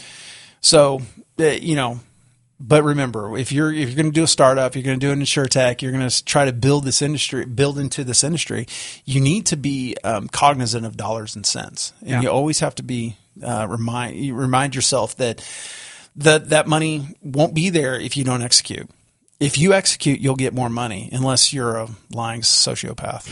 So, 0.62 1.02
uh, 1.40 1.46
you 1.46 1.76
know, 1.76 2.00
but 2.60 2.84
remember, 2.84 3.38
if 3.38 3.52
you're 3.52 3.74
if 3.74 3.90
you're 3.90 3.96
going 3.96 4.12
to 4.12 4.12
do 4.12 4.24
a 4.24 4.28
startup, 4.28 4.76
you're 4.76 4.84
going 4.84 5.00
to 5.00 5.06
do 5.06 5.12
an 5.12 5.20
InsureTech, 5.20 5.82
you're 5.82 5.92
going 5.92 6.08
to 6.08 6.26
try 6.26 6.46
to 6.46 6.54
build 6.54 6.86
this 6.86 7.02
industry, 7.02 7.46
build 7.46 7.78
into 7.78 8.04
this 8.04 8.24
industry. 8.24 8.68
You 9.06 9.20
need 9.22 9.46
to 9.48 9.58
be 9.58 9.96
um, 10.04 10.28
cognizant 10.28 10.86
of 10.86 10.96
dollars 10.96 11.36
and 11.36 11.46
cents, 11.46 11.94
and 12.02 12.10
yeah. 12.10 12.22
you 12.22 12.30
always 12.30 12.60
have 12.60 12.76
to 12.76 12.84
be 12.84 13.18
uh, 13.44 13.68
remind 13.70 14.16
you 14.18 14.36
remind 14.36 14.76
yourself 14.76 15.18
that 15.18 15.46
that 16.16 16.50
that 16.50 16.68
money 16.68 17.08
won't 17.22 17.54
be 17.54 17.70
there 17.70 18.00
if 18.00 18.16
you 18.16 18.24
don't 18.24 18.42
execute. 18.42 18.90
If 19.40 19.58
you 19.58 19.74
execute, 19.74 20.22
you'll 20.22 20.36
get 20.38 20.54
more 20.54 20.70
money, 20.70 21.10
unless 21.12 21.52
you're 21.52 21.76
a 21.76 21.90
lying 22.12 22.42
sociopath 22.42 23.28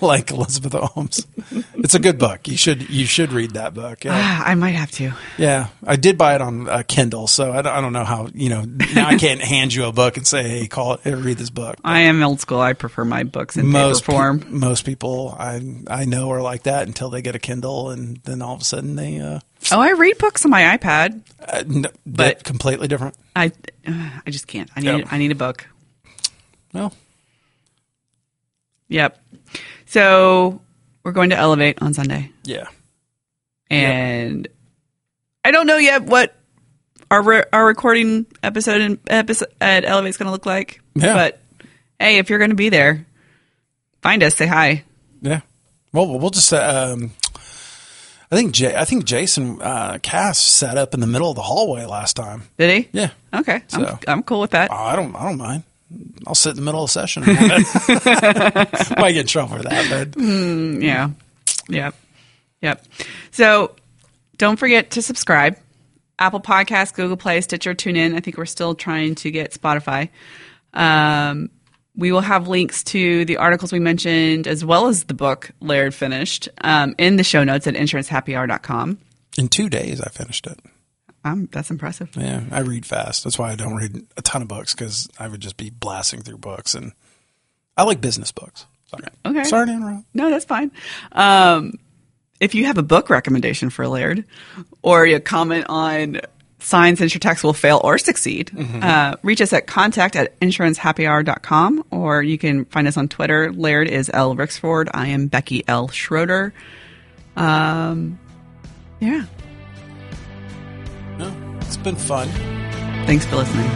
like 0.02 0.30
Elizabeth 0.30 0.72
Holmes. 0.72 1.26
It's 1.74 1.94
a 1.94 1.98
good 1.98 2.18
book. 2.18 2.46
You 2.46 2.56
should 2.56 2.88
you 2.88 3.06
should 3.06 3.32
read 3.32 3.52
that 3.52 3.74
book. 3.74 4.04
Yeah. 4.04 4.42
I 4.44 4.54
might 4.54 4.74
have 4.76 4.90
to. 4.92 5.12
Yeah, 5.36 5.68
I 5.84 5.96
did 5.96 6.16
buy 6.16 6.34
it 6.36 6.40
on 6.40 6.68
uh, 6.68 6.82
Kindle, 6.86 7.26
so 7.26 7.52
I 7.52 7.62
don't, 7.62 7.72
I 7.72 7.80
don't 7.80 7.92
know 7.92 8.04
how 8.04 8.28
you 8.34 8.50
know. 8.50 8.62
Now 8.62 9.08
I 9.08 9.16
can't 9.18 9.40
hand 9.40 9.74
you 9.74 9.84
a 9.86 9.92
book 9.92 10.16
and 10.16 10.26
say, 10.26 10.48
"Hey, 10.48 10.66
call 10.68 10.98
it, 11.04 11.10
read 11.10 11.38
this 11.38 11.50
book." 11.50 11.76
But 11.82 11.88
I 11.88 12.00
am 12.00 12.22
old 12.22 12.40
school. 12.40 12.60
I 12.60 12.74
prefer 12.74 13.04
my 13.04 13.24
books 13.24 13.56
in 13.56 13.66
most 13.66 14.04
paper 14.04 14.12
form. 14.12 14.40
Pe- 14.40 14.48
most 14.50 14.84
people 14.84 15.34
I 15.38 15.60
I 15.88 16.04
know 16.04 16.30
are 16.30 16.42
like 16.42 16.64
that 16.64 16.86
until 16.86 17.10
they 17.10 17.22
get 17.22 17.34
a 17.34 17.40
Kindle, 17.40 17.90
and 17.90 18.18
then 18.24 18.42
all 18.42 18.54
of 18.54 18.60
a 18.60 18.64
sudden 18.64 18.96
they. 18.96 19.18
Uh, 19.20 19.40
Oh, 19.72 19.78
I 19.78 19.90
read 19.90 20.16
books 20.16 20.44
on 20.46 20.50
my 20.50 20.62
iPad. 20.78 21.20
Uh, 21.46 21.62
no, 21.66 21.90
but 22.06 22.44
completely 22.44 22.88
different. 22.88 23.14
I, 23.36 23.52
I 24.26 24.30
just 24.30 24.46
can't. 24.46 24.70
I 24.76 24.80
need, 24.80 24.98
yep. 24.98 25.08
I 25.10 25.18
need 25.18 25.32
a 25.32 25.36
book. 25.36 25.66
Well, 26.72 26.92
Yep. 28.88 29.22
So 29.86 30.60
we're 31.04 31.12
going 31.12 31.30
to 31.30 31.36
Elevate 31.36 31.80
on 31.80 31.94
Sunday. 31.94 32.30
yeah. 32.44 32.66
and 33.70 34.48
I 35.44 35.52
don't 35.52 35.66
know 35.66 35.76
yet 35.76 36.02
what 36.02 36.34
our 37.10 37.22
re- 37.22 37.44
our 37.52 37.66
recording 37.66 38.26
episode 38.42 38.80
in, 38.80 38.98
episode 39.08 39.48
at 39.60 39.84
Elevate 39.84 40.10
is 40.10 40.16
going 40.16 40.26
to 40.26 40.32
look 40.32 40.46
like. 40.46 40.80
Yeah. 40.94 41.14
But 41.14 41.40
hey, 41.98 42.18
if 42.18 42.30
you're 42.30 42.38
going 42.40 42.50
to 42.50 42.56
be 42.56 42.68
there, 42.68 43.06
find 44.02 44.22
us, 44.22 44.34
say 44.34 44.46
hi. 44.46 44.84
Yeah. 45.22 45.40
Well, 45.92 46.18
we'll 46.18 46.30
just. 46.30 46.52
Uh, 46.52 46.92
um, 46.94 47.10
I 48.32 48.36
think 48.36 48.52
Jay, 48.52 48.76
I 48.76 48.84
think 48.84 49.04
Jason 49.04 49.60
uh, 49.60 49.98
Cass 50.02 50.38
sat 50.38 50.78
up 50.78 50.94
in 50.94 51.00
the 51.00 51.06
middle 51.06 51.30
of 51.30 51.36
the 51.36 51.42
hallway 51.42 51.84
last 51.84 52.14
time. 52.14 52.42
Did 52.58 52.84
he? 52.84 52.88
Yeah. 52.92 53.10
Okay, 53.34 53.62
So- 53.68 53.84
I'm 53.84 53.98
I'm 54.08 54.22
cool 54.22 54.40
with 54.40 54.52
that. 54.52 54.70
I 54.72 54.94
don't. 54.96 55.14
I 55.16 55.24
don't 55.24 55.38
mind. 55.38 55.64
I'll 56.26 56.36
sit 56.36 56.50
in 56.50 56.56
the 56.56 56.62
middle 56.62 56.84
of 56.84 56.92
the 56.92 56.92
session. 56.92 57.24
Might 58.98 59.12
get 59.12 59.22
in 59.22 59.26
trouble 59.26 59.56
for 59.56 59.62
that, 59.64 60.12
but 60.14 60.22
Yeah. 60.22 61.10
Yep. 61.68 61.94
Yep. 62.62 62.84
So 63.32 63.74
don't 64.36 64.56
forget 64.56 64.90
to 64.92 65.02
subscribe. 65.02 65.56
Apple 66.18 66.40
Podcasts, 66.40 66.94
Google 66.94 67.16
Play, 67.16 67.40
Stitcher, 67.40 67.74
TuneIn. 67.74 68.14
I 68.14 68.20
think 68.20 68.36
we're 68.36 68.44
still 68.46 68.74
trying 68.74 69.14
to 69.16 69.30
get 69.30 69.52
Spotify. 69.52 70.10
Um, 70.74 71.50
we 71.96 72.12
will 72.12 72.20
have 72.20 72.48
links 72.48 72.82
to 72.84 73.24
the 73.24 73.36
articles 73.36 73.72
we 73.72 73.80
mentioned 73.80 74.46
as 74.46 74.64
well 74.64 74.86
as 74.86 75.04
the 75.04 75.14
book 75.14 75.50
Laird 75.60 75.94
finished 75.94 76.48
um, 76.62 76.94
in 76.98 77.16
the 77.16 77.24
show 77.24 77.44
notes 77.44 77.66
at 77.66 77.74
insurancehappyhour.com. 77.74 78.98
in 79.38 79.48
two 79.48 79.68
days 79.68 80.00
I 80.00 80.08
finished 80.10 80.46
it. 80.46 80.58
Um, 81.24 81.48
that's 81.52 81.70
impressive. 81.70 82.10
Yeah, 82.16 82.44
I 82.50 82.60
read 82.60 82.86
fast. 82.86 83.24
That's 83.24 83.38
why 83.38 83.50
I 83.52 83.54
don't 83.54 83.76
read 83.76 84.06
a 84.16 84.22
ton 84.22 84.40
of 84.42 84.48
books 84.48 84.74
because 84.74 85.08
I 85.18 85.28
would 85.28 85.40
just 85.40 85.56
be 85.58 85.68
blasting 85.68 86.22
through 86.22 86.38
books, 86.38 86.74
and 86.74 86.92
I 87.76 87.82
like 87.82 88.00
business 88.00 88.32
books. 88.32 88.64
Sorry. 88.86 89.04
Okay. 89.26 89.44
Sorry 89.44 89.66
to 89.66 89.72
interrupt. 89.72 90.04
No, 90.14 90.30
that's 90.30 90.46
fine. 90.46 90.72
Um, 91.12 91.74
if 92.40 92.54
you 92.54 92.64
have 92.64 92.78
a 92.78 92.82
book 92.82 93.10
recommendation 93.10 93.68
for 93.68 93.86
Laird 93.86 94.24
or 94.82 95.04
a 95.04 95.20
comment 95.20 95.66
on 95.68 96.20
signs 96.60 97.00
InsurTechs 97.00 97.42
will 97.42 97.52
fail 97.52 97.80
or 97.82 97.98
succeed, 97.98 98.50
uh, 98.82 99.16
reach 99.22 99.40
us 99.40 99.52
at 99.52 99.66
contact 99.66 100.16
at 100.16 100.38
insurancehappyhour.com 100.40 101.84
or 101.90 102.22
you 102.22 102.38
can 102.38 102.64
find 102.66 102.86
us 102.86 102.96
on 102.96 103.08
Twitter. 103.08 103.52
Laird 103.52 103.88
is 103.88 104.10
L. 104.12 104.36
Rixford. 104.36 104.88
I 104.92 105.08
am 105.08 105.26
Becky 105.26 105.64
L. 105.66 105.88
Schroeder. 105.88 106.52
Um, 107.36 108.18
yeah. 109.00 109.24
No, 111.18 111.58
it's 111.62 111.76
been 111.76 111.96
fun. 111.96 112.28
Thanks 113.06 113.26
for 113.26 113.36
listening. 113.36 113.70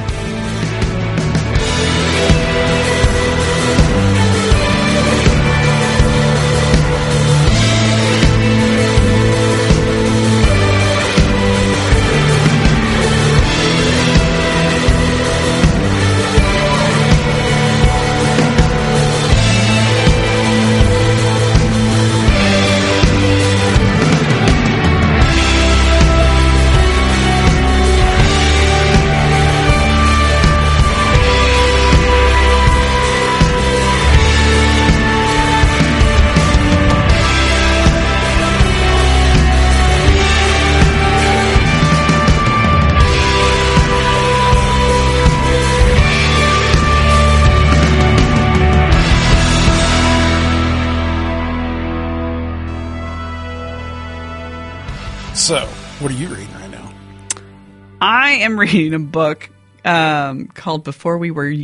Am 58.34 58.58
reading 58.58 58.94
a 58.94 58.98
book 58.98 59.48
um, 59.84 60.46
called 60.48 60.84
Before 60.84 61.18
We 61.18 61.30
Were 61.30 61.54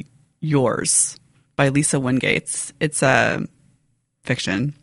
Yours 0.41 1.18
by 1.57 1.68
Lisa 1.68 1.97
Wingates. 1.97 2.73
It's 2.81 3.03
a 3.03 3.47
fiction, 4.23 4.75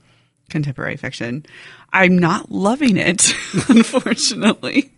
contemporary 0.50 0.98
fiction. 0.98 1.46
I'm 1.94 2.18
not 2.20 2.52
loving 2.52 2.98
it, 2.98 3.34
unfortunately. 3.70 4.92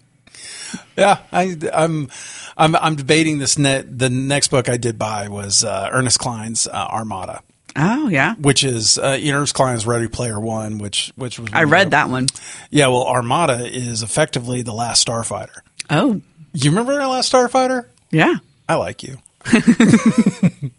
Yeah, 0.98 1.20
I, 1.32 1.56
I'm, 1.74 2.10
I'm, 2.58 2.76
I'm 2.76 2.96
debating 2.96 3.38
this. 3.40 3.58
Net, 3.58 3.98
the 4.00 4.10
next 4.10 4.50
book 4.50 4.68
I 4.70 4.78
did 4.78 4.98
buy 4.98 5.28
was 5.30 5.64
uh, 5.64 5.90
Ernest 5.92 6.20
Cline's 6.20 6.68
uh, 6.68 6.72
Armada, 6.90 7.42
Oh, 7.76 8.08
yeah. 8.10 8.36
which 8.36 8.64
is 8.64 8.98
uh, 8.98 9.20
Ernest 9.24 9.54
Cline's 9.56 9.86
Ready 9.86 10.08
Player 10.08 10.40
One, 10.40 10.78
which 10.80 11.12
which 11.16 11.40
was 11.40 11.50
I 11.54 11.64
read 11.64 11.92
that 11.92 12.10
one. 12.10 12.28
Yeah, 12.72 12.88
well, 12.88 13.06
Armada 13.06 13.66
is 13.66 14.02
effectively 14.04 14.62
the 14.64 14.74
last 14.74 15.06
Starfighter. 15.08 15.60
Oh, 15.90 16.22
You 16.54 16.72
remember 16.72 16.94
our 17.00 17.08
last 17.08 17.32
Starfighter? 17.32 17.86
yeah. 18.12 18.36
I 18.68 18.76
like 18.76 19.02
you. 19.04 19.18